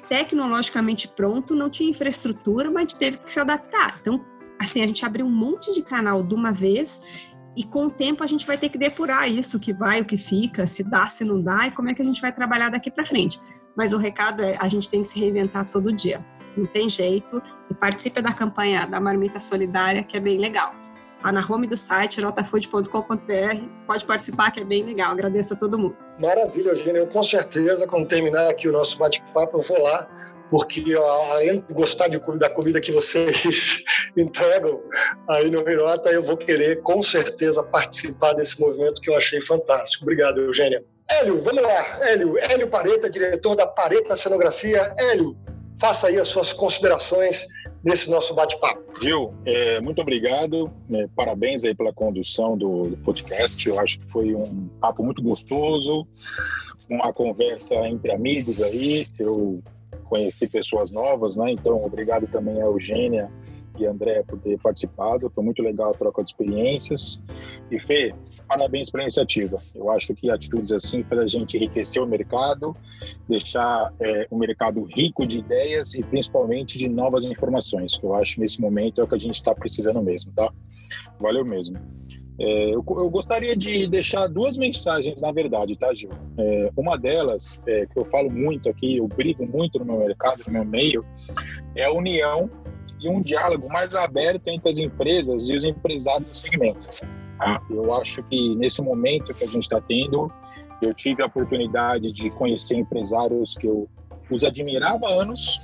tecnologicamente 0.08 1.08
pronto, 1.08 1.56
não 1.56 1.70
tinha 1.70 1.90
infraestrutura, 1.90 2.72
mas 2.72 2.94
teve 2.94 3.18
que 3.18 3.32
se 3.32 3.40
adaptar. 3.40 4.00
Então, 4.02 4.24
assim, 4.60 4.82
a 4.82 4.88
gente 4.88 5.06
abriu 5.06 5.26
um 5.26 5.32
monte 5.32 5.74
de 5.74 5.82
canal 5.82 6.24
de 6.24 6.34
uma 6.34 6.52
vez 6.52 7.34
e 7.56 7.64
com 7.64 7.86
o 7.86 7.92
tempo 7.92 8.24
a 8.24 8.28
gente 8.28 8.46
vai 8.46 8.58
ter 8.58 8.70
que 8.70 8.78
depurar 8.78 9.30
isso, 9.30 9.58
o 9.58 9.60
que 9.60 9.74
vai, 9.74 10.02
o 10.02 10.06
que 10.06 10.18
fica, 10.18 10.66
se 10.66 10.84
dá, 10.84 11.08
se 11.08 11.24
não 11.24 11.42
dá 11.42 11.68
e 11.68 11.72
como 11.72 11.90
é 11.90 11.94
que 11.94 12.02
a 12.02 12.06
gente 12.06 12.22
vai 12.22 12.32
trabalhar 12.32 12.70
daqui 12.70 12.90
para 12.90 13.06
frente. 13.06 13.40
Mas 13.76 13.94
o 13.94 13.98
recado 13.98 14.42
é, 14.42 14.58
a 14.60 14.68
gente 14.68 14.90
tem 14.90 15.02
que 15.02 15.08
se 15.08 15.20
reinventar 15.20 15.70
todo 15.70 15.92
dia. 15.92 16.26
Não 16.56 16.66
tem 16.66 16.90
jeito. 16.90 17.42
E 17.70 17.74
participe 17.74 18.22
da 18.22 18.32
campanha 18.32 18.86
da 18.86 19.00
Marmita 19.00 19.40
Solidária, 19.40 20.04
que 20.04 20.16
é 20.16 20.20
bem 20.20 20.38
legal. 20.38 20.83
Tá 21.24 21.32
na 21.32 21.40
home 21.40 21.66
do 21.66 21.78
site, 21.78 22.20
notafood.com.br. 22.20 23.64
Pode 23.88 24.04
participar, 24.04 24.52
que 24.52 24.60
é 24.60 24.64
bem 24.66 24.84
legal. 24.84 25.14
Agradeço 25.14 25.54
a 25.54 25.58
todo 25.58 25.80
mundo. 25.80 25.96
Maravilha, 26.20 26.72
Eugênio. 26.72 26.98
Eu, 26.98 27.08
com 27.08 27.24
certeza, 27.24 27.88
quando 27.88 28.10
terminar 28.10 28.50
aqui 28.50 28.68
o 28.68 28.74
nosso 28.74 29.00
bate-papo, 29.00 29.58
eu 29.58 29.62
vou 29.62 29.82
lá, 29.84 30.06
porque 30.52 30.84
além 31.32 31.62
de 31.62 31.74
gostar 31.74 32.10
de, 32.10 32.20
da 32.38 32.50
comida 32.50 32.82
que 32.82 32.92
vocês 32.92 33.86
entregam 34.18 34.84
aí 35.30 35.50
no 35.50 35.62
Hirota, 35.62 36.10
eu 36.10 36.22
vou 36.22 36.36
querer, 36.36 36.82
com 36.82 37.02
certeza, 37.02 37.64
participar 37.64 38.34
desse 38.34 38.60
movimento 38.60 39.02
que 39.02 39.10
eu 39.10 39.16
achei 39.16 39.40
fantástico. 39.40 40.04
Obrigado, 40.04 40.42
Eugênia. 40.42 40.84
Hélio, 41.10 41.42
vamos 41.42 41.64
lá. 41.64 42.00
Hélio, 42.02 42.38
Hélio 42.38 42.68
Pareta, 42.68 43.10
diretor 43.10 43.56
da 43.56 43.66
Pareta 43.66 44.18
Cenografia. 44.18 44.94
Hélio, 45.00 45.38
faça 45.80 46.08
aí 46.08 46.20
as 46.20 46.28
suas 46.28 46.52
considerações 46.52 47.48
nesse 47.84 48.10
nosso 48.10 48.34
bate-papo. 48.34 48.82
Gil, 49.02 49.34
é, 49.46 49.82
muito 49.82 50.02
obrigado, 50.02 50.72
é, 50.94 51.08
parabéns 51.16 51.64
aí 51.64 51.76
pela 51.76 51.92
condução 51.92 52.58
do, 52.58 52.90
do, 52.90 52.98
podcast, 52.98 53.68
eu 53.68 53.80
acho 53.80 54.00
que 54.00 54.06
foi 54.06 54.34
um 54.34 54.70
papo 54.80 55.04
muito 55.04 55.22
gostoso, 55.22 56.08
uma 56.90 57.12
conversa 57.12 57.76
entre 57.88 58.12
amigos 58.12 58.62
aí, 58.62 59.08
eu 59.20 59.62
conheci 60.06 60.48
pessoas 60.48 60.92
novas, 60.92 61.36
né, 61.36 61.52
então 61.52 61.76
obrigado 61.76 62.28
também 62.28 62.62
a 62.62 62.66
Eugênia 62.66 63.30
e 63.80 63.86
André 63.86 64.24
por 64.24 64.40
ter 64.40 64.60
participado. 64.60 65.30
Foi 65.30 65.44
muito 65.44 65.62
legal 65.62 65.92
a 65.92 65.94
troca 65.94 66.24
de 66.24 66.30
experiências. 66.30 67.24
E 67.72 67.80
Fê, 67.80 68.14
parabéns 68.48 68.90
pela 68.90 69.04
iniciativa. 69.04 69.58
Eu 69.76 69.90
acho 69.90 70.14
que 70.14 70.30
atitudes 70.30 70.72
assim 70.72 71.04
faz 71.04 71.22
a 71.22 71.28
gente 71.28 71.58
enriquecer 71.58 72.02
o 72.02 72.08
mercado, 72.08 72.76
deixar 73.28 73.94
é, 74.00 74.28
o 74.30 74.38
mercado 74.38 74.84
rico 74.84 75.26
de 75.26 75.40
ideias 75.40 75.94
e 75.94 76.04
principalmente 76.04 76.78
de 76.78 76.90
novas 76.90 77.26
informações. 77.26 78.00
Eu 78.02 78.14
acho 78.14 78.36
que 78.36 78.42
nesse 78.42 78.62
momento 78.62 79.02
é 79.02 79.04
o 79.04 79.08
que 79.08 79.16
a 79.16 79.20
gente 79.20 79.36
está 79.36 79.54
precisando 79.54 80.02
mesmo, 80.02 80.32
tá? 80.34 80.52
Valeu 81.20 81.46
mesmo. 81.46 81.78
É, 82.40 82.70
eu, 82.70 82.84
eu, 82.88 83.10
gostaria 83.10 83.56
de 83.56 83.88
deixar 83.88 84.28
duas 84.28 84.58
mensagens, 84.58 85.22
na 85.22 85.32
verdade, 85.32 85.78
tá, 85.78 85.94
Gil? 85.94 86.10
É, 86.38 86.72
uma 86.76 86.98
delas, 86.98 87.60
é, 87.68 87.86
que 87.86 87.98
eu 87.98 88.06
falo 88.06 88.32
muito 88.32 88.68
aqui, 88.70 88.98
eu 88.98 89.08
brigo 89.08 89.46
muito 89.46 89.78
no 89.78 89.86
meu 89.86 90.00
mercado, 90.00 90.42
no 90.48 90.54
meu 90.54 90.66
meio, 90.66 91.06
é 91.76 91.86
a 91.86 91.92
união 91.92 92.50
e 93.04 93.10
um 93.10 93.22
diálogo 93.22 93.68
mais 93.68 93.94
aberto 93.96 94.48
entre 94.48 94.70
as 94.70 94.78
empresas 94.78 95.50
e 95.50 95.56
os 95.56 95.64
empresários 95.64 96.30
do 96.30 96.38
segmento. 96.38 96.88
Eu 97.70 97.94
acho 97.94 98.24
que 98.24 98.56
nesse 98.56 98.82
momento 98.82 99.34
que 99.34 99.44
a 99.44 99.48
gente 99.48 99.64
está 99.64 99.82
tendo, 99.82 100.32
eu 100.82 100.94
tive 100.94 101.22
a 101.22 101.26
oportunidade 101.26 102.12
de 102.12 102.30
conhecer 102.30 102.76
empresários 102.76 103.56
que 103.56 103.68
eu 103.68 103.90
os 104.32 104.44
admirava 104.44 105.08
há 105.08 105.22
anos 105.22 105.60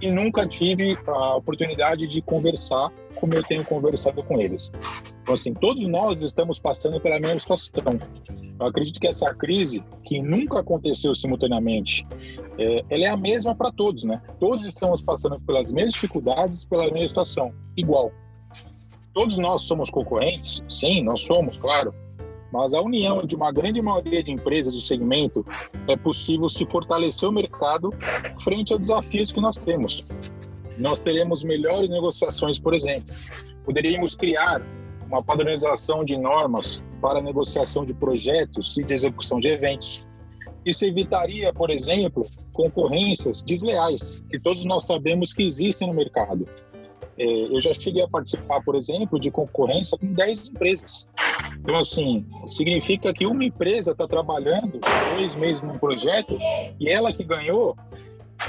e 0.00 0.10
nunca 0.10 0.46
tive 0.46 0.96
a 1.06 1.36
oportunidade 1.36 2.06
de 2.06 2.20
conversar 2.20 2.92
como 3.14 3.34
eu 3.34 3.42
tenho 3.42 3.64
conversado 3.64 4.22
com 4.22 4.40
eles. 4.40 4.72
Então, 5.22 5.34
assim, 5.34 5.54
todos 5.54 5.86
nós 5.86 6.22
estamos 6.22 6.60
passando 6.60 7.00
pela 7.00 7.18
mesma 7.18 7.56
situação. 7.56 7.98
Eu 8.60 8.66
acredito 8.66 9.00
que 9.00 9.06
essa 9.06 9.34
crise, 9.34 9.82
que 10.04 10.20
nunca 10.20 10.60
aconteceu 10.60 11.14
simultaneamente, 11.14 12.06
é, 12.58 12.84
ela 12.90 13.04
é 13.04 13.08
a 13.08 13.16
mesma 13.16 13.54
para 13.54 13.70
todos, 13.72 14.04
né? 14.04 14.20
Todos 14.38 14.64
estamos 14.64 15.02
passando 15.02 15.40
pelas 15.40 15.72
mesmas 15.72 15.94
dificuldades, 15.94 16.64
pela 16.64 16.84
mesma 16.90 17.08
situação, 17.08 17.52
igual. 17.76 18.12
Todos 19.12 19.38
nós 19.38 19.62
somos 19.62 19.90
concorrentes? 19.90 20.64
Sim, 20.68 21.02
nós 21.02 21.22
somos, 21.22 21.56
claro. 21.56 21.94
Mas 22.52 22.72
a 22.72 22.80
união 22.80 23.24
de 23.26 23.34
uma 23.34 23.50
grande 23.50 23.82
maioria 23.82 24.22
de 24.22 24.32
empresas 24.32 24.74
do 24.74 24.80
segmento 24.80 25.44
é 25.88 25.96
possível 25.96 26.48
se 26.48 26.64
fortalecer 26.66 27.28
o 27.28 27.32
mercado 27.32 27.90
frente 28.42 28.72
a 28.72 28.76
desafios 28.76 29.32
que 29.32 29.40
nós 29.40 29.56
temos. 29.56 30.04
Nós 30.78 31.00
teremos 31.00 31.42
melhores 31.42 31.88
negociações, 31.88 32.58
por 32.58 32.74
exemplo. 32.74 33.12
Poderíamos 33.64 34.14
criar 34.14 34.62
uma 35.06 35.22
padronização 35.22 36.04
de 36.04 36.16
normas 36.16 36.84
para 37.00 37.20
negociação 37.20 37.84
de 37.84 37.94
projetos 37.94 38.76
e 38.76 38.84
de 38.84 38.94
execução 38.94 39.38
de 39.38 39.48
eventos. 39.48 40.08
Isso 40.64 40.84
evitaria, 40.84 41.52
por 41.52 41.70
exemplo, 41.70 42.26
concorrências 42.52 43.42
desleais, 43.42 44.24
que 44.30 44.38
todos 44.38 44.64
nós 44.64 44.86
sabemos 44.86 45.32
que 45.32 45.42
existem 45.46 45.88
no 45.88 45.94
mercado. 45.94 46.44
É, 47.16 47.24
eu 47.24 47.60
já 47.60 47.72
cheguei 47.72 48.02
a 48.02 48.08
participar, 48.08 48.60
por 48.62 48.74
exemplo, 48.74 49.20
de 49.20 49.30
concorrência 49.30 49.96
com 49.96 50.12
10 50.12 50.48
empresas. 50.48 51.08
Então, 51.60 51.76
assim, 51.76 52.26
significa 52.46 53.12
que 53.12 53.26
uma 53.26 53.44
empresa 53.44 53.92
está 53.92 54.06
trabalhando 54.06 54.80
dois 55.14 55.34
meses 55.34 55.62
num 55.62 55.78
projeto 55.78 56.36
e 56.80 56.88
ela 56.88 57.12
que 57.12 57.22
ganhou, 57.22 57.76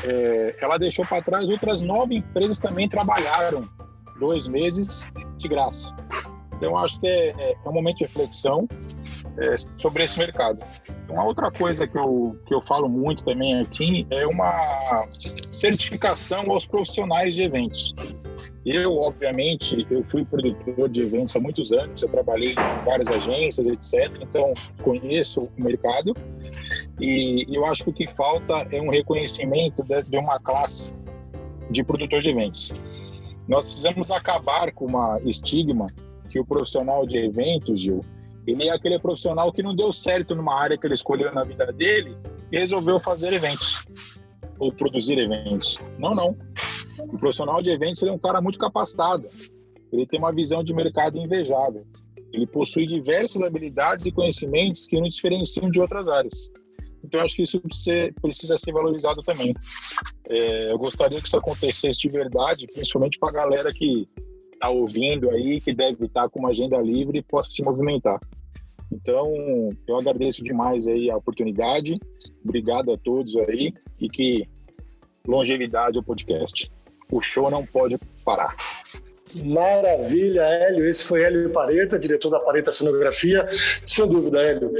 é, 0.03 0.55
ela 0.61 0.77
deixou 0.77 1.05
para 1.05 1.21
trás 1.21 1.47
outras 1.47 1.81
nove 1.81 2.15
empresas 2.15 2.57
também 2.57 2.89
trabalharam 2.89 3.69
dois 4.19 4.47
meses 4.47 5.11
de 5.37 5.47
graça. 5.47 5.93
Então, 6.57 6.77
acho 6.77 6.99
que 6.99 7.07
é, 7.07 7.29
é, 7.37 7.55
é 7.63 7.69
um 7.69 7.73
momento 7.73 7.97
de 7.97 8.03
reflexão 8.05 8.67
é, 9.37 9.55
sobre 9.77 10.03
esse 10.03 10.17
mercado. 10.17 10.63
Uma 11.09 11.25
outra 11.25 11.51
coisa 11.51 11.87
que 11.87 11.97
eu, 11.97 12.37
que 12.45 12.53
eu 12.53 12.61
falo 12.61 12.87
muito 12.87 13.23
também 13.23 13.59
aqui 13.59 14.07
é 14.09 14.25
uma 14.25 15.07
certificação 15.51 16.49
aos 16.49 16.65
profissionais 16.65 17.35
de 17.35 17.43
eventos. 17.43 17.93
Eu, 18.65 18.97
obviamente, 18.97 19.85
eu 19.91 20.03
fui 20.05 20.25
produtor 20.25 20.89
de 20.89 21.01
eventos 21.01 21.35
há 21.35 21.39
muitos 21.39 21.71
anos, 21.71 22.01
eu 22.01 22.09
trabalhei 22.09 22.53
em 22.53 22.83
várias 22.83 23.07
agências, 23.09 23.67
etc. 23.67 24.11
Então, 24.21 24.53
conheço 24.81 25.51
o 25.55 25.61
mercado 25.61 26.15
e 26.99 27.45
eu 27.55 27.63
acho 27.65 27.83
que 27.83 27.89
o 27.91 27.93
que 27.93 28.07
falta 28.07 28.67
é 28.71 28.81
um 28.81 28.89
reconhecimento 28.89 29.83
de, 29.83 30.01
de 30.03 30.17
uma 30.17 30.39
classe 30.39 30.93
de 31.69 31.83
produtor 31.83 32.21
de 32.21 32.29
eventos. 32.29 32.71
Nós 33.47 33.65
precisamos 33.65 34.09
acabar 34.09 34.71
com 34.71 34.85
uma 34.85 35.19
estigma 35.23 35.87
que 36.35 36.39
o 36.41 36.45
profissional 36.45 37.07
de 37.07 37.17
eventos, 37.17 37.79
Gil, 37.79 38.03
ele 38.45 38.67
é 38.67 38.71
aquele 38.73 38.99
profissional 38.99 39.53
que 39.53 39.63
não 39.63 39.73
deu 39.73 39.93
certo 39.93 40.35
numa 40.35 40.53
área 40.53 40.77
que 40.77 40.85
ele 40.85 40.93
escolheu 40.93 41.33
na 41.33 41.45
vida 41.45 41.71
dele 41.71 42.13
e 42.51 42.59
resolveu 42.59 42.99
fazer 42.99 43.31
eventos. 43.31 43.85
ou 44.59 44.69
produzir 44.69 45.17
eventos. 45.17 45.77
Não, 45.97 46.13
não. 46.13 46.35
O 46.99 47.17
profissional 47.17 47.61
de 47.61 47.69
eventos 47.71 48.03
é 48.03 48.11
um 48.11 48.19
cara 48.19 48.41
muito 48.41 48.59
capacitado. 48.59 49.29
Ele 49.93 50.05
tem 50.05 50.19
uma 50.19 50.33
visão 50.33 50.61
de 50.61 50.73
mercado 50.73 51.17
invejável. 51.17 51.85
Ele 52.33 52.45
possui 52.45 52.85
diversas 52.85 53.41
habilidades 53.41 54.05
e 54.05 54.11
conhecimentos 54.11 54.87
que 54.87 54.99
não 54.99 55.07
diferenciam 55.07 55.71
de 55.71 55.79
outras 55.79 56.09
áreas. 56.09 56.51
Então, 57.01 57.21
acho 57.21 57.37
que 57.37 57.43
isso 57.43 57.61
precisa 58.21 58.57
ser 58.57 58.73
valorizado 58.73 59.21
também. 59.23 59.53
É, 60.27 60.71
eu 60.71 60.77
gostaria 60.77 61.21
que 61.21 61.27
isso 61.27 61.37
acontecesse 61.37 61.99
de 61.99 62.09
verdade, 62.09 62.67
principalmente 62.67 63.17
para 63.19 63.29
a 63.29 63.43
galera 63.43 63.71
que 63.71 64.07
está 64.65 64.69
ouvindo 64.69 65.29
aí, 65.29 65.61
que 65.61 65.73
deve 65.73 66.05
estar 66.05 66.23
tá 66.23 66.29
com 66.29 66.39
uma 66.39 66.49
agenda 66.49 66.77
livre 66.77 67.19
e 67.19 67.23
possa 67.23 67.51
se 67.51 67.63
movimentar. 67.63 68.19
Então, 68.91 69.31
eu 69.87 69.97
agradeço 69.97 70.43
demais 70.43 70.87
aí 70.87 71.09
a 71.09 71.17
oportunidade. 71.17 71.99
Obrigado 72.43 72.91
a 72.91 72.97
todos 72.97 73.35
aí 73.35 73.73
e 73.99 74.09
que 74.09 74.47
longevidade 75.27 75.97
ao 75.97 76.03
podcast. 76.03 76.71
O 77.11 77.21
show 77.21 77.49
não 77.49 77.65
pode 77.65 77.97
parar. 78.23 78.55
Maravilha, 79.43 80.41
Hélio. 80.41 80.85
Esse 80.85 81.03
foi 81.03 81.23
Hélio 81.23 81.49
Pareta, 81.49 81.99
diretor 81.99 82.29
da 82.29 82.39
Pareta 82.39 82.71
Cenografia. 82.71 83.47
Sem 83.85 84.07
dúvida, 84.07 84.41
Hélio. 84.41 84.71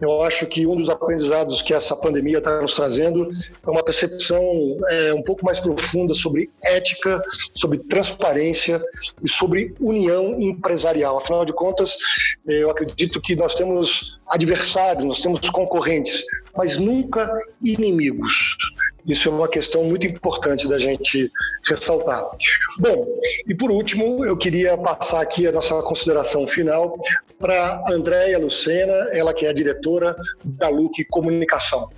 Eu 0.00 0.22
acho 0.22 0.46
que 0.46 0.66
um 0.66 0.76
dos 0.76 0.88
aprendizados 0.88 1.62
que 1.62 1.72
essa 1.72 1.96
pandemia 1.96 2.38
está 2.38 2.60
nos 2.60 2.74
trazendo 2.74 3.30
é 3.66 3.70
uma 3.70 3.82
percepção 3.82 4.42
é, 4.88 5.14
um 5.14 5.22
pouco 5.22 5.44
mais 5.44 5.60
profunda 5.60 6.14
sobre 6.14 6.50
ética, 6.64 7.22
sobre 7.54 7.78
transparência 7.78 8.82
e 9.22 9.28
sobre 9.28 9.74
união 9.80 10.40
empresarial. 10.40 11.18
Afinal 11.18 11.44
de 11.44 11.52
contas, 11.52 11.96
eu 12.46 12.70
acredito 12.70 13.20
que 13.20 13.36
nós 13.36 13.54
temos 13.54 14.20
adversários, 14.32 15.04
nós 15.04 15.20
temos 15.20 15.50
concorrentes, 15.50 16.24
mas 16.56 16.78
nunca 16.78 17.30
inimigos. 17.62 18.56
Isso 19.06 19.28
é 19.28 19.32
uma 19.32 19.48
questão 19.48 19.84
muito 19.84 20.06
importante 20.06 20.66
da 20.66 20.78
gente 20.78 21.30
ressaltar. 21.64 22.24
Bom, 22.78 23.06
e 23.46 23.54
por 23.54 23.70
último, 23.70 24.24
eu 24.24 24.36
queria 24.36 24.76
passar 24.78 25.20
aqui 25.20 25.46
a 25.46 25.52
nossa 25.52 25.82
consideração 25.82 26.46
final 26.46 26.98
para 27.38 27.82
Andréia 27.90 28.38
Lucena, 28.38 28.94
ela 29.12 29.34
que 29.34 29.44
é 29.44 29.50
a 29.50 29.52
diretora 29.52 30.16
da 30.44 30.68
LUC 30.68 31.04
Comunicação. 31.10 31.90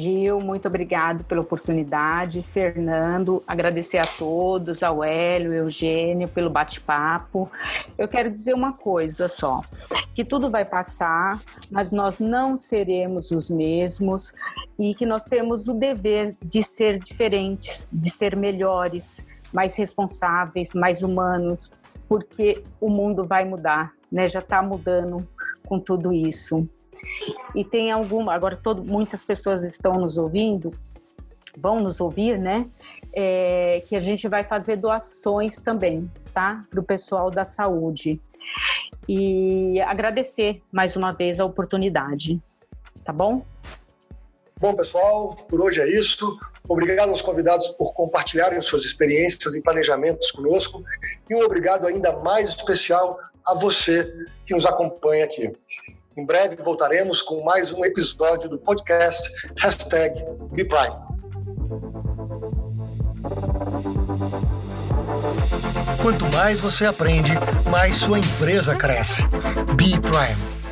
Gil, 0.00 0.40
muito 0.40 0.66
obrigado 0.66 1.22
pela 1.22 1.40
oportunidade. 1.40 2.42
Fernando, 2.42 3.42
agradecer 3.46 3.98
a 3.98 4.04
todos, 4.18 4.82
ao 4.82 5.04
Hélio, 5.04 5.52
Eugênio, 5.52 6.28
pelo 6.28 6.50
bate-papo. 6.50 7.48
Eu 7.96 8.08
quero 8.08 8.28
dizer 8.28 8.54
uma 8.54 8.76
coisa 8.76 9.28
só: 9.28 9.60
que 10.12 10.24
tudo 10.24 10.50
vai 10.50 10.64
passar, 10.64 11.40
mas 11.70 11.92
nós 11.92 12.18
não 12.18 12.56
seremos 12.56 13.30
os 13.30 13.48
mesmos 13.48 14.32
e 14.78 14.96
que 14.96 15.06
nós 15.06 15.26
temos 15.26 15.68
o 15.68 15.74
dever 15.74 16.36
de 16.44 16.62
ser 16.62 16.98
diferentes, 16.98 17.86
de 17.92 18.10
ser 18.10 18.34
melhores, 18.34 19.26
mais 19.52 19.76
responsáveis, 19.76 20.74
mais 20.74 21.04
humanos, 21.04 21.70
porque 22.08 22.64
o 22.80 22.90
mundo 22.90 23.24
vai 23.24 23.44
mudar, 23.44 23.92
né? 24.10 24.28
Já 24.28 24.40
está 24.40 24.60
mudando 24.60 25.26
com 25.66 25.78
tudo 25.78 26.12
isso. 26.12 26.68
E 27.54 27.64
tem 27.64 27.90
alguma, 27.90 28.34
agora 28.34 28.56
todo, 28.56 28.84
muitas 28.84 29.24
pessoas 29.24 29.62
estão 29.62 29.94
nos 29.94 30.16
ouvindo, 30.18 30.72
vão 31.56 31.76
nos 31.76 32.00
ouvir, 32.00 32.38
né? 32.38 32.66
É, 33.12 33.82
que 33.86 33.94
a 33.94 34.00
gente 34.00 34.28
vai 34.28 34.44
fazer 34.44 34.76
doações 34.76 35.60
também, 35.60 36.10
tá? 36.32 36.64
Para 36.70 36.80
o 36.80 36.82
pessoal 36.82 37.30
da 37.30 37.44
saúde. 37.44 38.20
E 39.08 39.80
agradecer 39.82 40.62
mais 40.72 40.96
uma 40.96 41.12
vez 41.12 41.38
a 41.38 41.44
oportunidade, 41.44 42.40
tá 43.04 43.12
bom? 43.12 43.44
Bom, 44.58 44.74
pessoal, 44.74 45.36
por 45.48 45.60
hoje 45.60 45.80
é 45.80 45.88
isso. 45.88 46.38
Obrigado 46.66 47.10
aos 47.10 47.20
convidados 47.20 47.68
por 47.68 47.92
compartilharem 47.92 48.60
suas 48.62 48.84
experiências 48.84 49.54
e 49.54 49.60
planejamentos 49.60 50.30
conosco. 50.30 50.82
E 51.28 51.34
um 51.34 51.42
obrigado 51.42 51.86
ainda 51.86 52.12
mais 52.20 52.50
especial 52.50 53.18
a 53.44 53.54
você 53.54 54.10
que 54.46 54.54
nos 54.54 54.64
acompanha 54.64 55.24
aqui. 55.26 55.52
Em 56.16 56.24
breve 56.24 56.56
voltaremos 56.62 57.20
com 57.20 57.42
mais 57.42 57.72
um 57.72 57.84
episódio 57.84 58.48
do 58.48 58.56
podcast 58.56 59.28
Hashtag 59.58 60.24
BePrime. 60.52 60.94
Quanto 66.00 66.24
mais 66.32 66.60
você 66.60 66.86
aprende, 66.86 67.32
mais 67.68 67.96
sua 67.96 68.18
empresa 68.18 68.76
cresce. 68.76 69.26
Be 69.76 69.98
Prime 70.00 70.63